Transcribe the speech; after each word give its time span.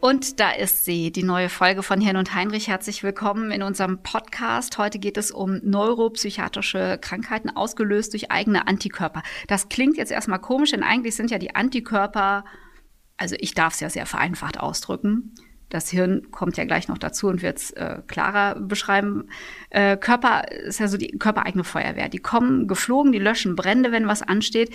Und 0.00 0.38
da 0.38 0.52
ist 0.52 0.84
sie, 0.84 1.10
die 1.10 1.24
neue 1.24 1.48
Folge 1.48 1.82
von 1.82 2.00
Hirn 2.00 2.16
und 2.16 2.32
Heinrich. 2.32 2.68
Herzlich 2.68 3.02
willkommen 3.02 3.50
in 3.50 3.64
unserem 3.64 4.00
Podcast. 4.00 4.78
Heute 4.78 5.00
geht 5.00 5.16
es 5.16 5.32
um 5.32 5.60
neuropsychiatrische 5.64 6.98
Krankheiten, 7.00 7.50
ausgelöst 7.50 8.12
durch 8.12 8.30
eigene 8.30 8.68
Antikörper. 8.68 9.24
Das 9.48 9.68
klingt 9.68 9.96
jetzt 9.96 10.12
erstmal 10.12 10.38
komisch, 10.38 10.70
denn 10.70 10.84
eigentlich 10.84 11.16
sind 11.16 11.32
ja 11.32 11.38
die 11.38 11.56
Antikörper, 11.56 12.44
also 13.16 13.34
ich 13.40 13.54
darf 13.54 13.74
es 13.74 13.80
ja 13.80 13.90
sehr 13.90 14.06
vereinfacht 14.06 14.60
ausdrücken. 14.60 15.34
Das 15.68 15.90
Hirn 15.90 16.30
kommt 16.30 16.56
ja 16.56 16.64
gleich 16.64 16.86
noch 16.86 16.98
dazu 16.98 17.26
und 17.26 17.42
wird 17.42 17.58
es 17.58 17.72
äh, 17.72 18.00
klarer 18.06 18.54
beschreiben. 18.54 19.28
Äh, 19.70 19.96
Körper 19.96 20.48
ist 20.48 20.78
ja 20.78 20.86
so 20.86 20.96
die 20.96 21.18
körpereigene 21.18 21.64
Feuerwehr. 21.64 22.08
Die 22.08 22.20
kommen 22.20 22.68
geflogen, 22.68 23.10
die 23.10 23.18
löschen 23.18 23.56
Brände, 23.56 23.90
wenn 23.90 24.06
was 24.06 24.22
ansteht. 24.22 24.72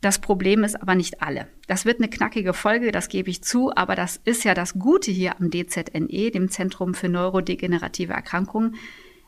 Das 0.00 0.18
Problem 0.18 0.64
ist 0.64 0.80
aber 0.80 0.94
nicht 0.94 1.22
alle. 1.22 1.46
Das 1.66 1.84
wird 1.84 2.00
eine 2.00 2.08
knackige 2.08 2.54
Folge, 2.54 2.90
das 2.90 3.08
gebe 3.08 3.28
ich 3.28 3.44
zu, 3.44 3.74
aber 3.76 3.94
das 3.94 4.16
ist 4.24 4.44
ja 4.44 4.54
das 4.54 4.74
Gute 4.74 5.10
hier 5.10 5.38
am 5.38 5.50
DZNE, 5.50 6.30
dem 6.30 6.50
Zentrum 6.50 6.94
für 6.94 7.08
neurodegenerative 7.08 8.14
Erkrankungen. 8.14 8.76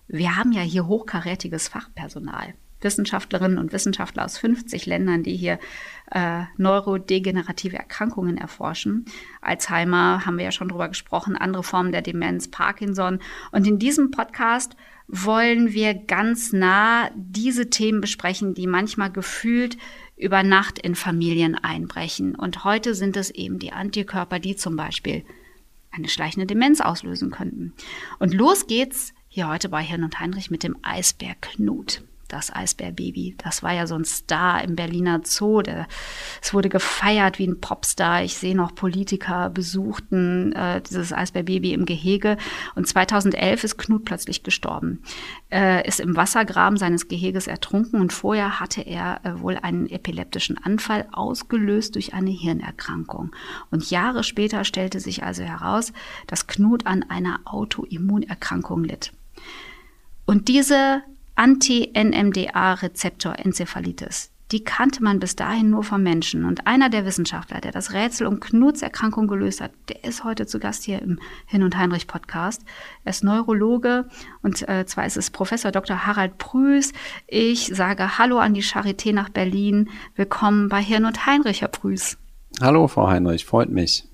Wir 0.09 0.37
haben 0.37 0.53
ja 0.53 0.62
hier 0.62 0.87
hochkarätiges 0.87 1.69
Fachpersonal. 1.69 2.55
Wissenschaftlerinnen 2.83 3.59
und 3.59 3.73
Wissenschaftler 3.73 4.25
aus 4.25 4.39
50 4.39 4.87
Ländern, 4.87 5.23
die 5.23 5.37
hier 5.37 5.59
äh, 6.11 6.42
neurodegenerative 6.56 7.77
Erkrankungen 7.77 8.36
erforschen. 8.36 9.05
Alzheimer 9.41 10.27
haben 10.27 10.39
wir 10.39 10.45
ja 10.45 10.53
schon 10.53 10.69
drüber 10.69 10.89
gesprochen, 10.89 11.36
andere 11.36 11.62
Formen 11.62 11.92
der 11.92 12.03
Demenz, 12.03 12.48
Parkinson. 12.48 13.20
Und 13.53 13.67
in 13.67 13.79
diesem 13.79 14.11
Podcast 14.11 14.77
wollen 15.07 15.73
wir 15.73 15.95
ganz 15.95 16.53
nah 16.53 17.11
diese 17.14 17.70
Themen 17.70 18.01
besprechen, 18.01 18.55
die 18.55 18.67
manchmal 18.67 19.11
gefühlt 19.11 19.77
über 20.17 20.43
Nacht 20.43 20.79
in 20.79 20.95
Familien 20.95 21.55
einbrechen. 21.57 22.35
Und 22.35 22.65
heute 22.65 22.95
sind 22.95 23.17
es 23.17 23.31
eben 23.31 23.59
die 23.59 23.73
Antikörper, 23.73 24.39
die 24.39 24.57
zum 24.57 24.77
Beispiel 24.77 25.25
eine 25.91 26.09
schleichende 26.09 26.47
Demenz 26.47 26.81
auslösen 26.81 27.31
könnten. 27.31 27.75
Und 28.19 28.35
los 28.35 28.67
geht's 28.67 29.13
hier 29.29 29.49
heute 29.49 29.69
bei 29.69 29.83
Hirn 29.83 30.05
und 30.05 30.21
Heinrich 30.21 30.51
mit 30.51 30.63
dem 30.63 30.77
Eisberg 30.83 31.41
Knut 31.43 32.03
das 32.33 32.53
Eisbärbaby. 32.53 33.37
Das 33.39 33.63
war 33.63 33.73
ja 33.73 33.87
so 33.87 33.95
ein 33.95 34.05
Star 34.05 34.63
im 34.65 34.77
Berliner 34.77 35.21
Zoo. 35.25 35.63
Der, 35.63 35.87
es 36.41 36.55
wurde 36.55 36.69
gefeiert 36.69 37.39
wie 37.39 37.47
ein 37.47 37.61
Popstar. 37.61 38.23
Ich 38.23 38.37
sehe 38.37 38.57
noch 38.57 38.75
Politiker 38.75 39.51
besuchten 39.51 40.53
äh, 40.53 40.81
dieses 40.81 41.13
Eisbärbaby 41.13 41.73
im 41.73 41.85
Gehege. 41.85 42.37
Und 42.75 42.87
2011 42.87 43.65
ist 43.65 43.79
Knut 43.79 44.05
plötzlich 44.05 44.42
gestorben. 44.42 45.03
Äh, 45.51 45.87
ist 45.87 46.01
im 46.01 46.17
Wassergraben 46.17 46.79
seines 46.79 47.09
Geheges 47.09 47.47
ertrunken 47.47 48.01
und 48.01 48.13
vorher 48.13 48.61
hatte 48.61 48.81
er 48.81 49.21
äh, 49.25 49.41
wohl 49.41 49.57
einen 49.57 49.89
epileptischen 49.89 50.57
Anfall 50.57 51.07
ausgelöst 51.13 51.95
durch 51.95 52.15
eine 52.15 52.31
Hirnerkrankung. 52.31 53.35
Und 53.71 53.91
Jahre 53.91 54.25
später 54.25 54.65
stellte 54.65 55.01
sich 55.01 55.23
also 55.23 55.42
heraus, 55.42 55.92
dass 56.27 56.47
Knut 56.47 56.87
an 56.87 57.05
einer 57.09 57.41
Autoimmunerkrankung 57.45 58.85
litt. 58.85 59.13
Und 60.25 60.48
diese 60.48 61.03
Anti-NMDA-Rezeptor-Enzephalitis. 61.35 64.33
Die 64.53 64.65
kannte 64.65 65.03
man 65.03 65.19
bis 65.19 65.35
dahin 65.35 65.70
nur 65.70 65.83
vom 65.83 66.03
Menschen. 66.03 66.45
Und 66.45 66.67
einer 66.67 66.91
der 66.91 67.07
Wissenschaftler, 67.07 67.63
der 67.63 67.73
das 67.73 67.95
Rätsel 67.95 68.27
um 68.27 68.39
Knuts 68.39 68.83
Erkrankung 68.83 69.27
gelöst 69.27 69.63
hat, 69.63 69.71
der 69.89 70.05
ist 70.05 70.25
heute 70.25 70.47
zu 70.47 70.59
Gast 70.59 70.85
hier 70.85 71.01
im 71.01 71.19
Hin- 71.47 71.63
und 71.63 71.79
Heinrich 71.79 72.07
Podcast. 72.07 72.63
Er 73.05 73.11
ist 73.11 73.25
Neurologe 73.25 74.07
und 74.42 74.69
äh, 74.69 74.85
zwar 74.85 75.07
ist 75.07 75.17
es 75.17 75.31
Professor 75.31 75.73
Dr. 75.73 76.07
Harald 76.07 76.37
Prüß. 76.37 76.92
Ich 77.27 77.75
sage 77.75 78.19
Hallo 78.19 78.39
an 78.39 78.53
die 78.53 78.63
Charité 78.63 79.15
nach 79.15 79.31
Berlin. 79.31 79.89
Willkommen 80.17 80.69
bei 80.69 80.83
Hirn 80.83 81.07
und 81.07 81.25
Heinrich, 81.25 81.63
Herr 81.63 81.69
Prüß. 81.69 82.19
Hallo, 82.61 82.89
Frau 82.89 83.09
Heinrich, 83.09 83.47
freut 83.47 83.71
mich. 83.71 84.05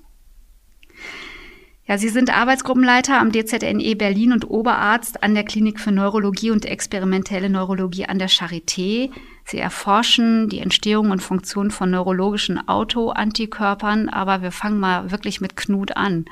Ja, 1.88 1.96
Sie 1.96 2.10
sind 2.10 2.28
Arbeitsgruppenleiter 2.28 3.18
am 3.18 3.32
DZNE 3.32 3.96
Berlin 3.96 4.32
und 4.32 4.50
Oberarzt 4.50 5.22
an 5.22 5.34
der 5.34 5.42
Klinik 5.42 5.80
für 5.80 5.90
Neurologie 5.90 6.50
und 6.50 6.66
experimentelle 6.66 7.48
Neurologie 7.48 8.04
an 8.04 8.18
der 8.18 8.28
Charité. 8.28 9.10
Sie 9.46 9.56
erforschen 9.56 10.50
die 10.50 10.58
Entstehung 10.58 11.10
und 11.10 11.22
Funktion 11.22 11.70
von 11.70 11.90
neurologischen 11.90 12.68
Autoantikörpern, 12.68 14.10
aber 14.10 14.42
wir 14.42 14.52
fangen 14.52 14.78
mal 14.78 15.10
wirklich 15.10 15.40
mit 15.40 15.56
Knut 15.56 15.96
an. 15.96 16.26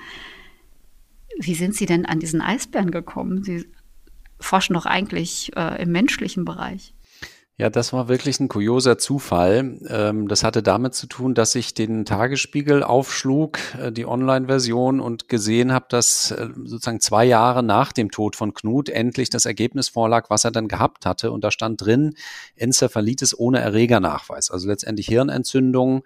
Wie 1.38 1.54
sind 1.54 1.74
Sie 1.74 1.86
denn 1.86 2.04
an 2.04 2.20
diesen 2.20 2.42
Eisbären 2.42 2.90
gekommen? 2.90 3.42
Sie 3.42 3.64
forschen 4.38 4.74
doch 4.74 4.84
eigentlich 4.84 5.52
äh, 5.56 5.82
im 5.82 5.90
menschlichen 5.90 6.44
Bereich. 6.44 6.92
Ja, 7.58 7.70
das 7.70 7.94
war 7.94 8.08
wirklich 8.08 8.38
ein 8.38 8.48
kurioser 8.48 8.98
Zufall. 8.98 9.78
Ähm, 9.88 10.28
das 10.28 10.44
hatte 10.44 10.62
damit 10.62 10.94
zu 10.94 11.06
tun, 11.06 11.34
dass 11.34 11.54
ich 11.54 11.72
den 11.72 12.04
Tagesspiegel 12.04 12.82
aufschlug, 12.82 13.58
äh, 13.80 13.90
die 13.90 14.04
Online-Version, 14.04 15.00
und 15.00 15.30
gesehen 15.30 15.72
habe, 15.72 15.86
dass 15.88 16.32
äh, 16.32 16.48
sozusagen 16.64 17.00
zwei 17.00 17.24
Jahre 17.24 17.62
nach 17.62 17.92
dem 17.92 18.10
Tod 18.10 18.36
von 18.36 18.52
Knut 18.52 18.90
endlich 18.90 19.30
das 19.30 19.46
Ergebnis 19.46 19.88
vorlag, 19.88 20.28
was 20.28 20.44
er 20.44 20.50
dann 20.50 20.68
gehabt 20.68 21.06
hatte. 21.06 21.32
Und 21.32 21.44
da 21.44 21.50
stand 21.50 21.80
drin, 21.80 22.14
Enzephalitis 22.56 23.34
ohne 23.38 23.60
Erregernachweis, 23.60 24.50
also 24.50 24.68
letztendlich 24.68 25.06
Hirnentzündung 25.06 26.02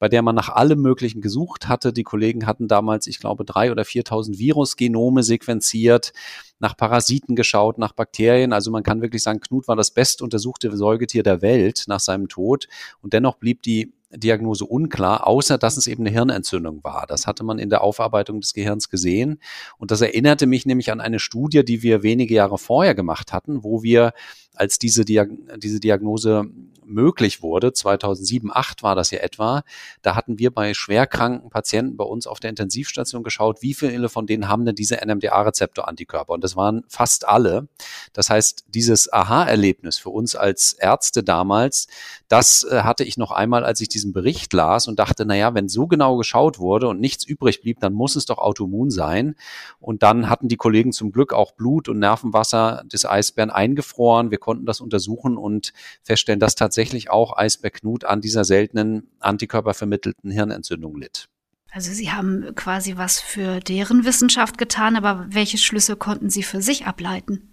bei 0.00 0.08
der 0.08 0.22
man 0.22 0.34
nach 0.34 0.48
allem 0.48 0.80
Möglichen 0.80 1.20
gesucht 1.20 1.68
hatte. 1.68 1.92
Die 1.92 2.04
Kollegen 2.04 2.46
hatten 2.46 2.68
damals, 2.68 3.06
ich 3.06 3.18
glaube, 3.18 3.44
drei 3.44 3.72
oder 3.72 3.82
4.000 3.82 4.38
Virusgenome 4.38 5.22
sequenziert, 5.22 6.12
nach 6.60 6.76
Parasiten 6.76 7.36
geschaut, 7.36 7.78
nach 7.78 7.92
Bakterien. 7.92 8.52
Also 8.52 8.70
man 8.70 8.82
kann 8.82 9.02
wirklich 9.02 9.22
sagen, 9.22 9.40
Knut 9.40 9.68
war 9.68 9.76
das 9.76 9.90
bestuntersuchte 9.90 10.76
Säugetier 10.76 11.22
der 11.22 11.42
Welt 11.42 11.84
nach 11.86 12.00
seinem 12.00 12.28
Tod. 12.28 12.68
Und 13.00 13.12
dennoch 13.12 13.36
blieb 13.36 13.62
die 13.62 13.92
Diagnose 14.10 14.64
unklar, 14.64 15.26
außer 15.26 15.58
dass 15.58 15.76
es 15.76 15.86
eben 15.86 16.02
eine 16.02 16.10
Hirnentzündung 16.10 16.82
war. 16.82 17.06
Das 17.06 17.26
hatte 17.26 17.44
man 17.44 17.58
in 17.58 17.68
der 17.68 17.82
Aufarbeitung 17.82 18.40
des 18.40 18.54
Gehirns 18.54 18.88
gesehen. 18.88 19.40
Und 19.76 19.90
das 19.90 20.00
erinnerte 20.00 20.46
mich 20.46 20.64
nämlich 20.64 20.90
an 20.90 21.00
eine 21.00 21.18
Studie, 21.18 21.64
die 21.64 21.82
wir 21.82 22.02
wenige 22.02 22.34
Jahre 22.34 22.56
vorher 22.56 22.94
gemacht 22.94 23.32
hatten, 23.32 23.62
wo 23.64 23.82
wir 23.82 24.12
als 24.58 24.78
diese, 24.78 25.04
Diag 25.04 25.30
diese 25.58 25.80
Diagnose 25.80 26.50
möglich 26.88 27.42
wurde, 27.42 27.72
2007, 27.72 28.48
2008 28.48 28.82
war 28.82 28.94
das 28.94 29.10
ja 29.10 29.18
etwa, 29.20 29.62
da 30.02 30.16
hatten 30.16 30.38
wir 30.38 30.50
bei 30.50 30.74
schwerkranken 30.74 31.50
Patienten 31.50 31.96
bei 31.96 32.04
uns 32.04 32.26
auf 32.26 32.40
der 32.40 32.50
Intensivstation 32.50 33.22
geschaut, 33.22 33.62
wie 33.62 33.74
viele 33.74 34.08
von 34.08 34.26
denen 34.26 34.48
haben 34.48 34.64
denn 34.64 34.74
diese 34.74 34.96
NMDA-Rezeptor-Antikörper? 34.96 36.32
Und 36.32 36.44
das 36.44 36.56
waren 36.56 36.84
fast 36.88 37.28
alle. 37.28 37.68
Das 38.12 38.30
heißt, 38.30 38.64
dieses 38.68 39.12
Aha-Erlebnis 39.12 39.98
für 39.98 40.10
uns 40.10 40.34
als 40.34 40.72
Ärzte 40.72 41.22
damals, 41.22 41.88
das 42.28 42.64
äh, 42.64 42.82
hatte 42.82 43.04
ich 43.04 43.16
noch 43.16 43.30
einmal, 43.30 43.64
als 43.64 43.80
ich 43.80 43.88
diesen 43.88 44.12
Bericht 44.12 44.52
las 44.52 44.88
und 44.88 44.98
dachte, 44.98 45.24
naja, 45.24 45.54
wenn 45.54 45.68
so 45.68 45.86
genau 45.86 46.16
geschaut 46.16 46.58
wurde 46.58 46.88
und 46.88 47.00
nichts 47.00 47.24
übrig 47.24 47.60
blieb, 47.60 47.80
dann 47.80 47.92
muss 47.92 48.16
es 48.16 48.26
doch 48.26 48.38
autoimmun 48.38 48.90
sein. 48.90 49.34
Und 49.80 50.02
dann 50.02 50.28
hatten 50.28 50.48
die 50.48 50.56
Kollegen 50.56 50.92
zum 50.92 51.12
Glück 51.12 51.32
auch 51.32 51.52
Blut 51.52 51.88
und 51.88 51.98
Nervenwasser 51.98 52.82
des 52.86 53.04
Eisbären 53.04 53.50
eingefroren. 53.50 54.30
Wir 54.30 54.38
konnten 54.48 54.64
das 54.64 54.80
untersuchen 54.80 55.36
und 55.36 55.74
feststellen, 56.02 56.40
dass 56.40 56.54
tatsächlich 56.54 57.10
auch 57.10 57.36
Eisbär 57.36 57.70
Knut 57.70 58.06
an 58.06 58.22
dieser 58.22 58.44
seltenen 58.44 59.06
antikörpervermittelten 59.20 60.30
Hirnentzündung 60.30 60.96
litt. 60.96 61.28
Also 61.70 61.92
Sie 61.92 62.10
haben 62.10 62.54
quasi 62.54 62.96
was 62.96 63.20
für 63.20 63.60
deren 63.60 64.06
Wissenschaft 64.06 64.56
getan, 64.56 64.96
aber 64.96 65.26
welche 65.28 65.58
Schlüsse 65.58 65.96
konnten 65.96 66.30
Sie 66.30 66.42
für 66.42 66.62
sich 66.62 66.86
ableiten? 66.86 67.50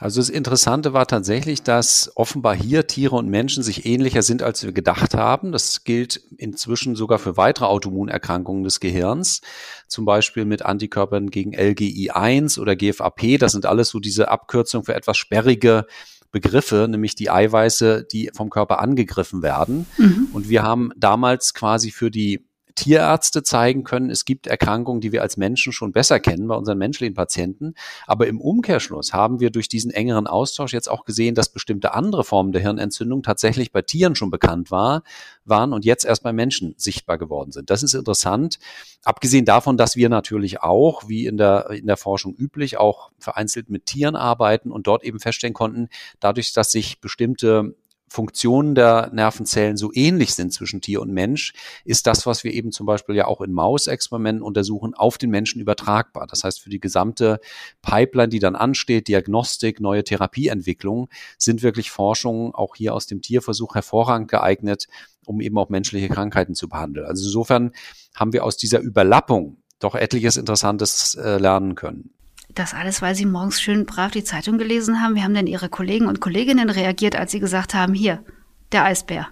Also 0.00 0.18
das 0.18 0.30
Interessante 0.30 0.94
war 0.94 1.06
tatsächlich, 1.06 1.62
dass 1.62 2.10
offenbar 2.14 2.56
hier 2.56 2.86
Tiere 2.86 3.16
und 3.16 3.28
Menschen 3.28 3.62
sich 3.62 3.84
ähnlicher 3.84 4.22
sind, 4.22 4.42
als 4.42 4.64
wir 4.64 4.72
gedacht 4.72 5.12
haben. 5.12 5.52
Das 5.52 5.84
gilt 5.84 6.16
inzwischen 6.38 6.96
sogar 6.96 7.18
für 7.18 7.36
weitere 7.36 7.66
Autoimmunerkrankungen 7.66 8.64
des 8.64 8.80
Gehirns, 8.80 9.42
zum 9.88 10.06
Beispiel 10.06 10.46
mit 10.46 10.64
Antikörpern 10.64 11.28
gegen 11.28 11.54
LGI1 11.54 12.58
oder 12.58 12.76
GFAP. 12.76 13.38
Das 13.38 13.52
sind 13.52 13.66
alles 13.66 13.90
so 13.90 14.00
diese 14.00 14.30
Abkürzungen 14.30 14.86
für 14.86 14.94
etwas 14.94 15.18
sperrige 15.18 15.84
Begriffe, 16.32 16.86
nämlich 16.88 17.14
die 17.14 17.30
Eiweiße, 17.30 18.06
die 18.10 18.30
vom 18.34 18.48
Körper 18.48 18.78
angegriffen 18.78 19.42
werden. 19.42 19.86
Mhm. 19.98 20.28
Und 20.32 20.48
wir 20.48 20.62
haben 20.62 20.92
damals 20.96 21.52
quasi 21.52 21.90
für 21.90 22.10
die 22.10 22.46
Tierärzte 22.74 23.42
zeigen 23.42 23.84
können, 23.84 24.10
es 24.10 24.24
gibt 24.24 24.46
Erkrankungen, 24.46 25.00
die 25.00 25.12
wir 25.12 25.22
als 25.22 25.36
Menschen 25.36 25.72
schon 25.72 25.92
besser 25.92 26.20
kennen 26.20 26.48
bei 26.48 26.54
unseren 26.54 26.78
menschlichen 26.78 27.14
Patienten. 27.14 27.74
Aber 28.06 28.26
im 28.26 28.40
Umkehrschluss 28.40 29.12
haben 29.12 29.40
wir 29.40 29.50
durch 29.50 29.68
diesen 29.68 29.90
engeren 29.90 30.26
Austausch 30.26 30.72
jetzt 30.72 30.90
auch 30.90 31.04
gesehen, 31.04 31.34
dass 31.34 31.50
bestimmte 31.50 31.94
andere 31.94 32.24
Formen 32.24 32.52
der 32.52 32.62
Hirnentzündung 32.62 33.22
tatsächlich 33.22 33.72
bei 33.72 33.82
Tieren 33.82 34.14
schon 34.14 34.30
bekannt 34.30 34.70
war, 34.70 35.02
waren 35.44 35.72
und 35.72 35.84
jetzt 35.84 36.04
erst 36.04 36.22
bei 36.22 36.32
Menschen 36.32 36.74
sichtbar 36.76 37.18
geworden 37.18 37.52
sind. 37.52 37.70
Das 37.70 37.82
ist 37.82 37.94
interessant. 37.94 38.58
Abgesehen 39.04 39.44
davon, 39.44 39.76
dass 39.76 39.96
wir 39.96 40.08
natürlich 40.08 40.62
auch, 40.62 41.08
wie 41.08 41.26
in 41.26 41.36
der, 41.36 41.70
in 41.70 41.86
der 41.86 41.96
Forschung 41.96 42.34
üblich, 42.34 42.78
auch 42.78 43.10
vereinzelt 43.18 43.70
mit 43.70 43.86
Tieren 43.86 44.16
arbeiten 44.16 44.70
und 44.70 44.86
dort 44.86 45.04
eben 45.04 45.20
feststellen 45.20 45.54
konnten, 45.54 45.88
dadurch, 46.20 46.52
dass 46.52 46.72
sich 46.72 47.00
bestimmte 47.00 47.74
Funktionen 48.12 48.74
der 48.74 49.10
Nervenzellen 49.12 49.76
so 49.76 49.92
ähnlich 49.94 50.34
sind 50.34 50.52
zwischen 50.52 50.80
Tier 50.80 51.00
und 51.00 51.12
Mensch, 51.12 51.52
ist 51.84 52.08
das, 52.08 52.26
was 52.26 52.42
wir 52.42 52.52
eben 52.52 52.72
zum 52.72 52.84
Beispiel 52.84 53.14
ja 53.14 53.26
auch 53.26 53.40
in 53.40 53.52
Mausexperimenten 53.52 54.42
untersuchen, 54.42 54.94
auf 54.94 55.16
den 55.16 55.30
Menschen 55.30 55.60
übertragbar. 55.60 56.26
Das 56.26 56.42
heißt, 56.42 56.60
für 56.60 56.70
die 56.70 56.80
gesamte 56.80 57.38
Pipeline, 57.82 58.28
die 58.28 58.40
dann 58.40 58.56
ansteht, 58.56 59.06
Diagnostik, 59.06 59.80
neue 59.80 60.02
Therapieentwicklung, 60.02 61.08
sind 61.38 61.62
wirklich 61.62 61.92
Forschungen 61.92 62.52
auch 62.52 62.74
hier 62.74 62.94
aus 62.94 63.06
dem 63.06 63.22
Tierversuch 63.22 63.76
hervorragend 63.76 64.28
geeignet, 64.28 64.88
um 65.24 65.40
eben 65.40 65.56
auch 65.56 65.68
menschliche 65.68 66.08
Krankheiten 66.08 66.56
zu 66.56 66.68
behandeln. 66.68 67.06
Also 67.06 67.24
insofern 67.24 67.70
haben 68.16 68.32
wir 68.32 68.44
aus 68.44 68.56
dieser 68.56 68.80
Überlappung 68.80 69.58
doch 69.78 69.94
etliches 69.94 70.36
Interessantes 70.36 71.14
äh, 71.14 71.38
lernen 71.38 71.76
können. 71.76 72.10
Das 72.54 72.74
alles, 72.74 73.00
weil 73.00 73.14
Sie 73.14 73.26
morgens 73.26 73.60
schön 73.60 73.86
brav 73.86 74.10
die 74.10 74.24
Zeitung 74.24 74.58
gelesen 74.58 75.00
haben. 75.02 75.14
Wie 75.14 75.22
haben 75.22 75.34
denn 75.34 75.46
Ihre 75.46 75.68
Kollegen 75.68 76.06
und 76.06 76.20
Kolleginnen 76.20 76.70
reagiert, 76.70 77.16
als 77.16 77.32
Sie 77.32 77.40
gesagt 77.40 77.74
haben, 77.74 77.94
hier, 77.94 78.24
der 78.72 78.84
Eisbär? 78.84 79.28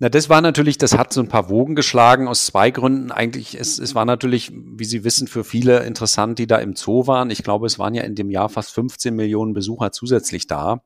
Na, 0.00 0.08
das 0.08 0.28
war 0.28 0.40
natürlich, 0.40 0.76
das 0.76 0.98
hat 0.98 1.12
so 1.12 1.20
ein 1.20 1.28
paar 1.28 1.48
Wogen 1.48 1.76
geschlagen 1.76 2.26
aus 2.26 2.46
zwei 2.46 2.72
Gründen. 2.72 3.12
Eigentlich, 3.12 3.58
es, 3.58 3.78
es 3.78 3.94
war 3.94 4.04
natürlich, 4.04 4.50
wie 4.52 4.84
Sie 4.84 5.04
wissen, 5.04 5.28
für 5.28 5.44
viele 5.44 5.84
interessant, 5.84 6.40
die 6.40 6.48
da 6.48 6.58
im 6.58 6.74
Zoo 6.74 7.06
waren. 7.06 7.30
Ich 7.30 7.44
glaube, 7.44 7.66
es 7.66 7.78
waren 7.78 7.94
ja 7.94 8.02
in 8.02 8.16
dem 8.16 8.28
Jahr 8.30 8.48
fast 8.48 8.72
15 8.72 9.14
Millionen 9.14 9.54
Besucher 9.54 9.92
zusätzlich 9.92 10.48
da. 10.48 10.82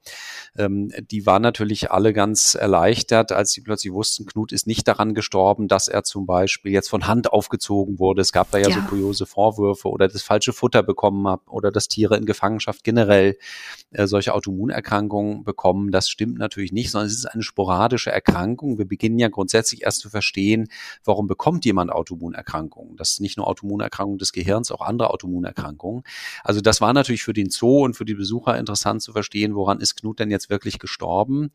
Ähm, 0.59 0.93
die 1.11 1.25
waren 1.25 1.41
natürlich 1.41 1.91
alle 1.91 2.13
ganz 2.13 2.55
erleichtert, 2.55 3.33
als 3.33 3.53
sie 3.53 3.63
plötzlich 3.63 3.95
wussten, 3.95 4.27
Knut 4.27 4.53
ist 4.53 4.67
nicht 4.67 4.87
daran 4.87 5.15
gestorben, 5.15 5.69
dass 5.69 5.89
er 5.89 6.05
zum 6.05 6.27
Beispiel 6.27 6.73
jetzt 6.73 6.91
von 6.91 7.07
Hand 7.07 7.33
aufgezogen 7.33 7.99
wurde. 7.99 8.21
Es 8.21 8.33
gab 8.33 8.51
da 8.51 8.59
ja, 8.59 8.69
ja. 8.69 8.75
so 8.75 8.81
kuriose 8.83 9.25
Vorwürfe 9.25 9.89
oder 9.89 10.09
das 10.09 10.21
falsche 10.21 10.53
Futter 10.53 10.83
bekommen 10.83 11.27
hat 11.29 11.41
oder 11.47 11.71
dass 11.71 11.89
Tiere 11.89 12.17
in 12.17 12.27
Gefangenschaft 12.27 12.85
generell 12.85 13.39
äh, 13.91 14.07
solche 14.07 14.35
Autoimmunerkrankungen 14.35 15.45
bekommen. 15.45 15.93
Das 15.93 16.11
stimmt 16.11 16.39
natürlich 16.39 16.73
nicht, 16.73 16.91
sondern 16.91 17.07
es 17.07 17.15
ist 17.15 17.27
eine 17.27 17.43
sporadische 17.43 18.11
Erkrankung. 18.11 18.77
Wir 18.77 18.87
beginnen 18.99 19.21
ja 19.21 19.29
grundsätzlich 19.29 19.83
erst 19.83 20.01
zu 20.01 20.11
verstehen, 20.11 20.69
warum 21.05 21.29
bekommt 21.29 21.65
jemand 21.65 21.93
Autoimmunerkrankungen. 21.93 22.97
Das 22.97 23.13
ist 23.13 23.21
nicht 23.21 23.37
nur 23.37 23.47
Autoimmunerkrankungen 23.47 24.19
des 24.19 24.33
Gehirns, 24.33 24.73
auch 24.73 24.81
andere 24.81 25.11
Autoimmunerkrankungen. 25.11 26.03
Also 26.43 26.61
das 26.61 26.81
war 26.81 26.93
natürlich 26.93 27.23
für 27.23 27.33
den 27.33 27.49
Zoo 27.49 27.85
und 27.85 27.95
für 27.95 28.05
die 28.05 28.15
Besucher 28.15 28.59
interessant 28.59 29.01
zu 29.03 29.13
verstehen, 29.13 29.55
woran 29.55 29.79
ist 29.81 30.01
Knut 30.01 30.19
denn 30.19 30.33
jetzt 30.33 30.51
wirklich 30.51 30.81
gestorben. 30.81 31.53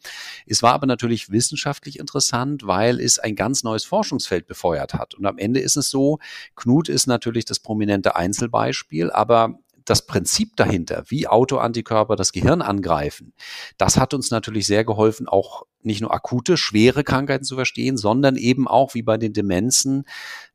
Es 0.47 0.63
war 0.63 0.73
aber 0.73 0.87
natürlich 0.87 1.31
wissenschaftlich 1.31 1.99
interessant, 1.99 2.65
weil 2.65 3.01
es 3.01 3.19
ein 3.19 3.35
ganz 3.35 3.63
neues 3.63 3.83
Forschungsfeld 3.83 4.47
befeuert 4.47 4.93
hat. 4.93 5.13
Und 5.13 5.25
am 5.25 5.37
Ende 5.37 5.59
ist 5.59 5.75
es 5.75 5.89
so, 5.89 6.19
Knut 6.55 6.87
ist 6.87 7.07
natürlich 7.07 7.43
das 7.43 7.59
prominente 7.59 8.15
Einzelbeispiel, 8.15 9.11
aber 9.11 9.59
das 9.85 10.05
Prinzip 10.05 10.55
dahinter, 10.55 11.03
wie 11.07 11.27
Autoantikörper 11.27 12.15
das 12.15 12.31
Gehirn 12.31 12.61
angreifen, 12.61 13.33
das 13.77 13.97
hat 13.97 14.13
uns 14.13 14.31
natürlich 14.31 14.65
sehr 14.65 14.83
geholfen, 14.83 15.27
auch 15.27 15.63
nicht 15.81 16.01
nur 16.01 16.13
akute, 16.13 16.57
schwere 16.57 17.03
Krankheiten 17.03 17.43
zu 17.43 17.55
verstehen, 17.55 17.97
sondern 17.97 18.35
eben 18.35 18.67
auch 18.67 18.93
wie 18.93 19.03
bei 19.03 19.17
den 19.17 19.33
Demenzen 19.33 20.05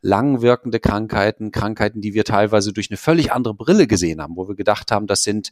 langwirkende 0.00 0.80
Krankheiten, 0.80 1.50
Krankheiten, 1.50 2.00
die 2.00 2.14
wir 2.14 2.24
teilweise 2.24 2.72
durch 2.72 2.90
eine 2.90 2.96
völlig 2.96 3.32
andere 3.32 3.54
Brille 3.54 3.86
gesehen 3.86 4.20
haben, 4.20 4.36
wo 4.36 4.48
wir 4.48 4.56
gedacht 4.56 4.90
haben, 4.90 5.06
das 5.06 5.22
sind 5.22 5.50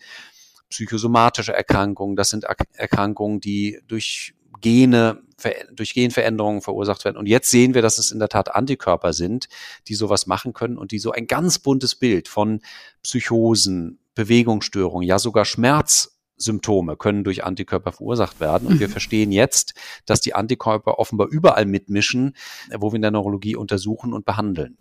psychosomatische 0.70 1.52
Erkrankungen, 1.52 2.16
das 2.16 2.30
sind 2.30 2.44
Erkrankungen, 2.72 3.40
die 3.40 3.80
durch 3.86 4.34
Gene, 4.66 5.22
durch 5.70 5.94
Genveränderungen 5.94 6.60
verursacht 6.60 7.04
werden. 7.04 7.16
Und 7.16 7.26
jetzt 7.26 7.52
sehen 7.52 7.74
wir, 7.74 7.82
dass 7.82 7.98
es 7.98 8.10
in 8.10 8.18
der 8.18 8.28
Tat 8.28 8.52
Antikörper 8.52 9.12
sind, 9.12 9.46
die 9.86 9.94
sowas 9.94 10.26
machen 10.26 10.54
können 10.54 10.76
und 10.76 10.90
die 10.90 10.98
so 10.98 11.12
ein 11.12 11.28
ganz 11.28 11.60
buntes 11.60 11.94
Bild 11.94 12.26
von 12.26 12.60
Psychosen, 13.04 14.00
Bewegungsstörungen, 14.16 15.06
ja 15.06 15.20
sogar 15.20 15.44
Schmerzsymptome 15.44 16.96
können 16.96 17.22
durch 17.22 17.44
Antikörper 17.44 17.92
verursacht 17.92 18.40
werden. 18.40 18.66
Und 18.66 18.80
wir 18.80 18.88
mhm. 18.88 18.92
verstehen 18.92 19.30
jetzt, 19.30 19.74
dass 20.04 20.20
die 20.20 20.34
Antikörper 20.34 20.98
offenbar 20.98 21.28
überall 21.28 21.66
mitmischen, 21.66 22.34
wo 22.76 22.90
wir 22.90 22.96
in 22.96 23.02
der 23.02 23.12
Neurologie 23.12 23.54
untersuchen 23.54 24.12
und 24.12 24.24
behandeln. 24.24 24.78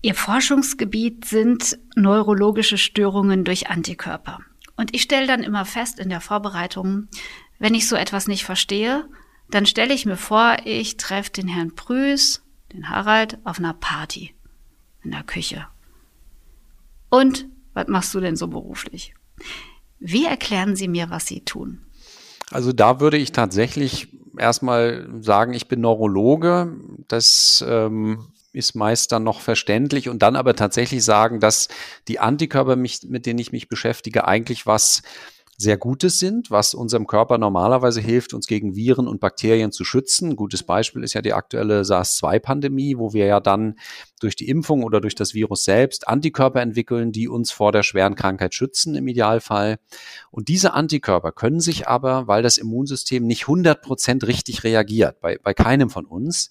Ihr 0.00 0.16
Forschungsgebiet 0.16 1.24
sind 1.26 1.78
neurologische 1.94 2.78
Störungen 2.78 3.44
durch 3.44 3.70
Antikörper. 3.70 4.40
Und 4.76 4.92
ich 4.94 5.02
stelle 5.02 5.28
dann 5.28 5.44
immer 5.44 5.64
fest 5.64 6.00
in 6.00 6.08
der 6.08 6.20
Vorbereitung, 6.20 7.08
wenn 7.62 7.74
ich 7.74 7.88
so 7.88 7.94
etwas 7.94 8.26
nicht 8.26 8.44
verstehe, 8.44 9.08
dann 9.48 9.66
stelle 9.66 9.94
ich 9.94 10.04
mir 10.04 10.16
vor, 10.16 10.56
ich 10.64 10.96
treffe 10.96 11.30
den 11.30 11.46
Herrn 11.46 11.76
Prüß, 11.76 12.42
den 12.72 12.88
Harald, 12.88 13.38
auf 13.44 13.60
einer 13.60 13.72
Party 13.72 14.34
in 15.04 15.12
der 15.12 15.22
Küche. 15.22 15.68
Und 17.08 17.46
was 17.72 17.86
machst 17.86 18.12
du 18.14 18.20
denn 18.20 18.34
so 18.34 18.48
beruflich? 18.48 19.14
Wie 20.00 20.26
erklären 20.26 20.74
Sie 20.74 20.88
mir, 20.88 21.08
was 21.10 21.28
Sie 21.28 21.44
tun? 21.44 21.86
Also 22.50 22.72
da 22.72 22.98
würde 22.98 23.16
ich 23.16 23.30
tatsächlich 23.30 24.08
erstmal 24.36 25.08
sagen, 25.20 25.54
ich 25.54 25.68
bin 25.68 25.82
Neurologe. 25.82 26.74
Das 27.06 27.64
ähm, 27.64 28.26
ist 28.52 28.74
meist 28.74 29.12
dann 29.12 29.22
noch 29.22 29.40
verständlich 29.40 30.08
und 30.08 30.20
dann 30.20 30.34
aber 30.34 30.56
tatsächlich 30.56 31.04
sagen, 31.04 31.38
dass 31.38 31.68
die 32.08 32.18
Antikörper, 32.18 32.74
mich, 32.74 33.02
mit 33.04 33.24
denen 33.24 33.38
ich 33.38 33.52
mich 33.52 33.68
beschäftige, 33.68 34.26
eigentlich 34.26 34.66
was 34.66 35.02
sehr 35.62 35.78
Gutes 35.78 36.18
sind, 36.18 36.50
was 36.50 36.74
unserem 36.74 37.06
Körper 37.06 37.38
normalerweise 37.38 38.00
hilft, 38.00 38.34
uns 38.34 38.46
gegen 38.46 38.76
Viren 38.76 39.08
und 39.08 39.20
Bakterien 39.20 39.72
zu 39.72 39.84
schützen. 39.84 40.30
Ein 40.30 40.36
gutes 40.36 40.62
Beispiel 40.62 41.02
ist 41.02 41.14
ja 41.14 41.22
die 41.22 41.32
aktuelle 41.32 41.84
SARS-2-Pandemie, 41.84 42.98
wo 42.98 43.12
wir 43.12 43.26
ja 43.26 43.40
dann 43.40 43.78
durch 44.20 44.36
die 44.36 44.48
Impfung 44.48 44.82
oder 44.82 45.00
durch 45.00 45.14
das 45.14 45.34
Virus 45.34 45.64
selbst 45.64 46.08
Antikörper 46.08 46.60
entwickeln, 46.60 47.12
die 47.12 47.28
uns 47.28 47.50
vor 47.50 47.72
der 47.72 47.82
schweren 47.82 48.14
Krankheit 48.14 48.54
schützen 48.54 48.94
im 48.94 49.08
Idealfall. 49.08 49.78
Und 50.30 50.48
diese 50.48 50.74
Antikörper 50.74 51.32
können 51.32 51.60
sich 51.60 51.88
aber, 51.88 52.26
weil 52.26 52.42
das 52.42 52.58
Immunsystem 52.58 53.26
nicht 53.26 53.42
100 53.42 53.80
Prozent 53.80 54.26
richtig 54.26 54.64
reagiert, 54.64 55.20
bei, 55.20 55.38
bei 55.42 55.54
keinem 55.54 55.88
von 55.88 56.04
uns, 56.04 56.50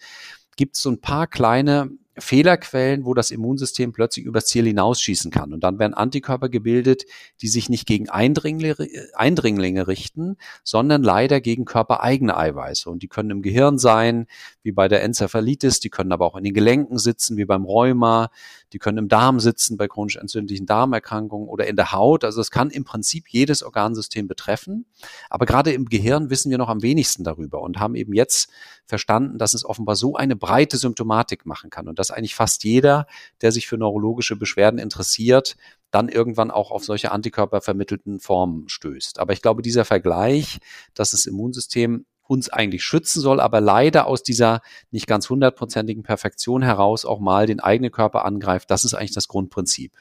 gibt 0.55 0.75
es 0.75 0.81
so 0.81 0.89
ein 0.89 1.01
paar 1.01 1.27
kleine 1.27 1.91
Fehlerquellen, 2.21 3.05
wo 3.05 3.13
das 3.13 3.31
Immunsystem 3.31 3.91
plötzlich 3.91 4.25
übers 4.25 4.45
Ziel 4.45 4.65
hinausschießen 4.65 5.31
kann. 5.31 5.53
Und 5.53 5.63
dann 5.63 5.79
werden 5.79 5.93
Antikörper 5.93 6.49
gebildet, 6.49 7.03
die 7.41 7.47
sich 7.47 7.69
nicht 7.69 7.85
gegen 7.87 8.09
Eindringlinge, 8.09 8.87
Eindringlinge 9.15 9.87
richten, 9.87 10.37
sondern 10.63 11.03
leider 11.03 11.41
gegen 11.41 11.65
körpereigene 11.65 12.37
Eiweiße. 12.37 12.89
Und 12.89 13.03
die 13.03 13.07
können 13.07 13.31
im 13.31 13.41
Gehirn 13.41 13.77
sein, 13.77 14.27
wie 14.63 14.71
bei 14.71 14.87
der 14.87 15.03
Enzephalitis, 15.03 15.79
die 15.79 15.89
können 15.89 16.11
aber 16.11 16.25
auch 16.25 16.35
in 16.35 16.43
den 16.43 16.53
Gelenken 16.53 16.97
sitzen, 16.97 17.37
wie 17.37 17.45
beim 17.45 17.65
Rheuma, 17.65 18.29
die 18.73 18.79
können 18.79 18.97
im 18.97 19.07
Darm 19.07 19.39
sitzen 19.39 19.77
bei 19.77 19.87
chronisch 19.87 20.15
entzündlichen 20.15 20.65
Darmerkrankungen 20.65 21.47
oder 21.47 21.67
in 21.67 21.75
der 21.75 21.91
Haut. 21.91 22.23
Also 22.23 22.41
es 22.41 22.51
kann 22.51 22.69
im 22.69 22.83
Prinzip 22.83 23.27
jedes 23.29 23.63
Organsystem 23.63 24.27
betreffen. 24.27 24.85
Aber 25.29 25.45
gerade 25.45 25.71
im 25.73 25.85
Gehirn 25.85 26.29
wissen 26.29 26.49
wir 26.49 26.57
noch 26.57 26.69
am 26.69 26.81
wenigsten 26.81 27.23
darüber 27.23 27.61
und 27.61 27.79
haben 27.79 27.95
eben 27.95 28.13
jetzt 28.13 28.49
verstanden, 28.85 29.37
dass 29.37 29.53
es 29.53 29.65
offenbar 29.65 29.95
so 29.95 30.15
eine 30.15 30.35
breite 30.35 30.77
Symptomatik 30.77 31.45
machen 31.45 31.69
kann 31.69 31.87
und 31.87 31.99
dass 31.99 32.11
eigentlich 32.11 32.35
fast 32.35 32.63
jeder, 32.63 33.07
der 33.41 33.51
sich 33.51 33.67
für 33.67 33.77
neurologische 33.77 34.35
Beschwerden 34.35 34.79
interessiert, 34.79 35.55
dann 35.91 36.07
irgendwann 36.07 36.51
auch 36.51 36.71
auf 36.71 36.85
solche 36.85 37.11
antikörpervermittelten 37.11 38.19
Formen 38.19 38.69
stößt. 38.69 39.19
Aber 39.19 39.33
ich 39.33 39.41
glaube, 39.41 39.61
dieser 39.61 39.85
Vergleich, 39.85 40.59
dass 40.93 41.11
das 41.11 41.25
Immunsystem 41.25 42.05
uns 42.31 42.49
eigentlich 42.49 42.85
schützen 42.85 43.19
soll, 43.19 43.41
aber 43.41 43.59
leider 43.59 44.07
aus 44.07 44.23
dieser 44.23 44.61
nicht 44.89 45.05
ganz 45.05 45.29
hundertprozentigen 45.29 46.01
Perfektion 46.01 46.61
heraus 46.61 47.03
auch 47.03 47.19
mal 47.19 47.45
den 47.45 47.59
eigenen 47.59 47.91
Körper 47.91 48.23
angreift. 48.23 48.71
Das 48.71 48.85
ist 48.85 48.93
eigentlich 48.93 49.11
das 49.11 49.27
Grundprinzip. 49.27 49.91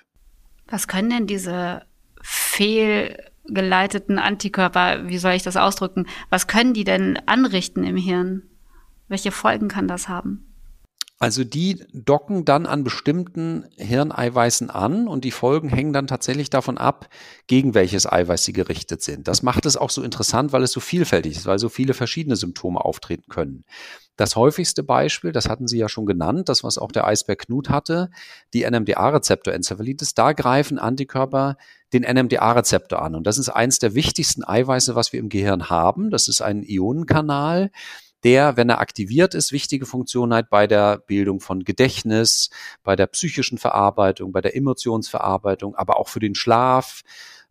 Was 0.68 0.87
können 0.87 1.10
denn 1.10 1.26
diese 1.26 1.82
fehlgeleiteten 2.22 4.20
Antikörper, 4.20 5.08
wie 5.08 5.18
soll 5.18 5.32
ich 5.32 5.42
das 5.42 5.56
ausdrücken, 5.56 6.06
was 6.28 6.46
können 6.46 6.72
die 6.72 6.84
denn 6.84 7.18
anrichten 7.26 7.82
im 7.82 7.96
Hirn? 7.96 8.44
Welche 9.08 9.32
Folgen 9.32 9.66
kann 9.66 9.88
das 9.88 10.08
haben? 10.08 10.50
Also 11.23 11.45
die 11.45 11.85
docken 11.93 12.47
dann 12.47 12.65
an 12.65 12.83
bestimmten 12.83 13.67
Hirneiweißen 13.77 14.71
an 14.71 15.07
und 15.07 15.23
die 15.23 15.31
Folgen 15.31 15.69
hängen 15.69 15.93
dann 15.93 16.07
tatsächlich 16.07 16.49
davon 16.49 16.79
ab, 16.79 17.11
gegen 17.47 17.75
welches 17.75 18.11
Eiweiß 18.11 18.43
sie 18.43 18.55
gerichtet 18.55 19.03
sind. 19.03 19.29
Das 19.29 19.43
macht 19.43 19.67
es 19.67 19.77
auch 19.77 19.91
so 19.91 20.03
interessant, 20.03 20.53
weil 20.53 20.62
es 20.62 20.73
so 20.73 20.81
vielfältig 20.81 21.37
ist, 21.37 21.45
weil 21.45 21.59
so 21.59 21.69
viele 21.69 21.93
verschiedene 21.93 22.37
Symptome 22.37 22.83
auftreten 22.83 23.29
können. 23.29 23.67
Das 24.17 24.35
häufigste 24.35 24.83
Beispiel, 24.83 25.31
das 25.31 25.50
hatten 25.50 25.69
Sie 25.69 25.77
ja 25.77 25.91
schon 25.91 26.07
genannt, 26.07 26.49
das 26.49 26.65
was 26.65 26.79
auch 26.79 26.91
der 26.91 27.07
Eisberg 27.07 27.41
Knut 27.41 27.69
hatte, 27.69 28.11
die 28.55 28.65
NMDA-Rezeptorenzephalitis, 28.65 30.15
da 30.15 30.33
greifen 30.33 30.79
Antikörper 30.79 31.59
den 31.93 32.03
NMDA-Rezeptor 32.03 33.03
an. 33.03 33.15
Und 33.15 33.27
das 33.27 33.37
ist 33.37 33.50
eins 33.50 33.79
der 33.79 33.95
wichtigsten 33.95 34.43
Eiweiße, 34.43 34.95
was 34.95 35.12
wir 35.12 35.21
im 35.21 35.29
Gehirn 35.29 35.69
haben. 35.69 36.11
Das 36.11 36.29
ist 36.29 36.41
ein 36.41 36.62
Ionenkanal, 36.62 37.71
der, 38.25 38.57
wenn 38.57 38.69
er 38.69 38.81
aktiviert 38.81 39.35
ist, 39.35 39.53
wichtige 39.53 39.87
Funktion 39.87 40.33
hat 40.35 40.50
bei 40.50 40.67
der 40.67 40.99
Bildung 40.99 41.41
von 41.41 41.65
Gedächtnis, 41.65 42.50
bei 42.83 42.97
der 42.97 43.07
psychischen 43.07 43.59
Verarbeitung, 43.59 44.33
bei 44.33 44.41
der 44.41 44.57
Emotionsverarbeitung, 44.57 45.75
aber 45.75 45.99
auch 45.99 46.09
für 46.09 46.21
den 46.21 46.35
Schlaf, 46.35 47.03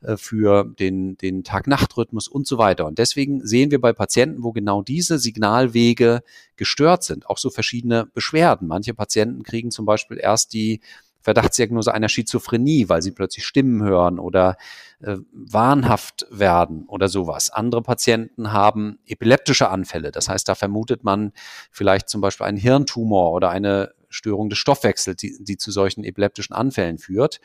äh, 0.02 0.18
für 0.18 0.64
den, 0.64 1.18
den 1.18 1.44
Tag-Nacht-Rhythmus 1.44 2.28
und 2.28 2.48
so 2.48 2.58
weiter. 2.58 2.86
Und 2.86 3.00
deswegen 3.00 3.46
sehen 3.46 3.72
wir 3.72 3.82
bei 3.82 3.94
Patienten, 3.94 4.44
wo 4.44 4.52
genau 4.52 4.82
diese 4.82 5.20
Signalwege 5.20 6.22
gestört 6.56 7.04
sind, 7.04 7.30
auch 7.30 7.38
so 7.38 7.50
verschiedene 7.50 8.06
Beschwerden. 8.06 8.68
Manche 8.68 8.94
Patienten 8.94 9.44
kriegen 9.44 9.72
zum 9.72 9.86
Beispiel 9.86 10.18
erst 10.18 10.54
die 10.54 10.82
Verdachtsdiagnose 11.22 11.94
einer 11.94 12.10
Schizophrenie, 12.10 12.90
weil 12.90 13.02
sie 13.02 13.12
plötzlich 13.12 13.46
Stimmen 13.46 13.84
hören 13.84 14.20
oder 14.20 14.58
äh, 15.02 15.18
wahnhaft 15.32 16.26
werden 16.30 16.86
oder 16.88 17.08
sowas. 17.08 17.50
Andere 17.50 17.82
Patienten 17.82 18.52
haben 18.54 19.00
epileptische 19.06 19.70
Anfälle. 19.70 20.12
Das 20.12 20.30
heißt, 20.30 20.48
da 20.48 20.56
vermutet 20.56 21.04
man 21.04 21.34
vielleicht 21.72 22.10
zum 22.10 22.22
Beispiel 22.22 22.46
einen 22.46 22.58
Hirntumor 22.58 23.32
oder 23.34 23.50
eine 23.50 23.94
Störung 24.10 24.50
des 24.50 24.60
Stoffwechsels, 24.60 25.18
die, 25.18 25.38
die 25.40 25.58
zu 25.58 25.72
solchen 25.72 26.04
epileptischen 26.04 26.56
Anfällen 26.56 26.98
führt 26.98 27.40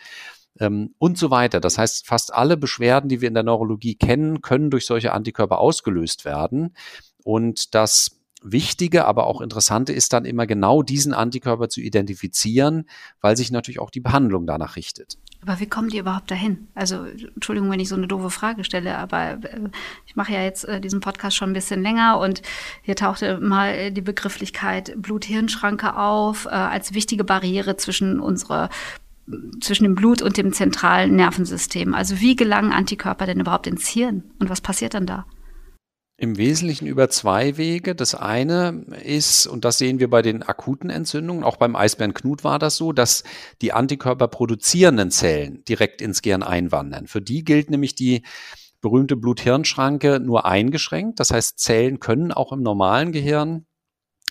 ähm, 0.60 0.94
und 0.98 1.18
so 1.18 1.30
weiter. 1.30 1.60
Das 1.60 1.78
heißt, 1.78 2.06
fast 2.06 2.32
alle 2.32 2.56
Beschwerden, 2.56 3.08
die 3.08 3.20
wir 3.20 3.28
in 3.28 3.34
der 3.34 3.42
Neurologie 3.42 3.96
kennen, 3.96 4.40
können 4.40 4.70
durch 4.70 4.86
solche 4.86 5.12
Antikörper 5.12 5.58
ausgelöst 5.58 6.24
werden. 6.24 6.74
Und 7.22 7.74
das 7.74 8.20
Wichtige, 8.44 9.06
aber 9.06 9.26
auch 9.26 9.40
Interessante 9.40 9.92
ist 9.92 10.12
dann 10.12 10.24
immer 10.24 10.46
genau 10.46 10.82
diesen 10.82 11.14
Antikörper 11.14 11.68
zu 11.68 11.80
identifizieren, 11.80 12.84
weil 13.20 13.36
sich 13.36 13.50
natürlich 13.50 13.80
auch 13.80 13.90
die 13.90 14.00
Behandlung 14.00 14.46
danach 14.46 14.76
richtet. 14.76 15.18
Aber 15.42 15.60
wie 15.60 15.66
kommen 15.66 15.88
die 15.88 15.98
überhaupt 15.98 16.30
dahin? 16.30 16.68
Also, 16.74 17.04
Entschuldigung, 17.04 17.70
wenn 17.70 17.80
ich 17.80 17.88
so 17.88 17.96
eine 17.96 18.06
doofe 18.06 18.30
Frage 18.30 18.64
stelle, 18.64 18.96
aber 18.96 19.32
äh, 19.32 19.68
ich 20.06 20.16
mache 20.16 20.32
ja 20.32 20.42
jetzt 20.42 20.64
äh, 20.64 20.80
diesen 20.80 21.00
Podcast 21.00 21.36
schon 21.36 21.50
ein 21.50 21.54
bisschen 21.54 21.82
länger 21.82 22.18
und 22.18 22.42
hier 22.82 22.96
tauchte 22.96 23.38
mal 23.40 23.90
die 23.90 24.00
Begrifflichkeit 24.00 24.94
Blut-Hirn-Schranke 24.96 25.96
auf 25.96 26.46
äh, 26.46 26.50
als 26.50 26.94
wichtige 26.94 27.24
Barriere 27.24 27.76
zwischen 27.76 28.20
unserer 28.20 28.70
zwischen 29.60 29.84
dem 29.84 29.94
Blut 29.94 30.20
und 30.20 30.36
dem 30.36 30.52
zentralen 30.52 31.16
Nervensystem. 31.16 31.94
Also 31.94 32.20
wie 32.20 32.36
gelangen 32.36 32.72
Antikörper 32.72 33.24
denn 33.24 33.40
überhaupt 33.40 33.66
ins 33.66 33.88
Hirn 33.88 34.22
und 34.38 34.50
was 34.50 34.60
passiert 34.60 34.92
dann 34.92 35.06
da? 35.06 35.24
Im 36.16 36.36
Wesentlichen 36.36 36.86
über 36.86 37.10
zwei 37.10 37.56
Wege. 37.56 37.96
Das 37.96 38.14
eine 38.14 38.84
ist, 39.04 39.46
und 39.46 39.64
das 39.64 39.78
sehen 39.78 39.98
wir 39.98 40.08
bei 40.08 40.22
den 40.22 40.44
akuten 40.44 40.88
Entzündungen, 40.88 41.42
auch 41.42 41.56
beim 41.56 41.74
Eisbären 41.74 42.14
Knut 42.14 42.44
war 42.44 42.60
das 42.60 42.76
so, 42.76 42.92
dass 42.92 43.24
die 43.60 43.72
Antikörper 43.72 44.28
produzierenden 44.28 45.10
Zellen 45.10 45.64
direkt 45.64 46.00
ins 46.00 46.22
Gehirn 46.22 46.44
einwandern. 46.44 47.08
Für 47.08 47.20
die 47.20 47.42
gilt 47.42 47.68
nämlich 47.68 47.96
die 47.96 48.22
berühmte 48.80 49.16
Blut-Hirn-Schranke 49.16 50.20
nur 50.20 50.44
eingeschränkt. 50.44 51.18
Das 51.18 51.32
heißt, 51.32 51.58
Zellen 51.58 51.98
können 51.98 52.30
auch 52.30 52.52
im 52.52 52.62
normalen 52.62 53.10
Gehirn 53.10 53.66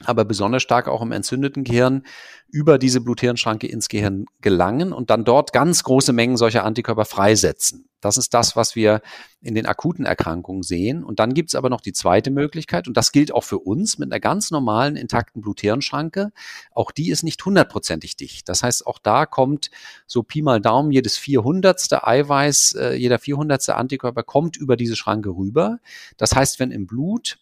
aber 0.05 0.25
besonders 0.25 0.63
stark 0.63 0.87
auch 0.87 1.01
im 1.01 1.11
entzündeten 1.11 1.63
Gehirn 1.63 2.03
über 2.49 2.77
diese 2.77 3.01
Blut-Hirn-Schranke 3.01 3.67
ins 3.67 3.89
Gehirn 3.89 4.25
gelangen 4.41 4.93
und 4.93 5.09
dann 5.09 5.23
dort 5.23 5.53
ganz 5.53 5.83
große 5.83 6.13
Mengen 6.13 6.37
solcher 6.37 6.65
Antikörper 6.65 7.05
freisetzen. 7.05 7.89
Das 8.03 8.17
ist 8.17 8.33
das, 8.33 8.55
was 8.55 8.75
wir 8.75 9.01
in 9.41 9.55
den 9.55 9.65
akuten 9.65 10.05
Erkrankungen 10.05 10.63
sehen. 10.63 11.03
Und 11.03 11.19
dann 11.19 11.33
gibt 11.33 11.49
es 11.49 11.55
aber 11.55 11.69
noch 11.69 11.81
die 11.81 11.93
zweite 11.93 12.31
Möglichkeit, 12.31 12.87
und 12.87 12.97
das 12.97 13.11
gilt 13.11 13.31
auch 13.31 13.43
für 13.43 13.59
uns 13.59 13.97
mit 13.97 14.11
einer 14.11 14.19
ganz 14.19 14.51
normalen, 14.51 14.95
intakten 14.95 15.41
Blut-Hirn-Schranke. 15.41 16.31
Auch 16.71 16.91
die 16.91 17.09
ist 17.09 17.23
nicht 17.23 17.43
hundertprozentig 17.43 18.15
dicht. 18.15 18.49
Das 18.49 18.63
heißt, 18.63 18.87
auch 18.87 18.99
da 18.99 19.25
kommt 19.25 19.69
so 20.07 20.23
Pi 20.23 20.41
mal 20.41 20.61
Daumen 20.61 20.91
jedes 20.91 21.17
vierhundertste 21.17 22.07
Eiweiß, 22.07 22.75
äh, 22.75 22.93
jeder 22.93 23.19
vierhundertste 23.19 23.75
Antikörper 23.75 24.23
kommt 24.23 24.57
über 24.57 24.77
diese 24.77 24.95
Schranke 24.95 25.29
rüber. 25.29 25.79
Das 26.17 26.33
heißt, 26.33 26.59
wenn 26.59 26.71
im 26.71 26.87
Blut 26.87 27.37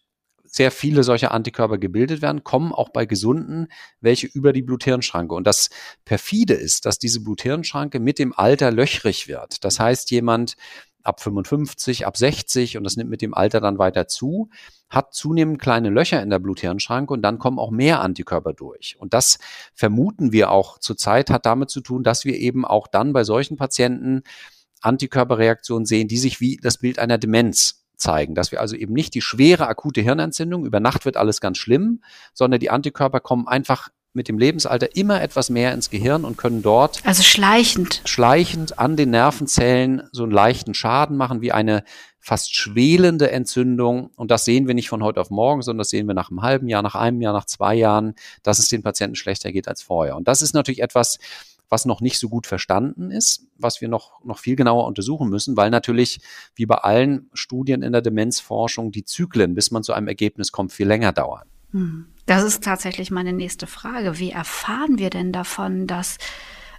sehr 0.52 0.70
viele 0.70 1.02
solcher 1.02 1.32
Antikörper 1.32 1.78
gebildet 1.78 2.20
werden, 2.20 2.44
kommen 2.44 2.72
auch 2.72 2.90
bei 2.90 3.06
Gesunden 3.06 3.68
welche 4.00 4.26
über 4.26 4.52
die 4.52 4.62
Blut-Hirn-Schranke. 4.62 5.34
Und 5.34 5.46
das 5.46 5.70
perfide 6.04 6.54
ist, 6.54 6.84
dass 6.84 6.98
diese 6.98 7.20
Blut-Hirn-Schranke 7.20 7.98
mit 7.98 8.18
dem 8.18 8.34
Alter 8.36 8.70
löchrig 8.70 9.28
wird. 9.28 9.64
Das 9.64 9.80
heißt, 9.80 10.10
jemand 10.10 10.56
ab 11.02 11.20
55, 11.20 12.06
ab 12.06 12.16
60 12.16 12.76
und 12.76 12.84
das 12.84 12.96
nimmt 12.96 13.10
mit 13.10 13.22
dem 13.22 13.34
Alter 13.34 13.60
dann 13.60 13.78
weiter 13.78 14.06
zu, 14.06 14.50
hat 14.90 15.14
zunehmend 15.14 15.60
kleine 15.60 15.88
Löcher 15.88 16.22
in 16.22 16.30
der 16.30 16.38
Blut-Hirn-Schranke 16.38 17.14
und 17.14 17.22
dann 17.22 17.38
kommen 17.38 17.58
auch 17.58 17.70
mehr 17.70 18.02
Antikörper 18.02 18.52
durch. 18.52 18.96
Und 18.98 19.14
das 19.14 19.38
vermuten 19.74 20.32
wir 20.32 20.50
auch 20.50 20.78
zurzeit 20.78 21.30
hat 21.30 21.46
damit 21.46 21.70
zu 21.70 21.80
tun, 21.80 22.04
dass 22.04 22.26
wir 22.26 22.36
eben 22.36 22.66
auch 22.66 22.86
dann 22.86 23.14
bei 23.14 23.24
solchen 23.24 23.56
Patienten 23.56 24.22
Antikörperreaktionen 24.82 25.86
sehen, 25.86 26.08
die 26.08 26.18
sich 26.18 26.40
wie 26.40 26.58
das 26.58 26.78
Bild 26.78 26.98
einer 26.98 27.18
Demenz 27.18 27.81
zeigen, 28.02 28.34
dass 28.34 28.52
wir 28.52 28.60
also 28.60 28.76
eben 28.76 28.92
nicht 28.92 29.14
die 29.14 29.22
schwere 29.22 29.66
akute 29.66 30.02
Hirnentzündung, 30.02 30.66
über 30.66 30.80
Nacht 30.80 31.04
wird 31.04 31.16
alles 31.16 31.40
ganz 31.40 31.58
schlimm, 31.58 32.02
sondern 32.34 32.60
die 32.60 32.70
Antikörper 32.70 33.20
kommen 33.20 33.48
einfach 33.48 33.88
mit 34.14 34.28
dem 34.28 34.38
Lebensalter 34.38 34.94
immer 34.94 35.22
etwas 35.22 35.48
mehr 35.48 35.72
ins 35.72 35.88
Gehirn 35.88 36.24
und 36.24 36.36
können 36.36 36.62
dort 36.62 37.00
also 37.04 37.22
schleichend. 37.22 38.02
schleichend 38.04 38.78
an 38.78 38.96
den 38.96 39.10
Nervenzellen 39.10 40.02
so 40.12 40.22
einen 40.24 40.32
leichten 40.32 40.74
Schaden 40.74 41.16
machen 41.16 41.40
wie 41.40 41.52
eine 41.52 41.82
fast 42.18 42.54
schwelende 42.54 43.30
Entzündung. 43.30 44.10
Und 44.16 44.30
das 44.30 44.44
sehen 44.44 44.66
wir 44.66 44.74
nicht 44.74 44.88
von 44.88 45.02
heute 45.02 45.20
auf 45.20 45.30
morgen, 45.30 45.62
sondern 45.62 45.78
das 45.78 45.90
sehen 45.90 46.06
wir 46.06 46.14
nach 46.14 46.30
einem 46.30 46.42
halben 46.42 46.68
Jahr, 46.68 46.82
nach 46.82 46.94
einem 46.94 47.20
Jahr, 47.20 47.32
nach 47.32 47.46
zwei 47.46 47.74
Jahren, 47.74 48.14
dass 48.42 48.58
es 48.58 48.68
den 48.68 48.82
Patienten 48.82 49.16
schlechter 49.16 49.50
geht 49.50 49.66
als 49.66 49.82
vorher. 49.82 50.16
Und 50.16 50.28
das 50.28 50.42
ist 50.42 50.54
natürlich 50.54 50.82
etwas, 50.82 51.18
was 51.72 51.86
noch 51.86 52.02
nicht 52.02 52.18
so 52.18 52.28
gut 52.28 52.46
verstanden 52.46 53.10
ist, 53.10 53.46
was 53.56 53.80
wir 53.80 53.88
noch, 53.88 54.22
noch 54.24 54.38
viel 54.38 54.56
genauer 54.56 54.86
untersuchen 54.86 55.30
müssen, 55.30 55.56
weil 55.56 55.70
natürlich, 55.70 56.20
wie 56.54 56.66
bei 56.66 56.76
allen 56.76 57.30
Studien 57.32 57.82
in 57.82 57.92
der 57.92 58.02
Demenzforschung, 58.02 58.92
die 58.92 59.04
Zyklen, 59.04 59.54
bis 59.54 59.70
man 59.70 59.82
zu 59.82 59.94
einem 59.94 60.06
Ergebnis 60.06 60.52
kommt, 60.52 60.72
viel 60.72 60.86
länger 60.86 61.12
dauern. 61.12 61.48
Hm. 61.70 62.06
Das 62.26 62.44
ist 62.44 62.62
tatsächlich 62.62 63.10
meine 63.10 63.32
nächste 63.32 63.66
Frage. 63.66 64.18
Wie 64.18 64.30
erfahren 64.30 64.98
wir 64.98 65.10
denn 65.10 65.32
davon, 65.32 65.86
dass 65.86 66.18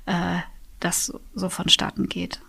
äh, 0.06 0.38
das 0.80 1.12
so 1.34 1.50
vonstatten 1.50 2.08
geht? 2.08 2.40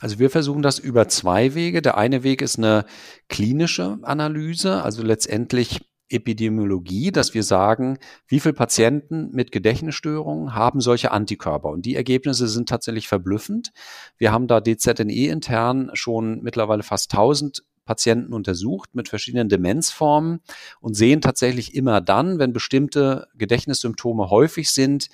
Also 0.00 0.18
wir 0.18 0.30
versuchen 0.30 0.62
das 0.62 0.78
über 0.78 1.08
zwei 1.08 1.54
Wege. 1.54 1.82
Der 1.82 1.98
eine 1.98 2.22
Weg 2.22 2.40
ist 2.40 2.58
eine 2.58 2.86
klinische 3.28 3.98
Analyse, 4.02 4.82
also 4.82 5.02
letztendlich 5.02 5.80
Epidemiologie, 6.08 7.12
dass 7.12 7.34
wir 7.34 7.42
sagen, 7.42 7.98
wie 8.26 8.40
viele 8.40 8.54
Patienten 8.54 9.30
mit 9.32 9.52
Gedächtnisstörungen 9.52 10.54
haben 10.54 10.80
solche 10.80 11.10
Antikörper. 11.10 11.68
Und 11.68 11.84
die 11.86 11.96
Ergebnisse 11.96 12.48
sind 12.48 12.68
tatsächlich 12.68 13.08
verblüffend. 13.08 13.72
Wir 14.16 14.32
haben 14.32 14.46
da 14.46 14.60
DZNE 14.60 15.28
intern 15.28 15.90
schon 15.94 16.42
mittlerweile 16.42 16.82
fast 16.82 17.12
1000 17.12 17.64
Patienten 17.84 18.34
untersucht 18.34 18.94
mit 18.94 19.08
verschiedenen 19.08 19.48
Demenzformen 19.48 20.40
und 20.80 20.94
sehen 20.94 21.22
tatsächlich 21.22 21.74
immer 21.74 22.02
dann, 22.02 22.38
wenn 22.38 22.52
bestimmte 22.52 23.28
Gedächtnissymptome 23.34 24.28
häufig 24.28 24.70
sind, 24.70 25.08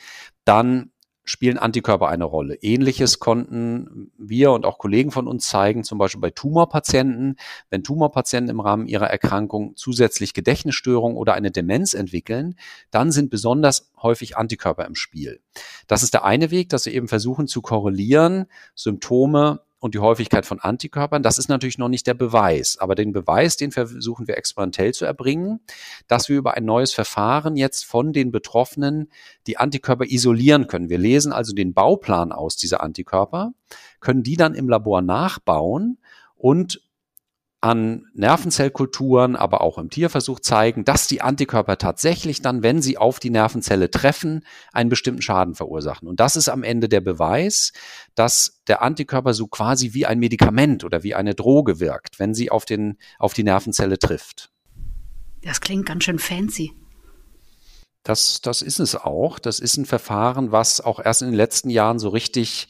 dann 0.44 0.90
spielen 1.24 1.56
Antikörper 1.56 2.08
eine 2.08 2.24
Rolle. 2.24 2.56
Ähnliches 2.56 3.18
konnten 3.18 4.12
wir 4.28 4.52
und 4.52 4.64
auch 4.64 4.78
Kollegen 4.78 5.10
von 5.10 5.26
uns 5.26 5.48
zeigen, 5.48 5.84
zum 5.84 5.98
Beispiel 5.98 6.20
bei 6.20 6.30
Tumorpatienten. 6.30 7.36
Wenn 7.70 7.82
Tumorpatienten 7.82 8.50
im 8.50 8.60
Rahmen 8.60 8.86
ihrer 8.86 9.08
Erkrankung 9.08 9.76
zusätzlich 9.76 10.34
Gedächtnisstörungen 10.34 11.16
oder 11.16 11.34
eine 11.34 11.50
Demenz 11.50 11.94
entwickeln, 11.94 12.56
dann 12.90 13.12
sind 13.12 13.30
besonders 13.30 13.90
häufig 14.00 14.36
Antikörper 14.36 14.86
im 14.86 14.94
Spiel. 14.94 15.40
Das 15.86 16.02
ist 16.02 16.14
der 16.14 16.24
eine 16.24 16.50
Weg, 16.50 16.68
dass 16.68 16.86
wir 16.86 16.92
eben 16.92 17.08
versuchen 17.08 17.46
zu 17.46 17.62
korrelieren, 17.62 18.46
Symptome 18.74 19.60
und 19.84 19.94
die 19.94 19.98
Häufigkeit 19.98 20.46
von 20.46 20.60
Antikörpern. 20.60 21.22
Das 21.22 21.36
ist 21.36 21.50
natürlich 21.50 21.76
noch 21.76 21.90
nicht 21.90 22.06
der 22.06 22.14
Beweis, 22.14 22.78
aber 22.78 22.94
den 22.94 23.12
Beweis, 23.12 23.58
den 23.58 23.70
versuchen 23.70 24.26
wir 24.26 24.38
experimentell 24.38 24.94
zu 24.94 25.04
erbringen, 25.04 25.60
dass 26.08 26.30
wir 26.30 26.38
über 26.38 26.54
ein 26.54 26.64
neues 26.64 26.94
Verfahren 26.94 27.54
jetzt 27.54 27.84
von 27.84 28.14
den 28.14 28.32
Betroffenen 28.32 29.10
die 29.46 29.58
Antikörper 29.58 30.06
isolieren 30.06 30.68
können. 30.68 30.88
Wir 30.88 30.96
lesen 30.96 31.34
also 31.34 31.52
den 31.54 31.74
Bauplan 31.74 32.32
aus 32.32 32.56
dieser 32.56 32.82
Antikörper, 32.82 33.52
können 34.00 34.22
die 34.22 34.38
dann 34.38 34.54
im 34.54 34.70
Labor 34.70 35.02
nachbauen 35.02 35.98
und 36.34 36.80
an 37.64 38.04
Nervenzellkulturen, 38.12 39.36
aber 39.36 39.62
auch 39.62 39.78
im 39.78 39.88
Tierversuch 39.88 40.40
zeigen, 40.40 40.84
dass 40.84 41.06
die 41.06 41.22
Antikörper 41.22 41.78
tatsächlich 41.78 42.42
dann, 42.42 42.62
wenn 42.62 42.82
sie 42.82 42.98
auf 42.98 43.20
die 43.20 43.30
Nervenzelle 43.30 43.90
treffen, 43.90 44.44
einen 44.74 44.90
bestimmten 44.90 45.22
Schaden 45.22 45.54
verursachen. 45.54 46.06
Und 46.06 46.20
das 46.20 46.36
ist 46.36 46.50
am 46.50 46.62
Ende 46.62 46.90
der 46.90 47.00
Beweis, 47.00 47.72
dass 48.14 48.60
der 48.66 48.82
Antikörper 48.82 49.32
so 49.32 49.46
quasi 49.46 49.94
wie 49.94 50.04
ein 50.04 50.18
Medikament 50.18 50.84
oder 50.84 51.02
wie 51.04 51.14
eine 51.14 51.34
Droge 51.34 51.80
wirkt, 51.80 52.18
wenn 52.18 52.34
sie 52.34 52.50
auf, 52.50 52.66
den, 52.66 52.98
auf 53.18 53.32
die 53.32 53.44
Nervenzelle 53.44 53.98
trifft. 53.98 54.50
Das 55.40 55.62
klingt 55.62 55.86
ganz 55.86 56.04
schön 56.04 56.18
fancy. 56.18 56.72
Das, 58.02 58.42
das 58.42 58.60
ist 58.60 58.78
es 58.78 58.94
auch. 58.94 59.38
Das 59.38 59.58
ist 59.58 59.78
ein 59.78 59.86
Verfahren, 59.86 60.52
was 60.52 60.82
auch 60.82 61.02
erst 61.02 61.22
in 61.22 61.28
den 61.28 61.34
letzten 61.34 61.70
Jahren 61.70 61.98
so 61.98 62.10
richtig 62.10 62.68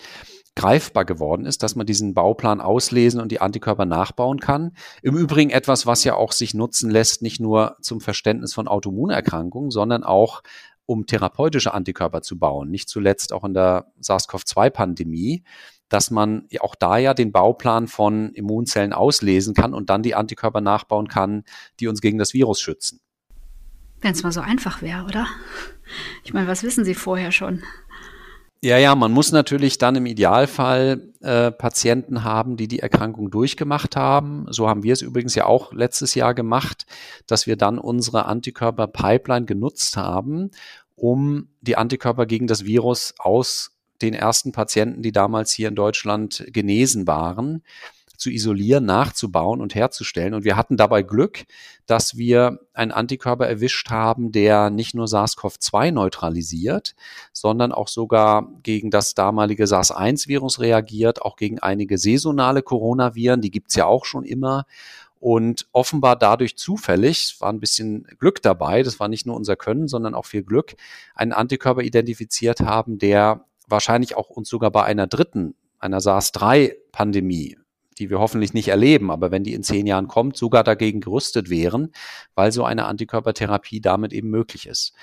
greifbar 0.56 1.04
geworden 1.04 1.46
ist, 1.46 1.62
dass 1.62 1.74
man 1.74 1.86
diesen 1.86 2.14
Bauplan 2.14 2.60
auslesen 2.60 3.20
und 3.20 3.32
die 3.32 3.40
Antikörper 3.40 3.86
nachbauen 3.86 4.38
kann. 4.38 4.72
Im 5.02 5.16
Übrigen 5.16 5.50
etwas, 5.50 5.86
was 5.86 6.04
ja 6.04 6.14
auch 6.14 6.32
sich 6.32 6.54
nutzen 6.54 6.90
lässt, 6.90 7.22
nicht 7.22 7.40
nur 7.40 7.76
zum 7.80 8.00
Verständnis 8.00 8.54
von 8.54 8.68
Autoimmunerkrankungen, 8.68 9.70
sondern 9.70 10.04
auch 10.04 10.42
um 10.86 11.06
therapeutische 11.06 11.74
Antikörper 11.74 12.22
zu 12.22 12.38
bauen. 12.38 12.70
Nicht 12.70 12.88
zuletzt 12.88 13.32
auch 13.32 13.44
in 13.44 13.54
der 13.54 13.92
SARS-CoV-2-Pandemie, 14.00 15.42
dass 15.88 16.10
man 16.10 16.46
auch 16.60 16.74
da 16.74 16.98
ja 16.98 17.14
den 17.14 17.32
Bauplan 17.32 17.88
von 17.88 18.32
Immunzellen 18.32 18.92
auslesen 18.92 19.54
kann 19.54 19.74
und 19.74 19.90
dann 19.90 20.02
die 20.02 20.14
Antikörper 20.14 20.60
nachbauen 20.60 21.08
kann, 21.08 21.44
die 21.80 21.88
uns 21.88 22.00
gegen 22.00 22.18
das 22.18 22.34
Virus 22.34 22.60
schützen. 22.60 23.00
Wenn 24.00 24.12
es 24.12 24.22
mal 24.22 24.32
so 24.32 24.40
einfach 24.42 24.82
wäre, 24.82 25.04
oder? 25.04 25.26
Ich 26.24 26.34
meine, 26.34 26.46
was 26.46 26.62
wissen 26.62 26.84
Sie 26.84 26.94
vorher 26.94 27.32
schon? 27.32 27.62
Ja, 28.64 28.78
ja, 28.78 28.94
man 28.94 29.12
muss 29.12 29.30
natürlich 29.30 29.76
dann 29.76 29.94
im 29.94 30.06
Idealfall 30.06 31.12
äh, 31.20 31.50
Patienten 31.50 32.24
haben, 32.24 32.56
die 32.56 32.66
die 32.66 32.78
Erkrankung 32.78 33.30
durchgemacht 33.30 33.94
haben. 33.94 34.46
So 34.48 34.70
haben 34.70 34.82
wir 34.82 34.94
es 34.94 35.02
übrigens 35.02 35.34
ja 35.34 35.44
auch 35.44 35.74
letztes 35.74 36.14
Jahr 36.14 36.32
gemacht, 36.32 36.86
dass 37.26 37.46
wir 37.46 37.56
dann 37.56 37.78
unsere 37.78 38.24
Antikörper-Pipeline 38.24 39.44
genutzt 39.44 39.98
haben, 39.98 40.50
um 40.96 41.48
die 41.60 41.76
Antikörper 41.76 42.24
gegen 42.24 42.46
das 42.46 42.64
Virus 42.64 43.12
aus 43.18 43.72
den 44.00 44.14
ersten 44.14 44.52
Patienten, 44.52 45.02
die 45.02 45.12
damals 45.12 45.52
hier 45.52 45.68
in 45.68 45.74
Deutschland 45.74 46.46
genesen 46.48 47.06
waren, 47.06 47.62
zu 48.16 48.30
isolieren, 48.30 48.84
nachzubauen 48.84 49.60
und 49.60 49.74
herzustellen. 49.74 50.34
Und 50.34 50.44
wir 50.44 50.56
hatten 50.56 50.76
dabei 50.76 51.02
Glück, 51.02 51.44
dass 51.86 52.16
wir 52.16 52.60
einen 52.72 52.92
Antikörper 52.92 53.46
erwischt 53.46 53.90
haben, 53.90 54.32
der 54.32 54.70
nicht 54.70 54.94
nur 54.94 55.06
SARS-CoV-2 55.06 55.92
neutralisiert, 55.92 56.94
sondern 57.32 57.72
auch 57.72 57.88
sogar 57.88 58.48
gegen 58.62 58.90
das 58.90 59.14
damalige 59.14 59.66
SARS-1-Virus 59.66 60.60
reagiert, 60.60 61.22
auch 61.22 61.36
gegen 61.36 61.58
einige 61.58 61.98
saisonale 61.98 62.62
Coronaviren, 62.62 63.40
die 63.40 63.50
gibt's 63.50 63.74
ja 63.74 63.86
auch 63.86 64.04
schon 64.04 64.24
immer. 64.24 64.66
Und 65.20 65.66
offenbar 65.72 66.16
dadurch 66.16 66.58
zufällig, 66.58 67.36
war 67.40 67.50
ein 67.50 67.60
bisschen 67.60 68.06
Glück 68.18 68.42
dabei, 68.42 68.82
das 68.82 69.00
war 69.00 69.08
nicht 69.08 69.24
nur 69.24 69.36
unser 69.36 69.56
Können, 69.56 69.88
sondern 69.88 70.14
auch 70.14 70.26
viel 70.26 70.42
Glück, 70.42 70.74
einen 71.14 71.32
Antikörper 71.32 71.80
identifiziert 71.80 72.60
haben, 72.60 72.98
der 72.98 73.46
wahrscheinlich 73.66 74.16
auch 74.16 74.28
uns 74.28 74.48
sogar 74.50 74.70
bei 74.70 74.84
einer 74.84 75.06
dritten, 75.06 75.54
einer 75.78 76.00
SARS-3-Pandemie 76.00 77.56
die 77.98 78.10
wir 78.10 78.18
hoffentlich 78.18 78.54
nicht 78.54 78.68
erleben, 78.68 79.10
aber 79.10 79.30
wenn 79.30 79.44
die 79.44 79.54
in 79.54 79.62
zehn 79.62 79.86
Jahren 79.86 80.08
kommt, 80.08 80.36
sogar 80.36 80.64
dagegen 80.64 81.00
gerüstet 81.00 81.50
wären, 81.50 81.92
weil 82.34 82.52
so 82.52 82.64
eine 82.64 82.86
Antikörpertherapie 82.86 83.80
damit 83.80 84.12
eben 84.12 84.30
möglich 84.30 84.66
ist. 84.66 84.94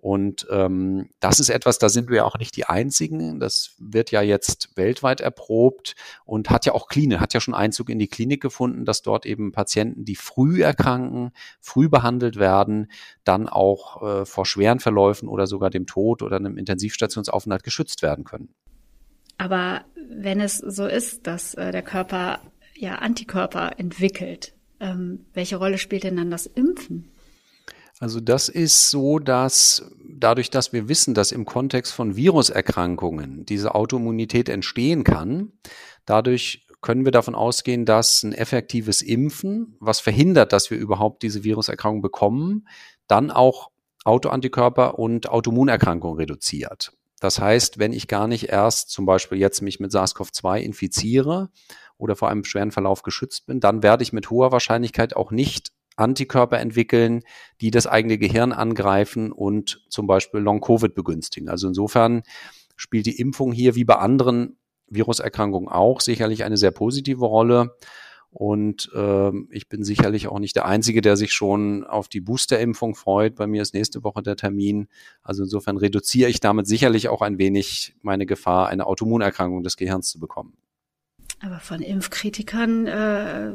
Und 0.00 0.46
ähm, 0.50 1.10
das 1.20 1.40
ist 1.40 1.50
etwas, 1.50 1.78
da 1.78 1.90
sind 1.90 2.08
wir 2.08 2.24
auch 2.24 2.38
nicht 2.38 2.56
die 2.56 2.64
Einzigen. 2.64 3.38
Das 3.38 3.74
wird 3.78 4.10
ja 4.10 4.22
jetzt 4.22 4.70
weltweit 4.74 5.20
erprobt 5.20 5.94
und 6.24 6.48
hat 6.48 6.64
ja 6.64 6.72
auch 6.72 6.88
Klinik, 6.88 7.20
hat 7.20 7.34
ja 7.34 7.40
schon 7.40 7.52
Einzug 7.52 7.90
in 7.90 7.98
die 7.98 8.08
Klinik 8.08 8.40
gefunden, 8.40 8.86
dass 8.86 9.02
dort 9.02 9.26
eben 9.26 9.52
Patienten, 9.52 10.06
die 10.06 10.16
früh 10.16 10.62
erkranken, 10.62 11.32
früh 11.60 11.90
behandelt 11.90 12.36
werden, 12.36 12.90
dann 13.24 13.46
auch 13.46 14.02
äh, 14.02 14.24
vor 14.24 14.46
schweren 14.46 14.80
Verläufen 14.80 15.28
oder 15.28 15.46
sogar 15.46 15.68
dem 15.68 15.86
Tod 15.86 16.22
oder 16.22 16.36
einem 16.36 16.56
Intensivstationsaufenthalt 16.56 17.62
geschützt 17.62 18.00
werden 18.00 18.24
können. 18.24 18.54
Aber 19.40 19.86
wenn 19.96 20.38
es 20.38 20.58
so 20.58 20.86
ist, 20.86 21.26
dass 21.26 21.54
äh, 21.54 21.72
der 21.72 21.80
Körper 21.80 22.40
ja 22.76 22.96
Antikörper 22.96 23.78
entwickelt, 23.78 24.52
ähm, 24.80 25.24
welche 25.32 25.56
Rolle 25.56 25.78
spielt 25.78 26.04
denn 26.04 26.16
dann 26.18 26.30
das 26.30 26.44
Impfen? 26.44 27.10
Also 27.98 28.20
das 28.20 28.50
ist 28.50 28.90
so, 28.90 29.18
dass 29.18 29.90
dadurch, 30.06 30.50
dass 30.50 30.74
wir 30.74 30.90
wissen, 30.90 31.14
dass 31.14 31.32
im 31.32 31.46
Kontext 31.46 31.94
von 31.94 32.16
Viruserkrankungen 32.16 33.46
diese 33.46 33.74
Autoimmunität 33.74 34.50
entstehen 34.50 35.04
kann, 35.04 35.52
dadurch 36.04 36.66
können 36.82 37.06
wir 37.06 37.12
davon 37.12 37.34
ausgehen, 37.34 37.86
dass 37.86 38.22
ein 38.22 38.34
effektives 38.34 39.00
Impfen, 39.00 39.74
was 39.80 40.00
verhindert, 40.00 40.52
dass 40.52 40.70
wir 40.70 40.76
überhaupt 40.76 41.22
diese 41.22 41.44
Viruserkrankung 41.44 42.02
bekommen, 42.02 42.68
dann 43.06 43.30
auch 43.30 43.70
Autoantikörper 44.04 44.98
und 44.98 45.30
Autoimmunerkrankungen 45.30 46.18
reduziert. 46.18 46.92
Das 47.20 47.38
heißt, 47.38 47.78
wenn 47.78 47.92
ich 47.92 48.08
gar 48.08 48.26
nicht 48.26 48.48
erst 48.48 48.90
zum 48.90 49.06
Beispiel 49.06 49.38
jetzt 49.38 49.60
mich 49.60 49.78
mit 49.78 49.92
SARS-CoV-2 49.92 50.60
infiziere 50.60 51.50
oder 51.98 52.16
vor 52.16 52.30
einem 52.30 52.44
schweren 52.44 52.72
Verlauf 52.72 53.02
geschützt 53.02 53.46
bin, 53.46 53.60
dann 53.60 53.82
werde 53.82 54.02
ich 54.02 54.12
mit 54.12 54.30
hoher 54.30 54.52
Wahrscheinlichkeit 54.52 55.14
auch 55.14 55.30
nicht 55.30 55.70
Antikörper 55.96 56.58
entwickeln, 56.58 57.22
die 57.60 57.70
das 57.70 57.86
eigene 57.86 58.16
Gehirn 58.16 58.52
angreifen 58.52 59.32
und 59.32 59.84
zum 59.90 60.06
Beispiel 60.06 60.40
Long-Covid 60.40 60.94
begünstigen. 60.94 61.48
Also 61.50 61.68
insofern 61.68 62.22
spielt 62.76 63.04
die 63.04 63.20
Impfung 63.20 63.52
hier 63.52 63.74
wie 63.74 63.84
bei 63.84 63.96
anderen 63.96 64.56
Viruserkrankungen 64.88 65.68
auch 65.68 66.00
sicherlich 66.00 66.42
eine 66.42 66.56
sehr 66.56 66.70
positive 66.70 67.24
Rolle. 67.24 67.76
Und 68.30 68.90
äh, 68.94 69.32
ich 69.50 69.68
bin 69.68 69.82
sicherlich 69.82 70.28
auch 70.28 70.38
nicht 70.38 70.54
der 70.54 70.66
Einzige, 70.66 71.00
der 71.00 71.16
sich 71.16 71.32
schon 71.32 71.84
auf 71.84 72.08
die 72.08 72.20
Boosterimpfung 72.20 72.94
freut. 72.94 73.34
Bei 73.34 73.46
mir 73.46 73.60
ist 73.60 73.74
nächste 73.74 74.04
Woche 74.04 74.22
der 74.22 74.36
Termin. 74.36 74.86
Also 75.22 75.42
insofern 75.42 75.76
reduziere 75.76 76.30
ich 76.30 76.38
damit 76.40 76.68
sicherlich 76.68 77.08
auch 77.08 77.22
ein 77.22 77.38
wenig 77.38 77.96
meine 78.02 78.26
Gefahr, 78.26 78.68
eine 78.68 78.86
Autoimmunerkrankung 78.86 79.64
des 79.64 79.76
Gehirns 79.76 80.10
zu 80.10 80.20
bekommen. 80.20 80.56
Aber 81.40 81.58
von 81.58 81.80
Impfkritikern 81.80 82.86
äh, 82.86 83.52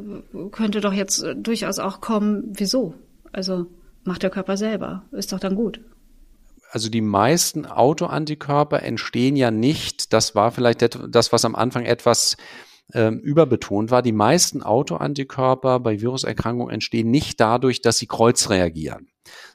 könnte 0.50 0.80
doch 0.80 0.92
jetzt 0.92 1.24
durchaus 1.36 1.78
auch 1.78 2.00
kommen, 2.00 2.52
wieso? 2.52 2.94
Also 3.32 3.66
macht 4.04 4.22
der 4.22 4.30
Körper 4.30 4.56
selber, 4.56 5.04
ist 5.12 5.32
doch 5.32 5.40
dann 5.40 5.54
gut 5.54 5.80
also 6.70 6.90
die 6.90 7.00
meisten 7.00 7.64
Autoantikörper 7.64 8.82
entstehen 8.82 9.36
ja 9.36 9.50
nicht, 9.50 10.12
das 10.12 10.34
war 10.34 10.50
vielleicht 10.50 10.98
das, 11.08 11.32
was 11.32 11.44
am 11.44 11.54
Anfang 11.54 11.84
etwas 11.84 12.36
ähm, 12.92 13.18
überbetont 13.18 13.90
war, 13.90 14.02
die 14.02 14.12
meisten 14.12 14.62
Autoantikörper 14.62 15.80
bei 15.80 16.00
Viruserkrankungen 16.00 16.72
entstehen 16.72 17.10
nicht 17.10 17.40
dadurch, 17.40 17.82
dass 17.82 17.98
sie 17.98 18.06
kreuzreagieren, 18.06 19.08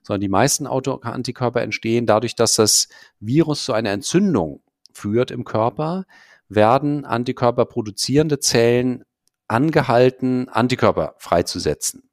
sondern 0.03 0.21
die 0.21 0.29
meisten 0.29 0.67
Autoantikörper 0.67 1.61
entstehen 1.61 2.05
dadurch, 2.05 2.35
dass 2.35 2.55
das 2.55 2.89
Virus 3.19 3.63
zu 3.63 3.73
einer 3.73 3.91
Entzündung 3.91 4.61
führt 4.93 5.31
im 5.31 5.45
Körper, 5.45 6.05
werden 6.49 7.05
Antikörper 7.05 7.65
produzierende 7.65 8.39
Zellen 8.39 9.03
angehalten, 9.47 10.49
Antikörper 10.49 11.15
freizusetzen. 11.17 12.09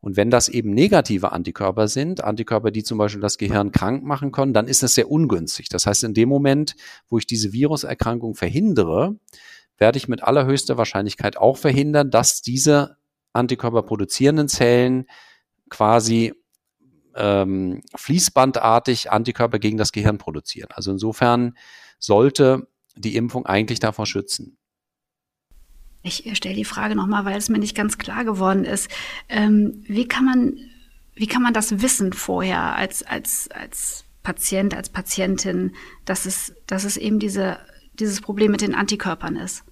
Und 0.00 0.16
wenn 0.16 0.30
das 0.30 0.48
eben 0.48 0.70
negative 0.70 1.32
Antikörper 1.32 1.88
sind, 1.88 2.24
Antikörper, 2.24 2.70
die 2.70 2.84
zum 2.84 2.98
Beispiel 2.98 3.20
das 3.20 3.36
Gehirn 3.36 3.72
krank 3.72 4.04
machen 4.04 4.32
können, 4.32 4.54
dann 4.54 4.68
ist 4.68 4.82
das 4.82 4.94
sehr 4.94 5.10
ungünstig. 5.10 5.68
Das 5.68 5.86
heißt, 5.86 6.04
in 6.04 6.14
dem 6.14 6.28
Moment, 6.28 6.74
wo 7.08 7.18
ich 7.18 7.26
diese 7.26 7.52
Viruserkrankung 7.52 8.34
verhindere, 8.34 9.16
werde 9.78 9.98
ich 9.98 10.08
mit 10.08 10.22
allerhöchster 10.22 10.76
Wahrscheinlichkeit 10.76 11.36
auch 11.36 11.56
verhindern, 11.56 12.10
dass 12.10 12.42
diese 12.42 12.98
Antikörper 13.32 13.82
produzierenden 13.82 14.48
Zellen 14.48 15.06
quasi 15.70 16.34
ähm, 17.14 17.82
fließbandartig 17.94 19.10
Antikörper 19.10 19.58
gegen 19.58 19.78
das 19.78 19.92
Gehirn 19.92 20.18
produzieren. 20.18 20.68
Also 20.72 20.90
insofern 20.90 21.56
sollte 21.98 22.68
die 22.96 23.16
Impfung 23.16 23.46
eigentlich 23.46 23.80
davor 23.80 24.06
schützen. 24.06 24.58
Ich 26.02 26.24
stelle 26.36 26.54
die 26.54 26.64
Frage 26.64 26.94
nochmal, 26.94 27.24
weil 27.24 27.36
es 27.36 27.48
mir 27.48 27.58
nicht 27.58 27.76
ganz 27.76 27.98
klar 27.98 28.24
geworden 28.24 28.64
ist. 28.64 28.88
Ähm, 29.28 29.84
wie 29.86 30.06
kann 30.06 30.24
man, 30.24 30.56
wie 31.14 31.26
kann 31.26 31.42
man 31.42 31.52
das 31.52 31.82
wissen 31.82 32.12
vorher 32.12 32.76
als, 32.76 33.02
als, 33.02 33.48
als 33.50 34.04
Patient, 34.22 34.74
als 34.74 34.90
Patientin, 34.90 35.74
dass 36.04 36.24
es, 36.24 36.54
dass 36.66 36.84
es 36.84 36.96
eben 36.96 37.18
diese, 37.18 37.58
dieses 38.00 38.20
Problem 38.20 38.50
mit 38.50 38.60
den 38.60 38.74
Antikörpern 38.74 39.36
ist? 39.36 39.64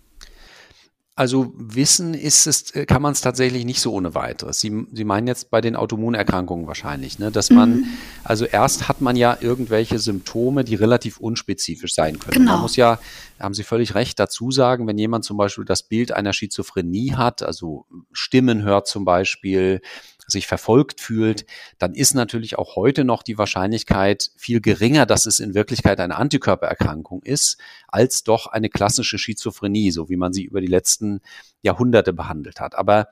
Also 1.18 1.54
wissen 1.56 2.12
ist 2.12 2.46
es, 2.46 2.72
äh, 2.72 2.84
kann 2.84 3.00
man 3.00 3.12
es 3.12 3.22
tatsächlich 3.22 3.64
nicht 3.64 3.80
so 3.80 3.94
ohne 3.94 4.14
weiteres. 4.14 4.60
Sie, 4.60 4.86
Sie 4.92 5.04
meinen 5.04 5.26
jetzt 5.26 5.50
bei 5.50 5.62
den 5.62 5.74
Autoimmunerkrankungen 5.74 6.66
wahrscheinlich, 6.66 7.18
ne? 7.18 7.32
dass 7.32 7.48
man, 7.48 7.70
mhm. 7.70 7.84
also 8.22 8.44
erst 8.44 8.86
hat 8.86 9.00
man 9.00 9.16
ja 9.16 9.38
irgendwelche 9.40 9.98
Symptome, 9.98 10.62
die 10.62 10.74
relativ 10.74 11.16
unspezifisch 11.16 11.94
sein 11.94 12.18
können. 12.18 12.40
Genau. 12.40 12.52
Man 12.52 12.60
muss 12.60 12.76
ja, 12.76 12.98
haben 13.40 13.54
Sie 13.54 13.62
völlig 13.62 13.94
recht, 13.94 14.20
dazu 14.20 14.50
sagen, 14.50 14.86
wenn 14.86 14.98
jemand 14.98 15.24
zum 15.24 15.38
Beispiel 15.38 15.64
das 15.64 15.84
Bild 15.84 16.12
einer 16.12 16.34
Schizophrenie 16.34 17.14
hat, 17.14 17.42
also 17.42 17.86
Stimmen 18.12 18.62
hört 18.62 18.86
zum 18.86 19.06
Beispiel, 19.06 19.80
sich 20.26 20.46
verfolgt 20.46 21.00
fühlt, 21.00 21.46
dann 21.78 21.94
ist 21.94 22.14
natürlich 22.14 22.58
auch 22.58 22.76
heute 22.76 23.04
noch 23.04 23.22
die 23.22 23.38
Wahrscheinlichkeit 23.38 24.30
viel 24.36 24.60
geringer, 24.60 25.06
dass 25.06 25.26
es 25.26 25.40
in 25.40 25.54
Wirklichkeit 25.54 26.00
eine 26.00 26.16
Antikörpererkrankung 26.16 27.22
ist, 27.22 27.58
als 27.88 28.24
doch 28.24 28.46
eine 28.46 28.68
klassische 28.68 29.18
Schizophrenie, 29.18 29.90
so 29.90 30.08
wie 30.08 30.16
man 30.16 30.32
sie 30.32 30.44
über 30.44 30.60
die 30.60 30.66
letzten 30.66 31.20
Jahrhunderte 31.62 32.12
behandelt 32.12 32.60
hat. 32.60 32.74
Aber 32.74 33.08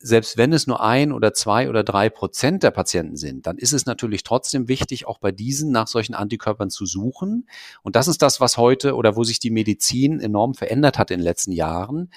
selbst 0.00 0.36
wenn 0.36 0.52
es 0.52 0.66
nur 0.66 0.80
ein 0.80 1.12
oder 1.12 1.34
zwei 1.34 1.68
oder 1.68 1.82
drei 1.82 2.08
Prozent 2.08 2.62
der 2.62 2.70
Patienten 2.70 3.16
sind, 3.16 3.46
dann 3.46 3.58
ist 3.58 3.72
es 3.72 3.84
natürlich 3.84 4.22
trotzdem 4.22 4.68
wichtig, 4.68 5.06
auch 5.06 5.18
bei 5.18 5.32
diesen 5.32 5.72
nach 5.72 5.88
solchen 5.88 6.14
Antikörpern 6.14 6.70
zu 6.70 6.86
suchen. 6.86 7.48
Und 7.82 7.96
das 7.96 8.06
ist 8.06 8.22
das, 8.22 8.40
was 8.40 8.56
heute 8.56 8.94
oder 8.94 9.16
wo 9.16 9.24
sich 9.24 9.40
die 9.40 9.50
Medizin 9.50 10.20
enorm 10.20 10.54
verändert 10.54 10.98
hat 10.98 11.10
in 11.10 11.18
den 11.18 11.24
letzten 11.24 11.52
Jahren, 11.52 12.10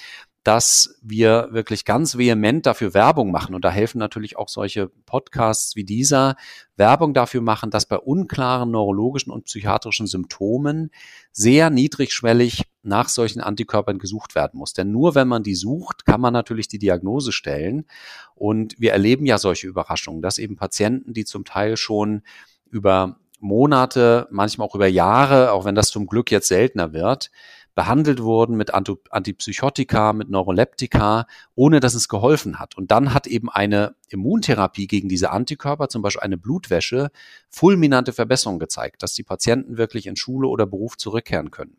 dass 0.44 0.96
wir 1.04 1.50
wirklich 1.52 1.86
ganz 1.86 2.18
vehement 2.18 2.66
dafür 2.66 2.94
Werbung 2.94 3.32
machen. 3.32 3.54
Und 3.54 3.64
da 3.64 3.70
helfen 3.70 4.00
natürlich 4.00 4.38
auch 4.38 4.50
solche 4.50 4.88
Podcasts 5.06 5.76
wie 5.76 5.84
dieser, 5.84 6.36
Werbung 6.78 7.14
dafür 7.14 7.42
machen, 7.42 7.70
dass 7.70 7.86
bei 7.86 7.98
unklaren 7.98 8.72
neurologischen 8.72 9.32
und 9.32 9.46
psychiatrischen 9.46 10.08
Symptomen 10.08 10.90
sehr 11.32 11.70
niedrigschwellig 11.70 12.64
nach 12.82 13.08
solchen 13.08 13.40
Antikörpern 13.40 14.00
gesucht 14.00 14.34
werden 14.34 14.58
muss. 14.58 14.74
Denn 14.74 14.92
nur 14.92 15.14
wenn 15.14 15.28
man 15.28 15.44
die 15.44 15.54
sucht, 15.54 16.06
kann 16.06 16.20
man 16.20 16.34
natürlich 16.34 16.68
die 16.68 16.80
Diagnose 16.80 17.32
stellen. 17.32 17.86
Und 18.34 18.80
wir 18.80 18.94
erleben 18.94 19.28
ja 19.28 19.38
solche 19.38 19.68
Überraschungen, 19.68 20.24
dass 20.24 20.40
eben 20.40 20.56
Patienten, 20.56 21.14
die 21.14 21.26
zum 21.26 21.46
Teil 21.46 21.78
schon 21.78 22.24
über 22.72 23.20
Monate, 23.40 24.28
manchmal 24.32 24.68
auch 24.68 24.76
über 24.76 24.88
Jahre, 24.88 25.52
auch 25.52 25.66
wenn 25.66 25.76
das 25.76 25.90
zum 25.90 26.08
Glück 26.08 26.32
jetzt 26.32 26.48
seltener 26.48 26.94
wird, 26.94 27.32
behandelt 27.74 28.22
wurden 28.22 28.58
mit 28.58 28.74
Antipsychotika, 28.74 30.14
mit 30.14 30.30
Neuroleptika, 30.30 31.26
ohne 31.56 31.80
dass 31.80 31.94
es 31.94 32.10
geholfen 32.10 32.60
hat. 32.60 32.78
Und 32.78 32.92
dann 32.92 33.14
hat 33.14 33.28
eben 33.28 33.50
eine 33.50 33.96
Immuntherapie 34.10 34.88
gegen 34.88 35.08
diese 35.08 35.32
Antikörper, 35.32 35.88
zum 35.88 36.02
Beispiel 36.02 36.22
eine 36.22 36.38
Blutwäsche, 36.38 37.12
fulminante 37.50 38.14
Verbesserungen 38.14 38.60
gezeigt, 38.60 39.04
dass 39.04 39.14
die 39.14 39.24
Patienten 39.24 39.78
wirklich 39.78 40.08
in 40.08 40.16
Schule 40.16 40.48
oder 40.48 40.66
Beruf 40.66 40.98
zurückkehren 40.98 41.52
können. 41.52 41.78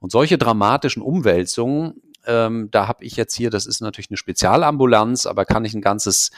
Und 0.00 0.12
solche 0.12 0.38
dramatischen 0.38 1.02
Umwälzungen, 1.02 2.00
ähm, 2.26 2.68
da 2.70 2.88
habe 2.88 3.04
ich 3.04 3.16
jetzt 3.16 3.34
hier, 3.34 3.50
das 3.50 3.66
ist 3.66 3.80
natürlich 3.80 4.10
eine 4.10 4.16
Spezialambulanz, 4.16 5.26
aber 5.26 5.44
kann 5.44 5.64
ich 5.64 5.74
ein 5.74 5.82
ganzes 5.82 6.30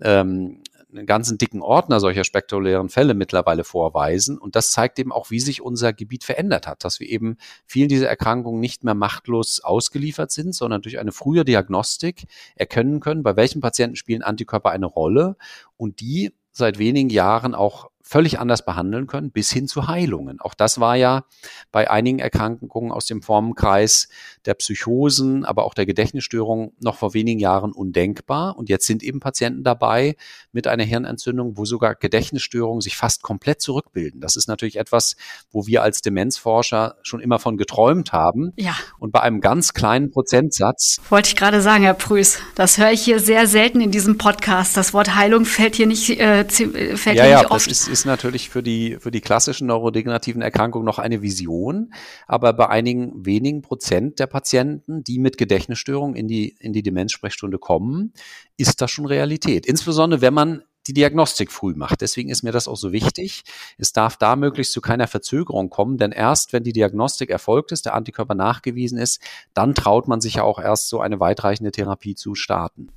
ähm, 0.00 0.62
einen 0.90 1.06
ganzen 1.06 1.36
dicken 1.36 1.60
Ordner 1.60 2.00
solcher 2.00 2.24
spektakulären 2.24 2.88
Fälle 2.88 3.14
mittlerweile 3.14 3.64
vorweisen. 3.64 4.38
Und 4.38 4.56
das 4.56 4.70
zeigt 4.70 4.98
eben 4.98 5.12
auch, 5.12 5.30
wie 5.30 5.40
sich 5.40 5.60
unser 5.60 5.92
Gebiet 5.92 6.24
verändert 6.24 6.66
hat, 6.66 6.84
dass 6.84 6.98
wir 7.00 7.08
eben 7.08 7.36
vielen 7.66 7.88
dieser 7.88 8.08
Erkrankungen 8.08 8.60
nicht 8.60 8.84
mehr 8.84 8.94
machtlos 8.94 9.60
ausgeliefert 9.60 10.30
sind, 10.30 10.54
sondern 10.54 10.82
durch 10.82 10.98
eine 10.98 11.12
frühe 11.12 11.44
Diagnostik 11.44 12.26
erkennen 12.56 13.00
können, 13.00 13.22
bei 13.22 13.36
welchen 13.36 13.60
Patienten 13.60 13.96
spielen 13.96 14.22
Antikörper 14.22 14.70
eine 14.70 14.86
Rolle 14.86 15.36
und 15.76 16.00
die 16.00 16.32
seit 16.52 16.78
wenigen 16.78 17.10
Jahren 17.10 17.54
auch 17.54 17.90
völlig 18.08 18.40
anders 18.40 18.64
behandeln 18.64 19.06
können, 19.06 19.30
bis 19.30 19.50
hin 19.50 19.68
zu 19.68 19.86
Heilungen. 19.86 20.40
Auch 20.40 20.54
das 20.54 20.80
war 20.80 20.96
ja 20.96 21.24
bei 21.70 21.90
einigen 21.90 22.20
Erkrankungen 22.20 22.90
aus 22.90 23.04
dem 23.04 23.20
Formenkreis 23.20 24.08
der 24.46 24.54
Psychosen, 24.54 25.44
aber 25.44 25.64
auch 25.64 25.74
der 25.74 25.84
Gedächtnisstörung 25.84 26.72
noch 26.80 26.96
vor 26.96 27.12
wenigen 27.12 27.38
Jahren 27.38 27.70
undenkbar. 27.70 28.56
Und 28.56 28.70
jetzt 28.70 28.86
sind 28.86 29.02
eben 29.02 29.20
Patienten 29.20 29.62
dabei 29.62 30.16
mit 30.52 30.66
einer 30.66 30.84
Hirnentzündung, 30.84 31.58
wo 31.58 31.66
sogar 31.66 31.94
Gedächtnisstörungen 31.96 32.80
sich 32.80 32.96
fast 32.96 33.22
komplett 33.22 33.60
zurückbilden. 33.60 34.22
Das 34.22 34.36
ist 34.36 34.48
natürlich 34.48 34.76
etwas, 34.76 35.16
wo 35.50 35.66
wir 35.66 35.82
als 35.82 36.00
Demenzforscher 36.00 36.96
schon 37.02 37.20
immer 37.20 37.38
von 37.38 37.58
geträumt 37.58 38.12
haben. 38.12 38.54
Ja. 38.56 38.74
Und 38.98 39.12
bei 39.12 39.20
einem 39.20 39.42
ganz 39.42 39.74
kleinen 39.74 40.10
Prozentsatz. 40.10 40.96
Wollte 41.10 41.28
ich 41.28 41.36
gerade 41.36 41.60
sagen, 41.60 41.84
Herr 41.84 41.92
Prüß. 41.92 42.38
Das 42.54 42.78
höre 42.78 42.90
ich 42.90 43.02
hier 43.02 43.20
sehr 43.20 43.46
selten 43.46 43.82
in 43.82 43.90
diesem 43.90 44.16
Podcast. 44.16 44.78
Das 44.78 44.94
Wort 44.94 45.14
Heilung 45.14 45.44
fällt 45.44 45.76
hier 45.76 45.86
nicht, 45.86 46.08
äh, 46.08 46.46
fällt 46.48 47.16
ja, 47.18 47.24
hier 47.24 47.28
ja, 47.28 47.38
nicht 47.40 47.50
oft. 47.50 47.70
Das 47.70 47.86
ist, 47.86 47.97
ist 47.97 47.97
natürlich 48.04 48.48
für 48.50 48.62
die, 48.62 48.96
für 49.00 49.10
die 49.10 49.20
klassischen 49.20 49.66
neurodegenerativen 49.66 50.42
Erkrankungen 50.42 50.84
noch 50.84 50.98
eine 50.98 51.22
Vision. 51.22 51.92
Aber 52.26 52.52
bei 52.52 52.68
einigen 52.68 53.24
wenigen 53.24 53.62
Prozent 53.62 54.18
der 54.18 54.26
Patienten, 54.26 55.04
die 55.04 55.18
mit 55.18 55.38
Gedächtnisstörungen 55.38 56.16
in 56.16 56.28
die, 56.28 56.56
in 56.60 56.72
die 56.72 56.82
Demenzsprechstunde 56.82 57.58
kommen, 57.58 58.12
ist 58.56 58.80
das 58.80 58.90
schon 58.90 59.06
Realität. 59.06 59.66
Insbesondere 59.66 60.20
wenn 60.20 60.34
man 60.34 60.62
die 60.88 60.94
Diagnostik 60.94 61.52
früh 61.52 61.74
macht. 61.74 62.00
Deswegen 62.00 62.30
ist 62.30 62.42
mir 62.42 62.50
das 62.50 62.66
auch 62.66 62.76
so 62.76 62.92
wichtig. 62.92 63.42
Es 63.76 63.92
darf 63.92 64.16
da 64.16 64.36
möglichst 64.36 64.72
zu 64.72 64.80
keiner 64.80 65.06
Verzögerung 65.06 65.68
kommen, 65.68 65.98
denn 65.98 66.12
erst 66.12 66.52
wenn 66.52 66.64
die 66.64 66.72
Diagnostik 66.72 67.30
erfolgt 67.30 67.72
ist, 67.72 67.84
der 67.84 67.94
Antikörper 67.94 68.34
nachgewiesen 68.34 68.98
ist, 68.98 69.20
dann 69.52 69.74
traut 69.74 70.08
man 70.08 70.22
sich 70.22 70.34
ja 70.34 70.44
auch 70.44 70.58
erst 70.58 70.88
so 70.88 71.00
eine 71.00 71.20
weitreichende 71.20 71.72
Therapie 71.72 72.14
zu 72.14 72.34
starten. 72.34 72.88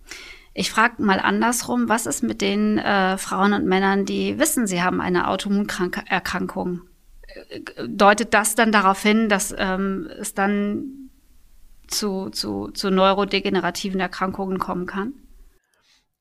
Ich 0.53 0.69
frage 0.69 1.01
mal 1.01 1.19
andersrum, 1.19 1.87
was 1.87 2.05
ist 2.05 2.23
mit 2.23 2.41
den 2.41 2.77
äh, 2.77 3.17
Frauen 3.17 3.53
und 3.53 3.65
Männern, 3.65 4.05
die 4.05 4.37
wissen, 4.37 4.67
sie 4.67 4.81
haben 4.81 4.99
eine 4.99 5.29
Autoimmunerkrankung? 5.29 6.81
Deutet 7.87 8.33
das 8.33 8.55
dann 8.55 8.73
darauf 8.73 9.01
hin, 9.01 9.29
dass 9.29 9.55
ähm, 9.57 10.09
es 10.19 10.33
dann 10.33 11.09
zu, 11.87 12.29
zu, 12.29 12.69
zu 12.73 12.89
neurodegenerativen 12.89 13.99
Erkrankungen 13.99 14.59
kommen 14.59 14.87
kann? 14.87 15.13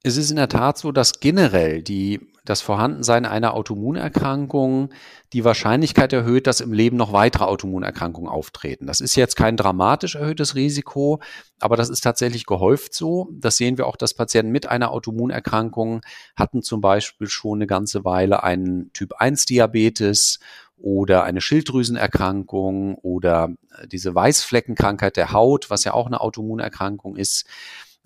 Es 0.02 0.16
ist 0.16 0.30
in 0.30 0.36
der 0.36 0.48
Tat 0.48 0.78
so, 0.78 0.92
dass 0.92 1.20
generell 1.20 1.82
die, 1.82 2.20
das 2.44 2.60
Vorhandensein 2.60 3.26
einer 3.26 3.54
Autoimmunerkrankung 3.54 4.90
die 5.32 5.44
Wahrscheinlichkeit 5.44 6.12
erhöht, 6.12 6.46
dass 6.46 6.60
im 6.60 6.72
Leben 6.72 6.96
noch 6.96 7.12
weitere 7.12 7.44
Autoimmunerkrankungen 7.44 8.30
auftreten. 8.30 8.86
Das 8.86 9.00
ist 9.00 9.14
jetzt 9.14 9.36
kein 9.36 9.56
dramatisch 9.56 10.14
erhöhtes 10.14 10.54
Risiko, 10.54 11.20
aber 11.60 11.76
das 11.76 11.88
ist 11.88 12.00
tatsächlich 12.00 12.46
gehäuft 12.46 12.94
so. 12.94 13.28
Das 13.32 13.56
sehen 13.56 13.78
wir 13.78 13.86
auch, 13.86 13.96
dass 13.96 14.14
Patienten 14.14 14.52
mit 14.52 14.66
einer 14.66 14.90
Autoimmunerkrankung 14.90 16.00
hatten 16.36 16.62
zum 16.62 16.80
Beispiel 16.80 17.28
schon 17.28 17.58
eine 17.58 17.66
ganze 17.66 18.04
Weile 18.04 18.42
einen 18.42 18.92
Typ-1-Diabetes 18.92 20.40
oder 20.76 21.24
eine 21.24 21.40
Schilddrüsenerkrankung 21.40 22.94
oder 22.96 23.50
diese 23.86 24.14
Weißfleckenkrankheit 24.14 25.16
der 25.16 25.32
Haut, 25.32 25.70
was 25.70 25.84
ja 25.84 25.92
auch 25.94 26.06
eine 26.06 26.20
Autoimmunerkrankung 26.20 27.16
ist. 27.16 27.44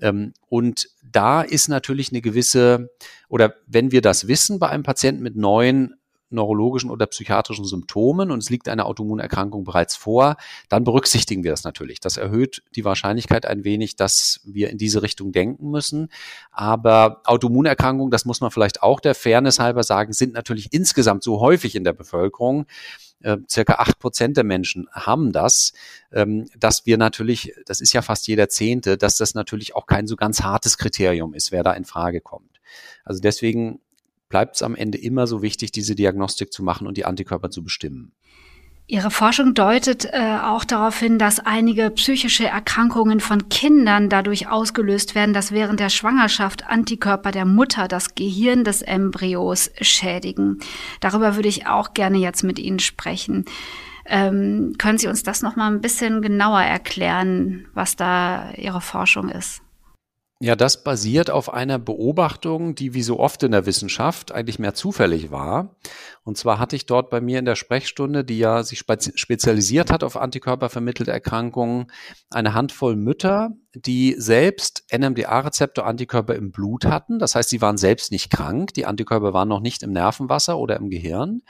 Ähm, 0.00 0.32
und 0.48 0.88
da 1.02 1.42
ist 1.42 1.68
natürlich 1.68 2.10
eine 2.10 2.20
gewisse, 2.20 2.90
oder 3.28 3.54
wenn 3.66 3.92
wir 3.92 4.02
das 4.02 4.28
wissen 4.28 4.58
bei 4.58 4.68
einem 4.68 4.82
Patienten 4.82 5.22
mit 5.22 5.36
neuen 5.36 5.94
neurologischen 6.34 6.90
oder 6.90 7.06
psychiatrischen 7.06 7.64
Symptomen 7.64 8.30
und 8.30 8.42
es 8.42 8.50
liegt 8.50 8.68
eine 8.68 8.84
Autoimmunerkrankung 8.84 9.64
bereits 9.64 9.96
vor, 9.96 10.36
dann 10.68 10.84
berücksichtigen 10.84 11.44
wir 11.44 11.52
das 11.52 11.64
natürlich. 11.64 12.00
Das 12.00 12.16
erhöht 12.16 12.62
die 12.74 12.84
Wahrscheinlichkeit 12.84 13.46
ein 13.46 13.64
wenig, 13.64 13.96
dass 13.96 14.40
wir 14.44 14.70
in 14.70 14.78
diese 14.78 15.02
Richtung 15.02 15.32
denken 15.32 15.70
müssen. 15.70 16.08
Aber 16.50 17.22
Autoimmunerkrankungen, 17.24 18.10
das 18.10 18.24
muss 18.24 18.40
man 18.40 18.50
vielleicht 18.50 18.82
auch 18.82 19.00
der 19.00 19.14
Fairness 19.14 19.58
halber 19.58 19.82
sagen, 19.82 20.12
sind 20.12 20.34
natürlich 20.34 20.72
insgesamt 20.72 21.22
so 21.22 21.40
häufig 21.40 21.76
in 21.76 21.84
der 21.84 21.92
Bevölkerung, 21.92 22.66
äh, 23.24 23.38
circa 23.50 23.74
acht 23.74 23.98
Prozent 23.98 24.36
der 24.36 24.44
Menschen 24.44 24.86
haben 24.92 25.32
das, 25.32 25.72
ähm, 26.12 26.46
dass 26.58 26.86
wir 26.86 26.98
natürlich, 26.98 27.54
das 27.66 27.80
ist 27.80 27.92
ja 27.92 28.02
fast 28.02 28.28
jeder 28.28 28.48
Zehnte, 28.48 28.96
dass 28.96 29.16
das 29.16 29.34
natürlich 29.34 29.74
auch 29.74 29.86
kein 29.86 30.06
so 30.06 30.14
ganz 30.14 30.42
hartes 30.42 30.78
Kriterium 30.78 31.34
ist, 31.34 31.50
wer 31.50 31.62
da 31.62 31.72
in 31.72 31.84
Frage 31.84 32.20
kommt. 32.20 32.60
Also 33.04 33.20
deswegen 33.20 33.80
bleibt 34.28 34.56
es 34.56 34.62
am 34.62 34.74
Ende 34.74 34.98
immer 34.98 35.26
so 35.26 35.42
wichtig, 35.42 35.72
diese 35.72 35.94
Diagnostik 35.94 36.52
zu 36.52 36.62
machen 36.62 36.86
und 36.86 36.96
die 36.96 37.04
Antikörper 37.04 37.50
zu 37.50 37.62
bestimmen. 37.62 38.12
Ihre 38.86 39.10
Forschung 39.10 39.54
deutet 39.54 40.04
äh, 40.12 40.38
auch 40.42 40.62
darauf 40.62 40.98
hin, 40.98 41.18
dass 41.18 41.40
einige 41.40 41.88
psychische 41.90 42.46
Erkrankungen 42.46 43.20
von 43.20 43.48
Kindern 43.48 44.10
dadurch 44.10 44.48
ausgelöst 44.48 45.14
werden, 45.14 45.32
dass 45.32 45.52
während 45.52 45.80
der 45.80 45.88
Schwangerschaft 45.88 46.66
Antikörper 46.68 47.30
der 47.30 47.46
Mutter 47.46 47.88
das 47.88 48.14
Gehirn 48.14 48.62
des 48.62 48.82
Embryos 48.82 49.70
schädigen. 49.80 50.58
Darüber 51.00 51.34
würde 51.34 51.48
ich 51.48 51.66
auch 51.66 51.94
gerne 51.94 52.18
jetzt 52.18 52.44
mit 52.44 52.58
Ihnen 52.58 52.78
sprechen. 52.78 53.46
Ähm, 54.04 54.74
können 54.76 54.98
Sie 54.98 55.08
uns 55.08 55.22
das 55.22 55.40
noch 55.40 55.56
mal 55.56 55.72
ein 55.72 55.80
bisschen 55.80 56.20
genauer 56.20 56.60
erklären, 56.60 57.64
was 57.72 57.96
da 57.96 58.50
Ihre 58.58 58.82
Forschung 58.82 59.30
ist? 59.30 59.63
Ja, 60.44 60.56
das 60.56 60.84
basiert 60.84 61.30
auf 61.30 61.54
einer 61.54 61.78
Beobachtung, 61.78 62.74
die 62.74 62.92
wie 62.92 63.02
so 63.02 63.18
oft 63.18 63.42
in 63.44 63.52
der 63.52 63.64
Wissenschaft 63.64 64.30
eigentlich 64.30 64.58
mehr 64.58 64.74
zufällig 64.74 65.30
war. 65.30 65.74
Und 66.22 66.36
zwar 66.36 66.58
hatte 66.58 66.76
ich 66.76 66.84
dort 66.84 67.08
bei 67.08 67.22
mir 67.22 67.38
in 67.38 67.46
der 67.46 67.54
Sprechstunde, 67.54 68.24
die 68.24 68.40
ja 68.40 68.62
sich 68.62 68.80
spezialisiert 68.80 69.90
hat 69.90 70.04
auf 70.04 70.18
antikörpervermittelte 70.18 71.10
Erkrankungen, 71.10 71.90
eine 72.28 72.52
Handvoll 72.52 72.94
Mütter, 72.94 73.52
die 73.74 74.16
selbst 74.18 74.84
NMDA-Rezeptor-Antikörper 74.94 76.34
im 76.34 76.52
Blut 76.52 76.84
hatten. 76.84 77.18
Das 77.18 77.34
heißt, 77.34 77.48
sie 77.48 77.62
waren 77.62 77.78
selbst 77.78 78.12
nicht 78.12 78.28
krank. 78.28 78.74
Die 78.74 78.84
Antikörper 78.84 79.32
waren 79.32 79.48
noch 79.48 79.60
nicht 79.60 79.82
im 79.82 79.92
Nervenwasser 79.92 80.58
oder 80.58 80.76
im 80.76 80.90
Gehirn. 80.90 81.40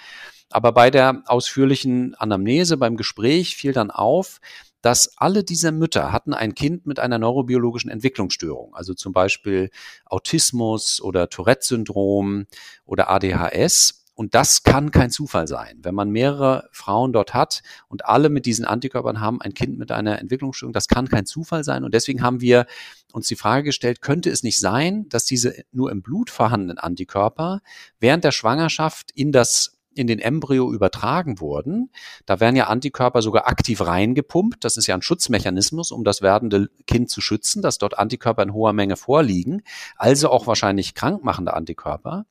Aber 0.50 0.70
bei 0.70 0.92
der 0.92 1.24
ausführlichen 1.26 2.14
Anamnese, 2.14 2.76
beim 2.76 2.96
Gespräch 2.96 3.56
fiel 3.56 3.72
dann 3.72 3.90
auf, 3.90 4.40
dass 4.84 5.16
alle 5.16 5.44
diese 5.44 5.72
Mütter 5.72 6.12
hatten 6.12 6.34
ein 6.34 6.54
Kind 6.54 6.84
mit 6.84 7.00
einer 7.00 7.18
neurobiologischen 7.18 7.90
Entwicklungsstörung, 7.90 8.74
also 8.74 8.92
zum 8.92 9.14
Beispiel 9.14 9.70
Autismus 10.04 11.00
oder 11.00 11.30
Tourette-Syndrom 11.30 12.44
oder 12.84 13.08
ADHS. 13.08 14.04
Und 14.12 14.34
das 14.34 14.62
kann 14.62 14.90
kein 14.90 15.10
Zufall 15.10 15.48
sein. 15.48 15.78
Wenn 15.82 15.94
man 15.94 16.10
mehrere 16.10 16.68
Frauen 16.70 17.14
dort 17.14 17.32
hat 17.32 17.62
und 17.88 18.04
alle 18.04 18.28
mit 18.28 18.44
diesen 18.44 18.66
Antikörpern 18.66 19.20
haben 19.20 19.40
ein 19.40 19.54
Kind 19.54 19.78
mit 19.78 19.90
einer 19.90 20.18
Entwicklungsstörung, 20.20 20.74
das 20.74 20.86
kann 20.86 21.08
kein 21.08 21.24
Zufall 21.24 21.64
sein. 21.64 21.82
Und 21.82 21.94
deswegen 21.94 22.22
haben 22.22 22.42
wir 22.42 22.66
uns 23.10 23.26
die 23.26 23.36
Frage 23.36 23.64
gestellt, 23.64 24.02
könnte 24.02 24.28
es 24.28 24.42
nicht 24.42 24.60
sein, 24.60 25.08
dass 25.08 25.24
diese 25.24 25.64
nur 25.72 25.90
im 25.90 26.02
Blut 26.02 26.28
vorhandenen 26.28 26.78
Antikörper 26.78 27.62
während 28.00 28.22
der 28.22 28.32
Schwangerschaft 28.32 29.12
in 29.12 29.32
das 29.32 29.73
in 29.94 30.06
den 30.06 30.18
Embryo 30.18 30.72
übertragen 30.72 31.40
wurden. 31.40 31.90
Da 32.26 32.40
werden 32.40 32.56
ja 32.56 32.66
Antikörper 32.66 33.22
sogar 33.22 33.46
aktiv 33.46 33.80
reingepumpt. 33.80 34.64
Das 34.64 34.76
ist 34.76 34.86
ja 34.86 34.94
ein 34.94 35.02
Schutzmechanismus, 35.02 35.92
um 35.92 36.04
das 36.04 36.22
werdende 36.22 36.68
Kind 36.86 37.10
zu 37.10 37.20
schützen, 37.20 37.62
dass 37.62 37.78
dort 37.78 37.98
Antikörper 37.98 38.42
in 38.42 38.52
hoher 38.52 38.72
Menge 38.72 38.96
vorliegen. 38.96 39.62
Also 39.96 40.30
auch 40.30 40.46
wahrscheinlich 40.46 40.94
krankmachende 40.94 41.54
Antikörper. 41.54 42.26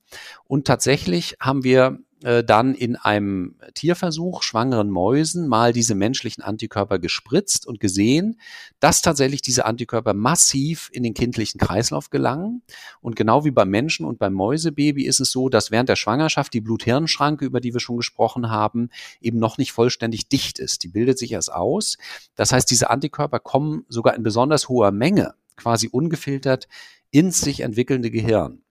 Und 0.45 0.65
tatsächlich 0.65 1.37
haben 1.39 1.63
wir 1.63 1.99
äh, 2.23 2.43
dann 2.43 2.73
in 2.73 2.95
einem 2.95 3.55
Tierversuch 3.73 4.43
schwangeren 4.43 4.89
Mäusen 4.89 5.47
mal 5.47 5.73
diese 5.73 5.93
menschlichen 5.93 6.41
Antikörper 6.41 6.97
gespritzt 6.97 7.67
und 7.67 7.79
gesehen, 7.79 8.39
dass 8.79 9.01
tatsächlich 9.01 9.41
diese 9.41 9.65
Antikörper 9.65 10.13
massiv 10.13 10.89
in 10.93 11.03
den 11.03 11.13
kindlichen 11.13 11.59
Kreislauf 11.59 12.09
gelangen. 12.09 12.63
Und 13.01 13.17
genau 13.17 13.43
wie 13.43 13.51
beim 13.51 13.69
Menschen 13.69 14.05
und 14.05 14.19
beim 14.19 14.33
Mäusebaby 14.33 15.05
ist 15.05 15.19
es 15.19 15.31
so, 15.31 15.49
dass 15.49 15.69
während 15.69 15.89
der 15.89 15.97
Schwangerschaft 15.97 16.53
die 16.53 16.61
Blut-Hirn-Schranke, 16.61 17.43
über 17.43 17.59
die 17.59 17.73
wir 17.73 17.81
schon 17.81 17.97
gesprochen 17.97 18.49
haben, 18.49 18.89
eben 19.19 19.39
noch 19.39 19.57
nicht 19.57 19.73
vollständig 19.73 20.29
dicht 20.29 20.59
ist. 20.59 20.83
Die 20.83 20.87
bildet 20.87 21.19
sich 21.19 21.33
erst 21.33 21.51
aus. 21.51 21.97
Das 22.35 22.53
heißt, 22.53 22.71
diese 22.71 22.89
Antikörper 22.89 23.39
kommen 23.39 23.85
sogar 23.89 24.15
in 24.15 24.23
besonders 24.23 24.69
hoher 24.69 24.91
Menge, 24.91 25.33
quasi 25.57 25.89
ungefiltert, 25.91 26.67
ins 27.11 27.41
sich 27.41 27.59
entwickelnde 27.59 28.11
Gehirn. 28.11 28.63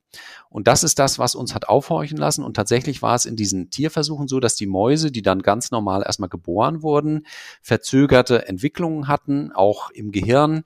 Und 0.48 0.68
das 0.68 0.83
ist 0.83 0.98
das, 0.98 1.18
was 1.18 1.35
uns 1.35 1.55
hat 1.55 1.68
aufhorchen 1.68 2.18
lassen. 2.18 2.44
Und 2.44 2.55
tatsächlich 2.55 3.03
war 3.03 3.14
es 3.14 3.25
in 3.25 3.37
diesen 3.37 3.70
Tierversuchen 3.70 4.29
so, 4.29 4.40
dass 4.40 4.55
die 4.55 4.66
Mäuse, 4.66 5.11
die 5.11 5.22
dann 5.22 5.42
ganz 5.42 5.70
normal 5.70 6.03
erstmal 6.03 6.29
geboren 6.29 6.83
wurden, 6.83 7.27
verzögerte 7.62 8.48
Entwicklungen 8.48 9.09
hatten, 9.09 9.53
auch 9.53 9.90
im 9.90 10.12
Gehirn 10.12 10.64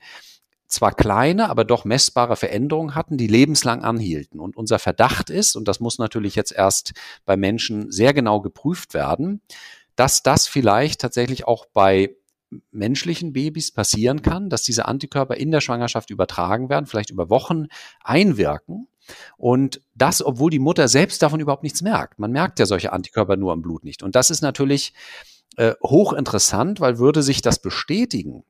zwar 0.69 0.93
kleine, 0.93 1.49
aber 1.49 1.65
doch 1.65 1.85
messbare 1.85 2.37
Veränderungen 2.37 2.95
hatten, 2.95 3.17
die 3.17 3.29
lebenslang 3.29 3.85
anhielten. 3.85 4.41
Und 4.41 4.57
unser 4.57 4.79
Verdacht 4.79 5.31
ist, 5.31 5.57
und 5.57 5.69
das 5.69 5.81
muss 5.81 5.99
natürlich 5.99 6.35
jetzt 6.35 6.53
erst 6.53 6.93
bei 7.25 7.37
Menschen 7.37 7.93
sehr 7.93 8.13
genau 8.13 8.41
geprüft 8.41 8.95
werden, 8.95 9.41
dass 9.95 10.23
das 10.23 10.47
vielleicht 10.47 11.01
tatsächlich 11.01 11.47
auch 11.47 11.67
bei 11.67 12.17
menschlichen 12.71 13.33
Babys 13.33 13.73
passieren 13.73 14.23
kann, 14.23 14.51
dass 14.51 14.63
diese 14.63 14.87
Antikörper 14.87 15.37
in 15.37 15.51
der 15.51 15.61
Schwangerschaft 15.61 16.11
übertragen 16.11 16.69
werden, 16.69 16.87
vielleicht 16.87 17.11
über 17.11 17.29
Wochen 17.31 17.67
einwirken 18.03 18.89
und 19.37 19.81
das, 19.95 20.25
obwohl 20.25 20.51
die 20.51 20.59
Mutter 20.59 20.89
selbst 20.89 21.23
davon 21.23 21.41
überhaupt 21.41 21.63
nichts 21.63 21.83
merkt. 21.83 22.19
Man 22.19 22.33
merkt 22.33 22.59
ja 22.59 22.67
solche 22.67 22.93
Antikörper 22.93 23.37
nur 23.37 23.53
im 23.53 23.63
Blut 23.63 23.85
nicht. 23.85 24.03
Und 24.03 24.15
das 24.15 24.31
ist 24.31 24.43
natürlich 24.43 24.93
äh, 25.57 25.75
hochinteressant, 25.83 26.81
weil 26.81 26.99
würde 26.99 27.23
sich 27.23 27.43
das 27.43 27.61
bestätigen, 27.61 28.45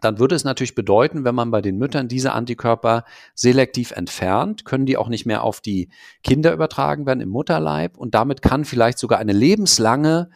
dann 0.00 0.18
würde 0.18 0.34
es 0.34 0.44
natürlich 0.44 0.74
bedeuten, 0.74 1.24
wenn 1.24 1.34
man 1.34 1.50
bei 1.50 1.60
den 1.60 1.76
Müttern 1.76 2.08
diese 2.08 2.32
Antikörper 2.32 3.04
selektiv 3.34 3.90
entfernt, 3.90 4.64
können 4.64 4.86
die 4.86 4.96
auch 4.96 5.08
nicht 5.08 5.26
mehr 5.26 5.42
auf 5.42 5.60
die 5.60 5.90
Kinder 6.22 6.52
übertragen 6.52 7.06
werden 7.06 7.20
im 7.20 7.28
Mutterleib 7.28 7.96
und 7.96 8.14
damit 8.14 8.40
kann 8.40 8.64
vielleicht 8.64 8.98
sogar 8.98 9.18
eine 9.18 9.32
lebenslange 9.32 10.30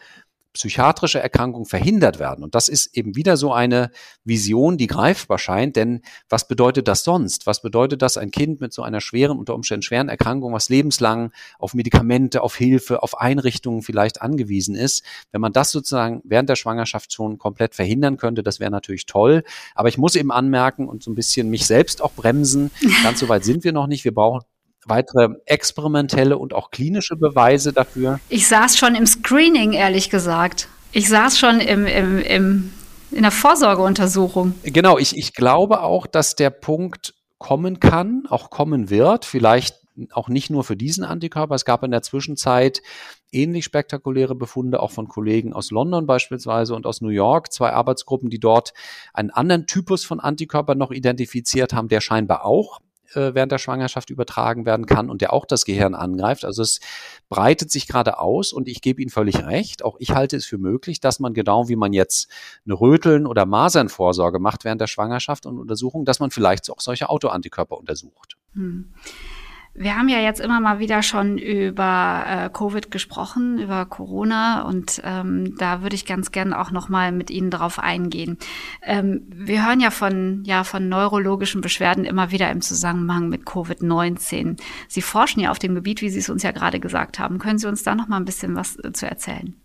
psychiatrische 0.55 1.19
Erkrankungen 1.19 1.65
verhindert 1.65 2.19
werden. 2.19 2.43
Und 2.43 2.55
das 2.55 2.67
ist 2.67 2.97
eben 2.97 3.15
wieder 3.15 3.37
so 3.37 3.53
eine 3.53 3.91
Vision, 4.23 4.77
die 4.77 4.87
greifbar 4.87 5.37
scheint. 5.37 5.75
Denn 5.75 6.01
was 6.29 6.47
bedeutet 6.47 6.87
das 6.87 7.03
sonst? 7.03 7.45
Was 7.45 7.61
bedeutet 7.61 8.01
das, 8.01 8.17
ein 8.17 8.31
Kind 8.31 8.61
mit 8.61 8.73
so 8.73 8.81
einer 8.81 9.01
schweren, 9.01 9.37
unter 9.37 9.53
Umständen 9.53 9.83
schweren 9.83 10.09
Erkrankung, 10.09 10.53
was 10.53 10.69
lebenslang 10.69 11.31
auf 11.59 11.73
Medikamente, 11.73 12.41
auf 12.41 12.55
Hilfe, 12.55 13.03
auf 13.03 13.19
Einrichtungen 13.19 13.83
vielleicht 13.83 14.21
angewiesen 14.21 14.75
ist? 14.75 15.03
Wenn 15.31 15.41
man 15.41 15.53
das 15.53 15.71
sozusagen 15.71 16.21
während 16.23 16.49
der 16.49 16.55
Schwangerschaft 16.55 17.13
schon 17.13 17.37
komplett 17.37 17.75
verhindern 17.75 18.17
könnte, 18.17 18.41
das 18.41 18.59
wäre 18.59 18.71
natürlich 18.71 19.05
toll. 19.05 19.43
Aber 19.75 19.89
ich 19.89 19.97
muss 19.97 20.15
eben 20.15 20.31
anmerken 20.31 20.87
und 20.87 21.03
so 21.03 21.11
ein 21.11 21.15
bisschen 21.15 21.49
mich 21.49 21.67
selbst 21.67 22.01
auch 22.01 22.13
bremsen. 22.13 22.71
Ganz 23.03 23.19
so 23.19 23.29
weit 23.29 23.43
sind 23.43 23.63
wir 23.63 23.73
noch 23.73 23.87
nicht. 23.87 24.05
Wir 24.05 24.13
brauchen 24.13 24.41
weitere 24.85 25.29
experimentelle 25.45 26.37
und 26.37 26.53
auch 26.53 26.71
klinische 26.71 27.15
Beweise 27.15 27.73
dafür? 27.73 28.19
Ich 28.29 28.47
saß 28.47 28.77
schon 28.77 28.95
im 28.95 29.05
Screening, 29.05 29.73
ehrlich 29.73 30.09
gesagt. 30.09 30.67
Ich 30.91 31.09
saß 31.09 31.37
schon 31.37 31.59
im, 31.59 31.85
im, 31.85 32.19
im, 32.19 32.73
in 33.11 33.21
der 33.21 33.31
Vorsorgeuntersuchung. 33.31 34.53
Genau, 34.63 34.97
ich, 34.97 35.17
ich 35.17 35.33
glaube 35.33 35.81
auch, 35.81 36.07
dass 36.07 36.35
der 36.35 36.49
Punkt 36.49 37.13
kommen 37.37 37.79
kann, 37.79 38.23
auch 38.29 38.49
kommen 38.49 38.89
wird, 38.89 39.25
vielleicht 39.25 39.75
auch 40.11 40.29
nicht 40.29 40.49
nur 40.49 40.63
für 40.63 40.75
diesen 40.75 41.03
Antikörper. 41.03 41.55
Es 41.55 41.65
gab 41.65 41.83
in 41.83 41.91
der 41.91 42.01
Zwischenzeit 42.01 42.81
ähnlich 43.31 43.65
spektakuläre 43.65 44.35
Befunde 44.35 44.79
auch 44.79 44.91
von 44.91 45.07
Kollegen 45.07 45.53
aus 45.53 45.71
London 45.71 46.05
beispielsweise 46.05 46.75
und 46.75 46.85
aus 46.85 47.01
New 47.01 47.09
York, 47.09 47.51
zwei 47.51 47.71
Arbeitsgruppen, 47.71 48.29
die 48.29 48.39
dort 48.39 48.73
einen 49.13 49.29
anderen 49.29 49.67
Typus 49.67 50.05
von 50.05 50.19
Antikörper 50.19 50.75
noch 50.75 50.91
identifiziert 50.91 51.73
haben, 51.73 51.87
der 51.87 52.01
scheinbar 52.01 52.45
auch 52.45 52.79
äh, 53.15 53.33
während 53.33 53.51
der 53.51 53.57
Schwangerschaft 53.57 54.09
übertragen 54.09 54.65
werden 54.65 54.85
kann 54.85 55.09
und 55.09 55.21
der 55.21 55.33
auch 55.33 55.45
das 55.45 55.65
Gehirn 55.65 55.95
angreift. 55.95 56.45
Also 56.45 56.61
es 56.61 56.79
breitet 57.29 57.71
sich 57.71 57.87
gerade 57.87 58.19
aus 58.19 58.53
und 58.53 58.67
ich 58.67 58.81
gebe 58.81 59.01
Ihnen 59.01 59.11
völlig 59.11 59.45
recht. 59.45 59.83
Auch 59.83 59.97
ich 59.99 60.11
halte 60.11 60.37
es 60.37 60.45
für 60.45 60.57
möglich, 60.57 60.99
dass 60.99 61.19
man 61.19 61.33
genau 61.33 61.67
wie 61.69 61.75
man 61.75 61.93
jetzt 61.93 62.29
eine 62.65 62.75
Röteln- 62.75 63.27
oder 63.27 63.45
Masernvorsorge 63.45 64.39
macht 64.39 64.63
während 64.63 64.81
der 64.81 64.87
Schwangerschaft 64.87 65.45
und 65.45 65.59
Untersuchung, 65.59 66.05
dass 66.05 66.19
man 66.19 66.31
vielleicht 66.31 66.69
auch 66.69 66.79
solche 66.79 67.09
Autoantikörper 67.09 67.77
untersucht. 67.77 68.37
Hm. 68.53 68.93
Wir 69.77 69.97
haben 69.97 70.07
ja 70.07 70.19
jetzt 70.19 70.39
immer 70.39 70.61
mal 70.61 70.79
wieder 70.79 71.03
schon 71.03 71.37
über 71.37 72.23
äh, 72.25 72.49
Covid 72.49 72.91
gesprochen, 72.91 73.59
über 73.59 73.85
Corona 73.85 74.61
und 74.61 75.01
ähm, 75.03 75.57
da 75.57 75.81
würde 75.81 75.95
ich 75.95 76.05
ganz 76.05 76.31
gerne 76.31 76.57
auch 76.57 76.71
noch 76.71 76.87
mal 76.87 77.11
mit 77.11 77.29
Ihnen 77.29 77.51
drauf 77.51 77.77
eingehen. 77.77 78.37
Ähm, 78.81 79.23
wir 79.27 79.67
hören 79.67 79.81
ja 79.81 79.91
von 79.91 80.43
ja 80.45 80.63
von 80.63 80.87
neurologischen 80.87 81.59
Beschwerden 81.59 82.05
immer 82.05 82.31
wieder 82.31 82.49
im 82.51 82.61
Zusammenhang 82.61 83.27
mit 83.27 83.43
Covid-19. 83.43 84.61
Sie 84.87 85.01
forschen 85.01 85.41
ja 85.41 85.51
auf 85.51 85.59
dem 85.59 85.75
Gebiet, 85.75 86.01
wie 86.01 86.09
Sie 86.09 86.19
es 86.19 86.29
uns 86.29 86.43
ja 86.43 86.51
gerade 86.51 86.79
gesagt 86.79 87.19
haben. 87.19 87.37
Können 87.37 87.59
Sie 87.59 87.67
uns 87.67 87.83
da 87.83 87.95
noch 87.95 88.07
mal 88.07 88.17
ein 88.17 88.25
bisschen 88.25 88.55
was 88.55 88.77
äh, 88.81 88.93
zu 88.93 89.07
erzählen? 89.07 89.55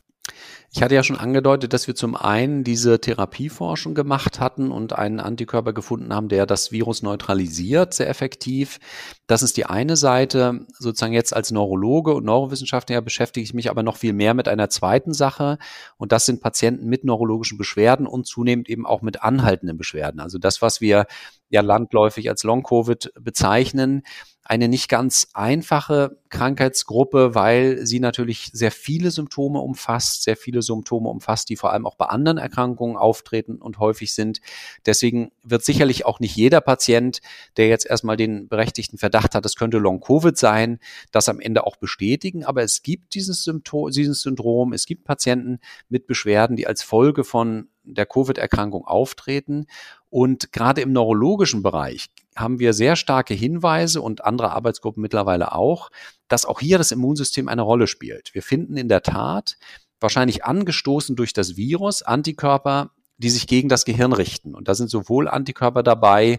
Ich 0.72 0.84
hatte 0.84 0.94
ja 0.94 1.02
schon 1.02 1.18
angedeutet, 1.18 1.72
dass 1.72 1.88
wir 1.88 1.96
zum 1.96 2.14
einen 2.14 2.62
diese 2.62 3.00
Therapieforschung 3.00 3.92
gemacht 3.92 4.38
hatten 4.38 4.70
und 4.70 4.92
einen 4.92 5.18
Antikörper 5.18 5.72
gefunden 5.72 6.14
haben, 6.14 6.28
der 6.28 6.46
das 6.46 6.70
Virus 6.70 7.02
neutralisiert, 7.02 7.92
sehr 7.92 8.08
effektiv. 8.08 8.78
Das 9.26 9.42
ist 9.42 9.56
die 9.56 9.66
eine 9.66 9.96
Seite. 9.96 10.66
Sozusagen 10.78 11.12
jetzt 11.12 11.34
als 11.34 11.50
Neurologe 11.50 12.14
und 12.14 12.24
Neurowissenschaftler 12.24 13.00
beschäftige 13.02 13.42
ich 13.42 13.52
mich 13.52 13.68
aber 13.68 13.82
noch 13.82 13.96
viel 13.96 14.12
mehr 14.12 14.32
mit 14.32 14.46
einer 14.46 14.70
zweiten 14.70 15.12
Sache. 15.12 15.58
Und 15.96 16.12
das 16.12 16.24
sind 16.24 16.40
Patienten 16.40 16.86
mit 16.86 17.02
neurologischen 17.02 17.58
Beschwerden 17.58 18.06
und 18.06 18.28
zunehmend 18.28 18.68
eben 18.68 18.86
auch 18.86 19.02
mit 19.02 19.24
anhaltenden 19.24 19.76
Beschwerden. 19.76 20.20
Also 20.20 20.38
das, 20.38 20.62
was 20.62 20.80
wir 20.80 21.06
ja 21.48 21.62
landläufig 21.62 22.28
als 22.28 22.44
Long-Covid 22.44 23.12
bezeichnen 23.20 24.04
eine 24.42 24.68
nicht 24.68 24.88
ganz 24.88 25.28
einfache 25.34 26.18
Krankheitsgruppe, 26.28 27.34
weil 27.34 27.86
sie 27.86 28.00
natürlich 28.00 28.50
sehr 28.52 28.70
viele 28.72 29.10
Symptome 29.10 29.60
umfasst, 29.60 30.22
sehr 30.22 30.36
viele 30.36 30.62
Symptome 30.62 31.08
umfasst, 31.08 31.50
die 31.50 31.56
vor 31.56 31.72
allem 31.72 31.86
auch 31.86 31.94
bei 31.94 32.06
anderen 32.06 32.38
Erkrankungen 32.38 32.96
auftreten 32.96 33.56
und 33.56 33.78
häufig 33.78 34.12
sind. 34.12 34.40
Deswegen 34.86 35.30
wird 35.44 35.64
sicherlich 35.64 36.06
auch 36.06 36.20
nicht 36.20 36.34
jeder 36.34 36.60
Patient, 36.60 37.20
der 37.56 37.68
jetzt 37.68 37.86
erstmal 37.86 38.16
den 38.16 38.48
berechtigten 38.48 38.98
Verdacht 38.98 39.34
hat, 39.34 39.44
es 39.44 39.56
könnte 39.56 39.78
Long-Covid 39.78 40.36
sein, 40.36 40.78
das 41.12 41.28
am 41.28 41.38
Ende 41.40 41.66
auch 41.66 41.76
bestätigen. 41.76 42.44
Aber 42.44 42.62
es 42.62 42.82
gibt 42.82 43.14
dieses 43.14 43.44
Symptom, 43.44 43.90
dieses 43.90 44.22
Syndrom, 44.22 44.72
es 44.72 44.86
gibt 44.86 45.04
Patienten 45.04 45.60
mit 45.88 46.06
Beschwerden, 46.06 46.56
die 46.56 46.66
als 46.66 46.82
Folge 46.82 47.24
von 47.24 47.68
der 47.84 48.06
Covid-Erkrankung 48.06 48.84
auftreten. 48.84 49.66
Und 50.08 50.52
gerade 50.52 50.80
im 50.80 50.92
neurologischen 50.92 51.62
Bereich 51.62 52.08
haben 52.36 52.58
wir 52.58 52.72
sehr 52.72 52.96
starke 52.96 53.34
Hinweise 53.34 54.00
und 54.00 54.24
andere 54.24 54.52
Arbeitsgruppen 54.52 55.00
mittlerweile 55.00 55.52
auch, 55.52 55.90
dass 56.28 56.46
auch 56.46 56.60
hier 56.60 56.78
das 56.78 56.92
Immunsystem 56.92 57.48
eine 57.48 57.62
Rolle 57.62 57.86
spielt. 57.86 58.34
Wir 58.34 58.42
finden 58.42 58.76
in 58.76 58.88
der 58.88 59.02
Tat 59.02 59.56
wahrscheinlich 60.00 60.44
angestoßen 60.44 61.16
durch 61.16 61.32
das 61.32 61.56
Virus 61.56 62.02
Antikörper, 62.02 62.90
die 63.18 63.30
sich 63.30 63.46
gegen 63.46 63.68
das 63.68 63.84
Gehirn 63.84 64.12
richten. 64.12 64.54
Und 64.54 64.68
da 64.68 64.74
sind 64.74 64.88
sowohl 64.90 65.28
Antikörper 65.28 65.82
dabei, 65.82 66.38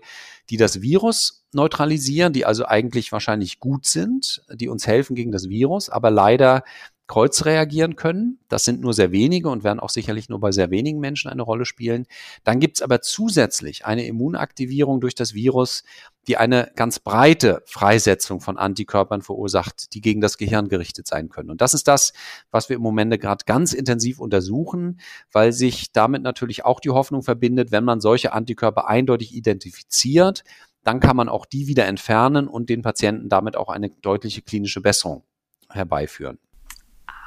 die 0.49 0.57
das 0.57 0.81
Virus 0.81 1.45
neutralisieren, 1.53 2.33
die 2.33 2.45
also 2.45 2.65
eigentlich 2.65 3.11
wahrscheinlich 3.11 3.59
gut 3.59 3.85
sind, 3.85 4.41
die 4.51 4.67
uns 4.67 4.87
helfen 4.87 5.15
gegen 5.15 5.31
das 5.31 5.49
Virus, 5.49 5.89
aber 5.89 6.09
leider 6.09 6.63
Kreuz 7.11 7.43
reagieren 7.43 7.97
können. 7.97 8.39
Das 8.47 8.63
sind 8.63 8.79
nur 8.79 8.93
sehr 8.93 9.11
wenige 9.11 9.49
und 9.49 9.65
werden 9.65 9.81
auch 9.81 9.89
sicherlich 9.89 10.29
nur 10.29 10.39
bei 10.39 10.53
sehr 10.53 10.71
wenigen 10.71 11.01
Menschen 11.01 11.29
eine 11.29 11.41
Rolle 11.41 11.65
spielen. 11.65 12.05
Dann 12.45 12.61
gibt 12.61 12.77
es 12.77 12.81
aber 12.81 13.01
zusätzlich 13.01 13.85
eine 13.85 14.05
Immunaktivierung 14.05 15.01
durch 15.01 15.13
das 15.13 15.33
Virus, 15.33 15.83
die 16.27 16.37
eine 16.37 16.71
ganz 16.77 16.99
breite 16.99 17.63
Freisetzung 17.65 18.39
von 18.39 18.57
Antikörpern 18.57 19.21
verursacht, 19.21 19.93
die 19.93 19.99
gegen 19.99 20.21
das 20.21 20.37
Gehirn 20.37 20.69
gerichtet 20.69 21.05
sein 21.05 21.27
können. 21.27 21.49
Und 21.49 21.59
das 21.59 21.73
ist 21.73 21.89
das, 21.89 22.13
was 22.49 22.69
wir 22.69 22.77
im 22.77 22.81
Moment 22.81 23.11
gerade 23.19 23.43
ganz 23.45 23.73
intensiv 23.73 24.21
untersuchen, 24.21 25.01
weil 25.33 25.51
sich 25.51 25.91
damit 25.91 26.21
natürlich 26.21 26.63
auch 26.63 26.79
die 26.79 26.91
Hoffnung 26.91 27.23
verbindet, 27.23 27.73
wenn 27.73 27.83
man 27.83 27.99
solche 27.99 28.31
Antikörper 28.31 28.87
eindeutig 28.87 29.35
identifiziert, 29.35 30.45
dann 30.85 31.01
kann 31.01 31.17
man 31.17 31.27
auch 31.27 31.45
die 31.45 31.67
wieder 31.67 31.87
entfernen 31.87 32.47
und 32.47 32.69
den 32.69 32.83
Patienten 32.83 33.27
damit 33.27 33.57
auch 33.57 33.67
eine 33.67 33.89
deutliche 33.89 34.43
klinische 34.43 34.79
Besserung 34.79 35.25
herbeiführen 35.69 36.39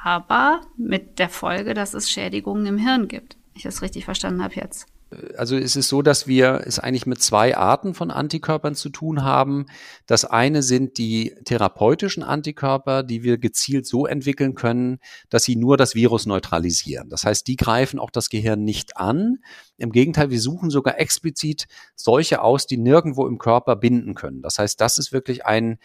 aber 0.05 0.61
mit 0.77 1.17
der 1.17 1.29
Folge, 1.29 1.73
dass 1.73 1.95
es 1.95 2.11
Schädigungen 2.11 2.67
im 2.67 2.77
Hirn 2.77 3.07
gibt. 3.07 3.37
Ich 3.55 3.63
das 3.63 3.81
richtig 3.81 4.05
verstanden 4.05 4.43
habe 4.43 4.53
jetzt. 4.53 4.85
Also 5.35 5.55
es 5.55 5.75
ist 5.75 5.87
so, 5.87 6.01
dass 6.01 6.27
wir 6.27 6.61
es 6.65 6.77
eigentlich 6.77 7.07
mit 7.07 7.21
zwei 7.21 7.57
Arten 7.57 7.93
von 7.95 8.11
Antikörpern 8.11 8.75
zu 8.75 8.89
tun 8.89 9.23
haben. 9.23 9.65
Das 10.05 10.25
eine 10.25 10.61
sind 10.61 10.99
die 10.99 11.33
therapeutischen 11.45 12.21
Antikörper, 12.21 13.01
die 13.01 13.23
wir 13.23 13.39
gezielt 13.39 13.87
so 13.87 14.05
entwickeln 14.05 14.53
können, 14.53 14.99
dass 15.29 15.43
sie 15.43 15.55
nur 15.55 15.75
das 15.77 15.95
Virus 15.95 16.27
neutralisieren. 16.27 17.09
Das 17.09 17.23
heißt, 17.25 17.47
die 17.47 17.55
greifen 17.55 17.99
auch 17.99 18.11
das 18.11 18.29
Gehirn 18.29 18.63
nicht 18.63 18.97
an. 18.97 19.39
Im 19.77 19.91
Gegenteil, 19.91 20.29
wir 20.29 20.41
suchen 20.41 20.69
sogar 20.69 20.99
explizit 20.99 21.65
solche 21.95 22.41
aus, 22.41 22.67
die 22.67 22.77
nirgendwo 22.77 23.25
im 23.25 23.39
Körper 23.39 23.75
binden 23.75 24.13
können. 24.13 24.41
Das 24.41 24.59
heißt, 24.59 24.79
das 24.79 24.97
ist 24.99 25.11
wirklich 25.11 25.45
ein 25.45 25.79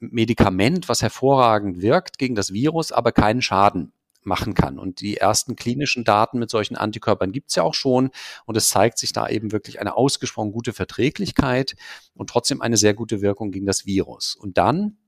Medikament, 0.00 0.88
was 0.88 1.02
hervorragend 1.02 1.82
wirkt 1.82 2.18
gegen 2.18 2.34
das 2.34 2.52
Virus, 2.52 2.92
aber 2.92 3.12
keinen 3.12 3.42
Schaden 3.42 3.92
machen 4.22 4.54
kann. 4.54 4.78
Und 4.78 5.00
die 5.00 5.16
ersten 5.16 5.56
klinischen 5.56 6.04
Daten 6.04 6.38
mit 6.38 6.50
solchen 6.50 6.76
Antikörpern 6.76 7.32
gibt 7.32 7.50
es 7.50 7.56
ja 7.56 7.62
auch 7.64 7.74
schon. 7.74 8.10
Und 8.46 8.56
es 8.56 8.68
zeigt 8.68 8.98
sich 8.98 9.12
da 9.12 9.28
eben 9.28 9.50
wirklich 9.52 9.80
eine 9.80 9.96
ausgesprochen 9.96 10.52
gute 10.52 10.72
Verträglichkeit 10.72 11.74
und 12.14 12.30
trotzdem 12.30 12.62
eine 12.62 12.76
sehr 12.76 12.94
gute 12.94 13.22
Wirkung 13.22 13.50
gegen 13.50 13.66
das 13.66 13.86
Virus. 13.86 14.36
Und 14.36 14.58
dann 14.58 14.98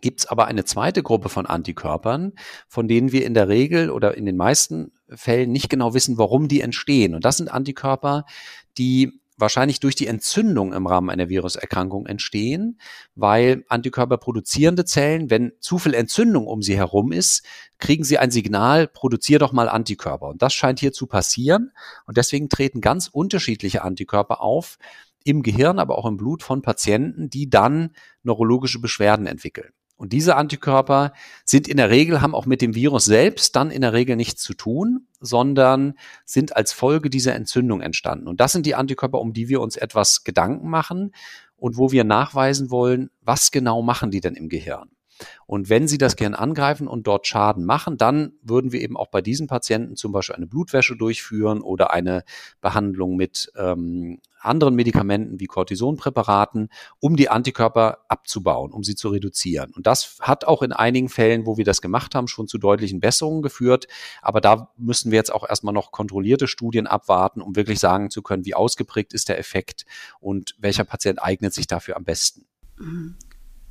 gibt 0.00 0.20
es 0.20 0.26
aber 0.26 0.46
eine 0.46 0.64
zweite 0.64 1.02
Gruppe 1.02 1.28
von 1.28 1.46
Antikörpern, 1.46 2.32
von 2.68 2.88
denen 2.88 3.12
wir 3.12 3.24
in 3.24 3.34
der 3.34 3.48
Regel 3.48 3.90
oder 3.90 4.16
in 4.16 4.26
den 4.26 4.36
meisten 4.36 4.92
Fällen 5.08 5.52
nicht 5.52 5.68
genau 5.68 5.94
wissen, 5.94 6.18
warum 6.18 6.48
die 6.48 6.60
entstehen. 6.60 7.14
Und 7.14 7.24
das 7.24 7.36
sind 7.36 7.50
Antikörper, 7.50 8.24
die 8.78 9.21
wahrscheinlich 9.42 9.80
durch 9.80 9.94
die 9.94 10.06
Entzündung 10.06 10.72
im 10.72 10.86
Rahmen 10.86 11.10
einer 11.10 11.28
Viruserkrankung 11.28 12.06
entstehen, 12.06 12.80
weil 13.14 13.64
Antikörper 13.68 14.16
produzierende 14.16 14.86
Zellen, 14.86 15.28
wenn 15.28 15.52
zu 15.60 15.78
viel 15.78 15.92
Entzündung 15.92 16.46
um 16.46 16.62
sie 16.62 16.76
herum 16.76 17.12
ist, 17.12 17.44
kriegen 17.78 18.04
sie 18.04 18.16
ein 18.16 18.30
Signal, 18.30 18.88
produzier 18.88 19.38
doch 19.38 19.52
mal 19.52 19.68
Antikörper. 19.68 20.28
Und 20.28 20.40
das 20.40 20.54
scheint 20.54 20.80
hier 20.80 20.92
zu 20.92 21.06
passieren. 21.06 21.72
Und 22.06 22.16
deswegen 22.16 22.48
treten 22.48 22.80
ganz 22.80 23.08
unterschiedliche 23.08 23.82
Antikörper 23.82 24.40
auf 24.40 24.78
im 25.24 25.42
Gehirn, 25.42 25.78
aber 25.78 25.98
auch 25.98 26.06
im 26.06 26.16
Blut 26.16 26.42
von 26.42 26.62
Patienten, 26.62 27.28
die 27.28 27.50
dann 27.50 27.90
neurologische 28.22 28.80
Beschwerden 28.80 29.26
entwickeln. 29.26 29.72
Und 30.02 30.12
diese 30.12 30.34
Antikörper 30.34 31.12
sind 31.44 31.68
in 31.68 31.76
der 31.76 31.88
Regel, 31.88 32.20
haben 32.20 32.34
auch 32.34 32.44
mit 32.44 32.60
dem 32.60 32.74
Virus 32.74 33.04
selbst 33.04 33.54
dann 33.54 33.70
in 33.70 33.82
der 33.82 33.92
Regel 33.92 34.16
nichts 34.16 34.42
zu 34.42 34.52
tun, 34.52 35.06
sondern 35.20 35.94
sind 36.24 36.56
als 36.56 36.72
Folge 36.72 37.08
dieser 37.08 37.36
Entzündung 37.36 37.80
entstanden. 37.80 38.26
Und 38.26 38.40
das 38.40 38.50
sind 38.50 38.66
die 38.66 38.74
Antikörper, 38.74 39.20
um 39.20 39.32
die 39.32 39.48
wir 39.48 39.60
uns 39.60 39.76
etwas 39.76 40.24
Gedanken 40.24 40.68
machen 40.68 41.14
und 41.54 41.76
wo 41.76 41.92
wir 41.92 42.02
nachweisen 42.02 42.72
wollen, 42.72 43.10
was 43.20 43.52
genau 43.52 43.80
machen 43.80 44.10
die 44.10 44.20
denn 44.20 44.34
im 44.34 44.48
Gehirn. 44.48 44.90
Und 45.46 45.68
wenn 45.68 45.88
sie 45.88 45.98
das 45.98 46.16
Gehirn 46.16 46.34
angreifen 46.34 46.88
und 46.88 47.06
dort 47.06 47.26
Schaden 47.26 47.64
machen, 47.64 47.96
dann 47.96 48.32
würden 48.42 48.72
wir 48.72 48.80
eben 48.80 48.96
auch 48.96 49.08
bei 49.08 49.20
diesen 49.20 49.46
Patienten 49.46 49.96
zum 49.96 50.12
Beispiel 50.12 50.36
eine 50.36 50.46
Blutwäsche 50.46 50.96
durchführen 50.96 51.60
oder 51.60 51.92
eine 51.92 52.24
Behandlung 52.60 53.16
mit 53.16 53.52
ähm, 53.56 54.18
anderen 54.44 54.74
Medikamenten 54.74 55.40
wie 55.40 55.46
Cortisonpräparaten, 55.46 56.68
um 57.00 57.16
die 57.16 57.28
Antikörper 57.28 57.98
abzubauen, 58.08 58.72
um 58.72 58.82
sie 58.82 58.94
zu 58.94 59.08
reduzieren. 59.08 59.72
Und 59.74 59.86
das 59.86 60.18
hat 60.20 60.44
auch 60.44 60.62
in 60.62 60.72
einigen 60.72 61.08
Fällen, 61.08 61.46
wo 61.46 61.56
wir 61.56 61.64
das 61.64 61.80
gemacht 61.80 62.14
haben, 62.14 62.28
schon 62.28 62.48
zu 62.48 62.58
deutlichen 62.58 63.00
Besserungen 63.00 63.42
geführt. 63.42 63.86
Aber 64.20 64.40
da 64.40 64.72
müssen 64.76 65.10
wir 65.10 65.16
jetzt 65.16 65.32
auch 65.32 65.48
erstmal 65.48 65.74
noch 65.74 65.92
kontrollierte 65.92 66.48
Studien 66.48 66.86
abwarten, 66.86 67.40
um 67.40 67.56
wirklich 67.56 67.78
sagen 67.78 68.10
zu 68.10 68.22
können, 68.22 68.44
wie 68.44 68.54
ausgeprägt 68.54 69.12
ist 69.12 69.28
der 69.28 69.38
Effekt 69.38 69.84
und 70.20 70.54
welcher 70.58 70.84
Patient 70.84 71.22
eignet 71.22 71.54
sich 71.54 71.66
dafür 71.66 71.96
am 71.96 72.04
besten. 72.04 72.46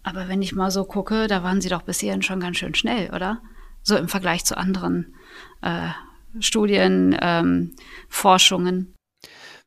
Aber 0.03 0.27
wenn 0.27 0.41
ich 0.41 0.55
mal 0.55 0.71
so 0.71 0.83
gucke, 0.83 1.27
da 1.27 1.43
waren 1.43 1.61
Sie 1.61 1.69
doch 1.69 1.83
bis 1.83 1.99
hierhin 1.99 2.21
schon 2.21 2.39
ganz 2.39 2.57
schön 2.57 2.75
schnell, 2.75 3.13
oder? 3.13 3.41
So 3.83 3.95
im 3.95 4.07
Vergleich 4.07 4.45
zu 4.45 4.57
anderen 4.57 5.13
äh, 5.61 5.89
Studien, 6.39 7.17
ähm, 7.21 7.75
Forschungen. 8.07 8.93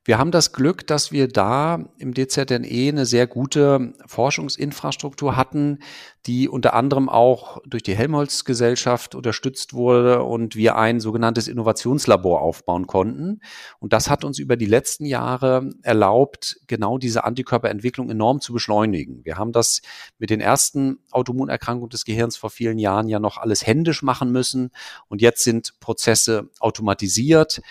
Wir 0.06 0.18
haben 0.18 0.32
das 0.32 0.52
Glück, 0.52 0.86
dass 0.86 1.12
wir 1.12 1.28
da 1.28 1.88
im 1.96 2.12
DZNE 2.12 2.88
eine 2.90 3.06
sehr 3.06 3.26
gute 3.26 3.94
Forschungsinfrastruktur 4.04 5.34
hatten, 5.34 5.78
die 6.26 6.46
unter 6.46 6.74
anderem 6.74 7.08
auch 7.08 7.58
durch 7.66 7.82
die 7.82 7.96
Helmholtz-Gesellschaft 7.96 9.14
unterstützt 9.14 9.72
wurde 9.72 10.22
und 10.22 10.56
wir 10.56 10.76
ein 10.76 11.00
sogenanntes 11.00 11.48
Innovationslabor 11.48 12.42
aufbauen 12.42 12.86
konnten. 12.86 13.40
Und 13.78 13.94
das 13.94 14.10
hat 14.10 14.24
uns 14.24 14.38
über 14.38 14.58
die 14.58 14.66
letzten 14.66 15.06
Jahre 15.06 15.70
erlaubt, 15.80 16.58
genau 16.66 16.98
diese 16.98 17.24
Antikörperentwicklung 17.24 18.10
enorm 18.10 18.42
zu 18.42 18.52
beschleunigen. 18.52 19.24
Wir 19.24 19.38
haben 19.38 19.52
das 19.52 19.80
mit 20.18 20.28
den 20.28 20.42
ersten 20.42 20.98
Autoimmunerkrankungen 21.12 21.88
des 21.88 22.04
Gehirns 22.04 22.36
vor 22.36 22.50
vielen 22.50 22.78
Jahren 22.78 23.08
ja 23.08 23.20
noch 23.20 23.38
alles 23.38 23.66
händisch 23.66 24.02
machen 24.02 24.32
müssen 24.32 24.70
und 25.08 25.22
jetzt 25.22 25.44
sind 25.44 25.80
Prozesse 25.80 26.50
automatisiert. 26.60 27.62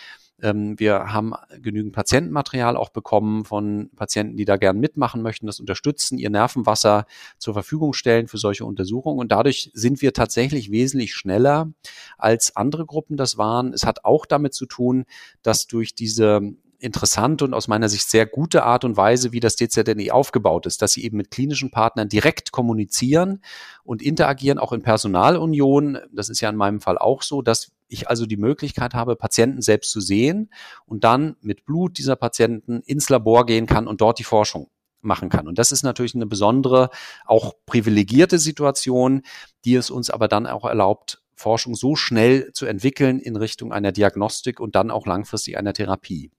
Ähm, 0.42 0.80
wir 0.80 1.14
haben 1.14 1.34
genügend 1.62 1.94
Patientenmaterial 1.94 2.76
auch 2.76 2.90
bekommen 2.90 3.46
von 3.46 3.90
Patienten, 3.96 4.38
die 4.38 4.46
da 4.46 4.58
gern 4.58 4.80
mitmachen 4.80 5.22
möchten, 5.22 5.46
das 5.46 5.60
unterstützen, 5.60 6.18
ihr 6.18 6.30
Nervenwasser 6.30 7.06
zur 7.38 7.54
Verfügung 7.54 7.94
stellen 7.94 8.28
für 8.28 8.38
solche 8.38 8.66
Untersuchungen. 8.66 9.20
Und 9.20 9.32
dadurch 9.32 9.72
sind 9.74 10.02
wir 10.02 10.14
tatsächlich 10.14 10.72
wesentlich 10.72 11.14
schneller 11.14 11.72
als 12.18 12.56
andere 12.56 12.86
Gruppen 12.86 13.18
das 13.18 13.38
waren. 13.38 13.74
Es 13.74 13.86
hat 13.86 14.06
auch 14.06 14.26
damit 14.26 14.54
zu 14.54 14.66
tun, 14.66 15.06
dass 15.42 15.68
durch 15.68 15.96
diese 15.96 16.54
interessante 16.84 17.46
und 17.46 17.54
aus 17.54 17.70
meiner 17.70 17.88
Sicht 17.88 18.10
sehr 18.10 18.26
gute 18.26 18.64
Art 18.64 18.84
und 18.84 18.98
Weise, 18.98 19.32
wie 19.32 19.40
das 19.40 19.56
DZNE 19.56 20.12
aufgebaut 20.12 20.66
ist, 20.66 20.82
dass 20.82 20.92
sie 20.92 21.06
eben 21.06 21.16
mit 21.16 21.32
klinischen 21.32 21.72
Partnern 21.72 22.10
direkt 22.10 22.52
kommunizieren 22.52 23.42
und 23.86 24.02
interagieren, 24.02 24.60
auch 24.60 24.74
in 24.74 24.82
Personalunion. 24.82 25.98
Das 26.12 26.30
ist 26.30 26.42
ja 26.42 26.50
in 26.50 26.58
meinem 26.58 26.82
Fall 26.82 26.98
auch 26.98 27.22
so, 27.22 27.42
dass 27.42 27.72
ich 27.94 28.10
also 28.10 28.26
die 28.26 28.38
Möglichkeit 28.38 28.94
habe, 28.94 29.16
Patienten 29.16 29.62
selbst 29.62 29.92
zu 29.92 30.02
sehen 30.02 30.52
und 30.86 31.04
dann 31.04 31.36
mit 31.42 31.66
Blut 31.66 31.98
dieser 31.98 32.16
Patienten 32.16 32.82
ins 32.82 33.10
Labor 33.10 33.46
gehen 33.46 33.66
kann 33.66 33.88
und 33.88 34.02
dort 34.02 34.20
die 34.20 34.24
Forschung 34.24 34.70
machen 35.02 35.30
kann. 35.30 35.48
Und 35.48 35.60
das 35.60 35.72
ist 35.72 35.84
natürlich 35.84 36.16
eine 36.16 36.26
besondere, 36.26 36.90
auch 37.26 37.54
privilegierte 37.66 38.40
Situation, 38.40 39.22
die 39.66 39.76
es 39.76 39.90
uns 39.90 40.10
aber 40.10 40.28
dann 40.28 40.48
auch 40.48 40.66
erlaubt, 40.66 41.22
Forschung 41.36 41.76
so 41.76 41.96
schnell 41.96 42.52
zu 42.54 42.66
entwickeln 42.66 43.20
in 43.20 43.36
Richtung 43.36 43.74
einer 43.74 43.92
Diagnostik 43.92 44.60
und 44.60 44.76
dann 44.76 44.92
auch 44.92 45.06
langfristig 45.06 45.58
einer 45.58 45.74
Therapie. 45.74 46.32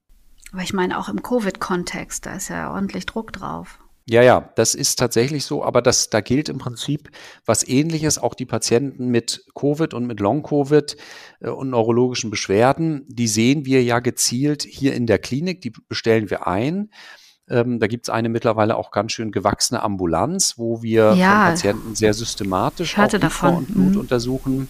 Aber 0.53 0.63
ich 0.63 0.73
meine 0.73 0.99
auch 0.99 1.09
im 1.09 1.23
Covid-Kontext, 1.23 2.27
da 2.27 2.35
ist 2.35 2.49
ja 2.49 2.73
ordentlich 2.73 3.07
Druck 3.07 3.33
drauf. 3.33 3.81
Ja, 4.07 4.23
ja, 4.23 4.51
das 4.57 4.75
ist 4.75 4.99
tatsächlich 4.99 5.47
so, 5.47 5.65
aber 5.65 5.81
das, 5.81 6.11
da 6.11 6.21
gilt 6.21 6.51
im 6.51 6.59
Prinzip 6.59 7.11
was 7.47 7.67
ähnliches. 7.67 8.19
Auch 8.19 8.35
die 8.35 8.45
Patienten 8.45 9.09
mit 9.09 9.47
Covid 9.55 9.95
und 9.95 10.07
mit 10.07 10.21
Long-Covid 10.21 10.97
äh, 11.41 11.49
und 11.49 11.71
neurologischen 11.71 12.31
Beschwerden, 12.31 13.07
die 13.09 13.29
sehen 13.29 13.65
wir 13.65 13.83
ja 13.83 14.01
gezielt 14.01 14.63
hier 14.63 14.95
in 14.95 15.07
der 15.07 15.19
Klinik, 15.19 15.63
die 15.63 15.73
bestellen 15.89 16.29
wir 16.29 16.47
ein. 16.47 16.91
Ähm, 17.49 17.79
da 17.79 17.87
gibt's 17.87 18.11
eine 18.11 18.29
mittlerweile 18.29 18.77
auch 18.77 18.91
ganz 18.91 19.13
schön 19.13 19.33
gewachsene 19.33 19.83
Ambulanz, 19.83 20.55
wo 20.59 20.83
wir 20.83 21.15
ja, 21.15 21.51
Patienten 21.51 21.95
sehr 21.95 22.13
systematisch 22.15 22.99
auch 22.99 23.09
davon. 23.09 23.57
und 23.57 23.67
Blut 23.75 23.95
mhm. 23.95 24.01
untersuchen. 24.01 24.69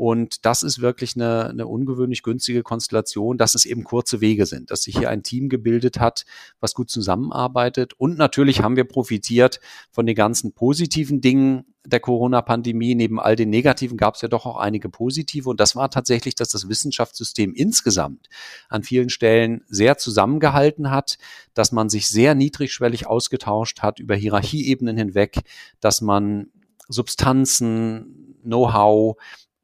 Und 0.00 0.46
das 0.46 0.62
ist 0.62 0.80
wirklich 0.80 1.14
eine, 1.14 1.50
eine 1.50 1.66
ungewöhnlich 1.66 2.22
günstige 2.22 2.62
Konstellation, 2.62 3.36
dass 3.36 3.54
es 3.54 3.66
eben 3.66 3.84
kurze 3.84 4.22
Wege 4.22 4.46
sind, 4.46 4.70
dass 4.70 4.84
sich 4.84 4.96
hier 4.96 5.10
ein 5.10 5.22
Team 5.22 5.50
gebildet 5.50 6.00
hat, 6.00 6.24
was 6.58 6.72
gut 6.72 6.88
zusammenarbeitet. 6.88 7.92
Und 7.98 8.16
natürlich 8.16 8.62
haben 8.62 8.76
wir 8.76 8.84
profitiert 8.84 9.60
von 9.90 10.06
den 10.06 10.14
ganzen 10.14 10.54
positiven 10.54 11.20
Dingen 11.20 11.66
der 11.84 12.00
Corona-Pandemie. 12.00 12.94
Neben 12.94 13.20
all 13.20 13.36
den 13.36 13.50
negativen 13.50 13.98
gab 13.98 14.14
es 14.14 14.22
ja 14.22 14.28
doch 14.28 14.46
auch 14.46 14.56
einige 14.56 14.88
positive. 14.88 15.50
Und 15.50 15.60
das 15.60 15.76
war 15.76 15.90
tatsächlich, 15.90 16.34
dass 16.34 16.48
das 16.48 16.70
Wissenschaftssystem 16.70 17.52
insgesamt 17.52 18.30
an 18.70 18.82
vielen 18.82 19.10
Stellen 19.10 19.64
sehr 19.68 19.98
zusammengehalten 19.98 20.90
hat, 20.90 21.18
dass 21.52 21.72
man 21.72 21.90
sich 21.90 22.08
sehr 22.08 22.34
niedrigschwellig 22.34 23.06
ausgetauscht 23.06 23.80
hat 23.80 24.00
über 24.00 24.14
Hierarchieebenen 24.14 24.96
hinweg, 24.96 25.40
dass 25.78 26.00
man 26.00 26.46
Substanzen, 26.88 28.38
Know-how, 28.42 29.18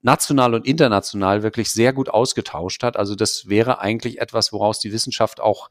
national 0.06 0.54
und 0.54 0.64
international 0.66 1.42
wirklich 1.42 1.70
sehr 1.70 1.92
gut 1.92 2.08
ausgetauscht 2.08 2.84
hat. 2.84 2.96
Also 2.96 3.16
das 3.16 3.48
wäre 3.48 3.80
eigentlich 3.80 4.20
etwas, 4.20 4.52
woraus 4.52 4.78
die 4.78 4.92
Wissenschaft 4.92 5.40
auch 5.40 5.68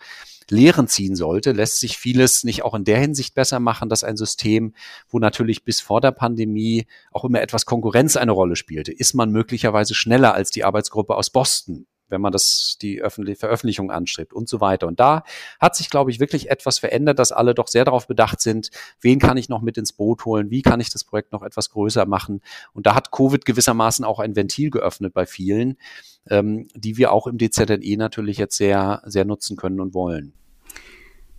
Lehren 0.50 0.88
ziehen 0.88 1.16
sollte. 1.16 1.54
Lässt 1.54 1.80
sich 1.80 1.98
vieles 1.98 2.44
nicht 2.44 2.62
auch 2.64 2.76
in 2.76 2.84
der 2.84 3.00
Hinsicht 3.00 3.34
besser 3.34 3.60
machen, 3.60 3.88
dass 3.90 4.04
ein 4.04 4.18
System, 4.18 4.76
wo 5.08 5.20
natürlich 5.20 5.64
bis 5.64 5.80
vor 5.80 6.02
der 6.02 6.12
Pandemie 6.12 6.86
auch 7.12 7.24
immer 7.24 7.42
etwas 7.42 7.66
Konkurrenz 7.66 8.18
eine 8.18 8.34
Rolle 8.34 8.58
spielte, 8.58 8.92
ist 8.92 9.16
man 9.16 9.32
möglicherweise 9.32 9.96
schneller 9.96 10.34
als 10.34 10.52
die 10.52 10.66
Arbeitsgruppe 10.66 11.16
aus 11.16 11.30
Boston 11.30 11.88
wenn 12.10 12.22
man 12.22 12.32
das, 12.32 12.78
die 12.82 13.02
öffentliche 13.02 13.40
Veröffentlichung 13.40 13.92
anstrebt 13.92 14.34
und 14.34 14.48
so 14.48 14.62
weiter. 14.62 14.88
Und 14.88 15.00
da 15.00 15.24
hat 15.60 15.76
sich, 15.76 15.90
glaube 15.90 16.12
ich, 16.12 16.20
wirklich 16.20 16.50
etwas 16.50 16.80
verändert, 16.80 17.20
dass 17.20 17.32
alle 17.32 17.54
doch 17.54 17.68
sehr 17.68 17.86
darauf 17.86 18.08
bedacht 18.08 18.42
sind, 18.42 18.70
wen 19.02 19.20
kann 19.20 19.38
ich 19.38 19.50
noch 19.50 19.62
mit 19.62 19.78
ins 19.78 19.94
Boot 19.94 20.26
holen, 20.26 20.50
wie 20.52 20.62
kann 20.62 20.80
ich 20.80 20.90
das 20.90 21.04
Projekt 21.04 21.32
noch 21.32 21.44
etwas 21.44 21.70
größer 21.70 22.06
machen. 22.06 22.42
Und 22.74 22.86
da 22.86 22.96
hat 22.96 23.12
Covid 23.12 23.46
gewissermaßen 23.46 24.06
auch 24.06 24.20
ein 24.20 24.36
Ventil 24.36 24.70
geöffnet 24.70 25.14
bei 25.14 25.26
vielen, 25.26 25.78
ähm, 26.30 26.68
die 26.76 26.98
wir 26.98 27.12
auch 27.12 27.28
im 27.28 27.38
DZNE 27.38 27.98
natürlich 27.98 28.38
jetzt 28.38 28.58
sehr, 28.58 29.02
sehr 29.06 29.26
nutzen 29.26 29.58
können 29.58 29.80
und 29.80 29.94
wollen. 29.94 30.34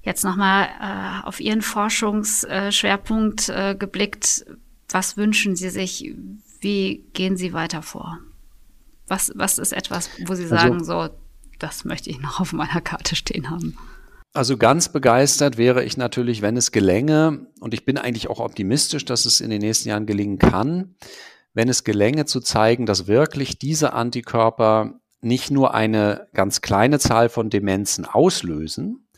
Jetzt 0.02 0.22
nochmal 0.22 0.68
äh, 0.80 1.26
auf 1.26 1.40
Ihren 1.40 1.62
Forschungsschwerpunkt 1.62 3.48
äh, 3.48 3.74
geblickt. 3.74 4.46
Was 4.88 5.16
wünschen 5.16 5.56
Sie 5.56 5.68
sich? 5.68 6.14
Wie 6.60 7.04
gehen 7.12 7.36
Sie 7.36 7.52
weiter 7.52 7.82
vor? 7.82 8.20
Was, 9.08 9.32
was 9.34 9.58
ist 9.58 9.72
etwas, 9.72 10.10
wo 10.26 10.34
Sie 10.34 10.44
also 10.44 10.56
sagen, 10.56 10.78
also, 10.78 11.06
so, 11.06 11.08
das 11.58 11.84
möchte 11.84 12.10
ich 12.10 12.20
noch 12.20 12.40
auf 12.40 12.52
meiner 12.52 12.80
Karte 12.80 13.16
stehen 13.16 13.50
haben? 13.50 13.76
Also 14.32 14.58
ganz 14.58 14.90
begeistert 14.90 15.56
wäre 15.56 15.82
ich 15.82 15.96
natürlich, 15.96 16.42
wenn 16.42 16.56
es 16.56 16.70
gelänge, 16.70 17.46
und 17.60 17.72
ich 17.72 17.84
bin 17.86 17.96
eigentlich 17.96 18.28
auch 18.28 18.40
optimistisch, 18.40 19.04
dass 19.04 19.24
es 19.24 19.40
in 19.40 19.48
den 19.48 19.62
nächsten 19.62 19.88
Jahren 19.88 20.04
gelingen 20.04 20.38
kann, 20.38 20.94
wenn 21.54 21.70
es 21.70 21.84
gelänge 21.84 22.26
zu 22.26 22.40
zeigen, 22.40 22.84
dass 22.84 23.06
wirklich 23.06 23.58
diese 23.58 23.94
Antikörper 23.94 25.00
nicht 25.22 25.50
nur 25.50 25.72
eine 25.72 26.28
ganz 26.34 26.60
kleine 26.60 26.98
Zahl 26.98 27.30
von 27.30 27.48
Demenzen 27.48 28.04
auslösen, 28.04 29.08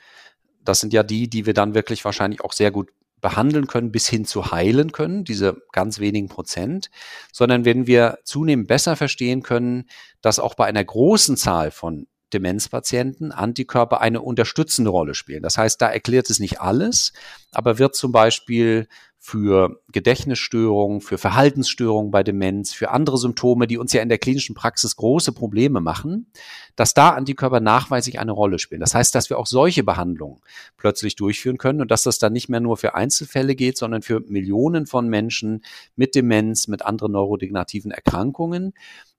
das 0.63 0.81
sind 0.81 0.93
ja 0.93 1.03
die, 1.03 1.29
die 1.29 1.47
wir 1.47 1.55
dann 1.55 1.75
wirklich 1.75 2.05
wahrscheinlich 2.05 2.43
auch 2.43 2.53
sehr 2.53 2.71
gut 2.71 2.91
behandeln 3.21 3.67
können 3.67 3.93
bis 3.93 4.09
hin 4.09 4.25
zu 4.25 4.51
heilen 4.51 4.93
können, 4.93 5.25
diese 5.25 5.63
ganz 5.73 5.99
wenigen 5.99 6.29
Prozent, 6.29 6.91
sondern 7.33 7.65
wenn 7.65 7.87
wir 7.87 8.19
zunehmend 8.25 8.69
besser 8.69 8.97
verstehen 8.97 9.43
können, 9.43 9.89
dass 10.21 10.39
auch 10.39 10.55
bei 10.55 10.67
einer 10.67 10.85
großen 10.85 11.37
Zahl 11.37 11.71
von 11.71 12.07
Demenzpatienten 12.33 13.33
Antikörper 13.33 14.01
eine 14.01 14.21
unterstützende 14.21 14.91
Rolle 14.91 15.15
spielen. 15.15 15.43
Das 15.43 15.57
heißt, 15.57 15.81
da 15.81 15.89
erklärt 15.89 16.29
es 16.29 16.41
nicht 16.41 16.61
alles, 16.61 17.13
aber 17.53 17.79
wird 17.79 17.97
zum 17.97 18.13
Beispiel 18.13 18.87
für 19.21 19.81
Gedächtnisstörungen, 19.93 21.01
für 21.01 21.19
Verhaltensstörungen 21.19 22.11
bei 22.11 22.23
Demenz, 22.23 22.73
für 22.73 22.91
andere 22.91 23.19
Symptome, 23.19 23.67
die 23.67 23.77
uns 23.77 23.93
ja 23.93 24.01
in 24.01 24.09
der 24.09 24.19
klinischen 24.19 24.55
Praxis 24.55 24.97
große 24.97 25.33
Probleme 25.33 25.81
machen, 25.81 26.31
dass 26.77 26.95
da 26.95 27.11
Antikörper 27.11 27.61
nachweislich 27.61 28.21
eine 28.21 28.33
Rolle 28.33 28.59
spielen. 28.59 28.81
Das 28.81 28.95
heißt, 28.95 29.15
dass 29.15 29.29
wir 29.29 29.39
auch 29.39 29.47
solche 29.47 29.83
Behandlungen 29.83 30.41
plötzlich 30.77 31.17
durchführen 31.17 31.59
können 31.59 31.81
und 31.81 31.91
dass 31.91 32.05
das 32.05 32.19
dann 32.19 32.33
nicht 32.33 32.49
mehr 32.49 32.61
nur 32.61 32.77
für 32.77 32.95
Einzelfälle 32.95 33.57
geht, 33.57 33.77
sondern 33.77 34.03
für 34.03 34.21
Millionen 34.21 34.87
von 34.87 35.09
Menschen 35.09 35.63
mit 35.97 36.15
Demenz, 36.15 36.69
mit 36.69 36.83
anderen 36.83 37.13
neurodegenerativen 37.13 37.91
Erkrankungen. 37.91 38.73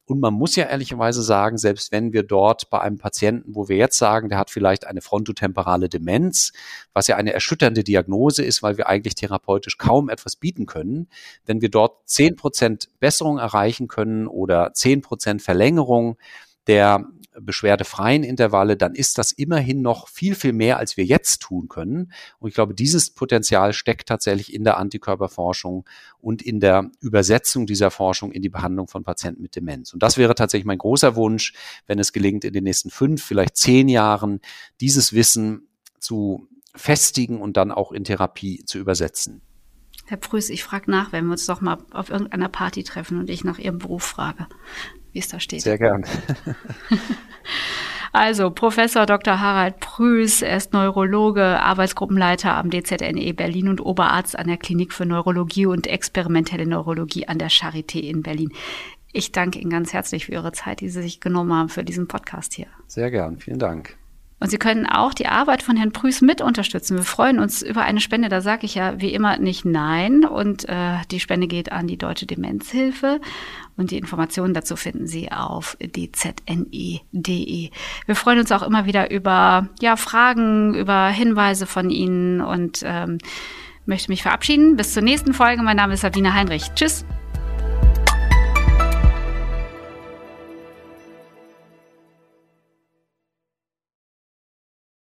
Und 0.09 0.19
man 0.21 0.33
muss 0.33 0.55
ja 0.55 0.65
ehrlicherweise 0.65 1.21
sagen, 1.21 1.59
selbst 1.59 1.91
wenn 1.91 2.13
wir 2.13 2.23
dort 2.23 2.71
bei 2.71 2.81
einem 2.81 2.97
Patienten, 2.97 3.53
wo 3.53 3.69
wir 3.69 3.77
jetzt 3.77 3.97
sagen, 3.97 4.29
der 4.29 4.39
hat 4.39 4.49
vielleicht 4.49 4.87
eine 4.87 5.01
frontotemporale 5.01 5.87
Demenz, 5.87 6.51
was 6.93 7.05
ja 7.05 7.15
eine 7.15 7.31
erschütternde 7.31 7.83
Diagnose 7.83 8.43
ist, 8.43 8.63
weil 8.63 8.77
wir 8.77 8.87
eigentlich 8.87 9.13
therapeutisch 9.13 9.77
kaum 9.77 10.09
etwas 10.09 10.35
bieten 10.35 10.65
können, 10.65 11.09
wenn 11.45 11.61
wir 11.61 11.69
dort 11.69 12.09
zehn 12.09 12.35
Prozent 12.35 12.89
Besserung 12.99 13.37
erreichen 13.37 13.87
können 13.87 14.25
oder 14.25 14.73
zehn 14.73 15.01
Prozent 15.01 15.43
Verlängerung 15.43 16.17
der 16.67 17.05
beschwerdefreien 17.41 18.23
Intervalle, 18.23 18.77
dann 18.77 18.95
ist 18.95 19.17
das 19.17 19.31
immerhin 19.31 19.81
noch 19.81 20.07
viel, 20.07 20.35
viel 20.35 20.53
mehr, 20.53 20.77
als 20.77 20.97
wir 20.97 21.05
jetzt 21.05 21.41
tun 21.41 21.67
können. 21.69 22.11
Und 22.39 22.49
ich 22.49 22.55
glaube, 22.55 22.73
dieses 22.73 23.11
Potenzial 23.11 23.73
steckt 23.73 24.07
tatsächlich 24.07 24.53
in 24.53 24.63
der 24.63 24.77
Antikörperforschung 24.77 25.85
und 26.19 26.41
in 26.41 26.59
der 26.59 26.91
Übersetzung 26.99 27.65
dieser 27.65 27.91
Forschung 27.91 28.31
in 28.31 28.41
die 28.41 28.49
Behandlung 28.49 28.87
von 28.87 29.03
Patienten 29.03 29.41
mit 29.41 29.55
Demenz. 29.55 29.93
Und 29.93 30.03
das 30.03 30.17
wäre 30.17 30.35
tatsächlich 30.35 30.65
mein 30.65 30.77
großer 30.77 31.15
Wunsch, 31.15 31.53
wenn 31.87 31.99
es 31.99 32.13
gelingt, 32.13 32.43
in 32.43 32.53
den 32.53 32.63
nächsten 32.63 32.89
fünf, 32.89 33.23
vielleicht 33.23 33.57
zehn 33.57 33.87
Jahren 33.87 34.41
dieses 34.81 35.13
Wissen 35.13 35.67
zu 35.99 36.47
festigen 36.75 37.41
und 37.41 37.57
dann 37.57 37.71
auch 37.71 37.91
in 37.91 38.03
Therapie 38.03 38.63
zu 38.65 38.77
übersetzen. 38.77 39.41
Herr 40.05 40.17
Prüß, 40.17 40.49
ich 40.49 40.63
frage 40.63 40.89
nach, 40.89 41.11
wenn 41.11 41.25
wir 41.25 41.33
uns 41.33 41.45
doch 41.45 41.61
mal 41.61 41.77
auf 41.91 42.09
irgendeiner 42.09 42.49
Party 42.49 42.83
treffen 42.83 43.19
und 43.19 43.29
ich 43.29 43.43
nach 43.43 43.59
Ihrem 43.59 43.77
Beruf 43.77 44.03
frage, 44.03 44.47
wie 45.11 45.19
es 45.19 45.27
da 45.27 45.39
steht. 45.39 45.61
Sehr 45.61 45.77
gern. 45.77 46.05
Also 48.11 48.49
Professor 48.49 49.05
Dr. 49.05 49.39
Harald 49.39 49.79
Prüß, 49.79 50.41
er 50.41 50.57
ist 50.57 50.73
Neurologe, 50.73 51.43
Arbeitsgruppenleiter 51.43 52.55
am 52.55 52.71
DZNE 52.71 53.33
Berlin 53.33 53.69
und 53.69 53.81
Oberarzt 53.81 54.37
an 54.37 54.47
der 54.47 54.57
Klinik 54.57 54.93
für 54.93 55.05
Neurologie 55.05 55.67
und 55.67 55.85
experimentelle 55.85 56.65
Neurologie 56.65 57.27
an 57.27 57.37
der 57.37 57.51
Charité 57.51 57.99
in 57.99 58.23
Berlin. 58.23 58.51
Ich 59.11 59.31
danke 59.31 59.59
Ihnen 59.59 59.71
ganz 59.71 59.93
herzlich 59.93 60.25
für 60.25 60.33
Ihre 60.33 60.51
Zeit, 60.51 60.81
die 60.81 60.89
Sie 60.89 61.01
sich 61.01 61.19
genommen 61.19 61.53
haben 61.53 61.69
für 61.69 61.83
diesen 61.83 62.07
Podcast 62.07 62.53
hier. 62.53 62.67
Sehr 62.87 63.11
gern, 63.11 63.37
vielen 63.37 63.59
Dank. 63.59 63.95
Und 64.41 64.49
Sie 64.49 64.57
können 64.57 64.85
auch 64.85 65.13
die 65.13 65.27
Arbeit 65.27 65.63
von 65.63 65.75
Herrn 65.75 65.91
Prüß 65.91 66.21
mit 66.21 66.41
unterstützen. 66.41 66.95
Wir 66.95 67.03
freuen 67.03 67.39
uns 67.39 67.61
über 67.61 67.81
eine 67.81 67.99
Spende. 67.99 68.29
Da 68.29 68.39
sage 68.39 68.65
ich 68.65 68.75
ja 68.75 69.01
wie 69.01 69.13
immer 69.13 69.37
nicht 69.37 69.65
nein. 69.65 70.23
Und 70.23 70.67
äh, 70.69 70.93
die 71.11 71.19
Spende 71.19 71.47
geht 71.47 71.73
an 71.73 71.87
die 71.87 71.97
Deutsche 71.97 72.25
Demenzhilfe. 72.25 73.19
Und 73.79 73.91
die 73.91 73.97
Informationen 73.97 74.53
dazu 74.53 74.75
finden 74.75 75.07
Sie 75.07 75.31
auf 75.31 75.77
dzne.de. 75.79 77.69
Wir 78.05 78.15
freuen 78.15 78.39
uns 78.39 78.51
auch 78.51 78.61
immer 78.61 78.85
wieder 78.85 79.09
über 79.09 79.69
ja, 79.79 79.95
Fragen, 79.95 80.73
über 80.73 81.07
Hinweise 81.07 81.65
von 81.65 81.89
Ihnen 81.89 82.41
und 82.41 82.81
ähm, 82.83 83.19
möchte 83.85 84.11
mich 84.11 84.21
verabschieden. 84.21 84.75
Bis 84.75 84.93
zur 84.93 85.01
nächsten 85.01 85.33
Folge. 85.33 85.63
Mein 85.63 85.77
Name 85.77 85.93
ist 85.93 86.01
Sabine 86.01 86.33
Heinrich. 86.33 86.73
Tschüss. 86.75 87.05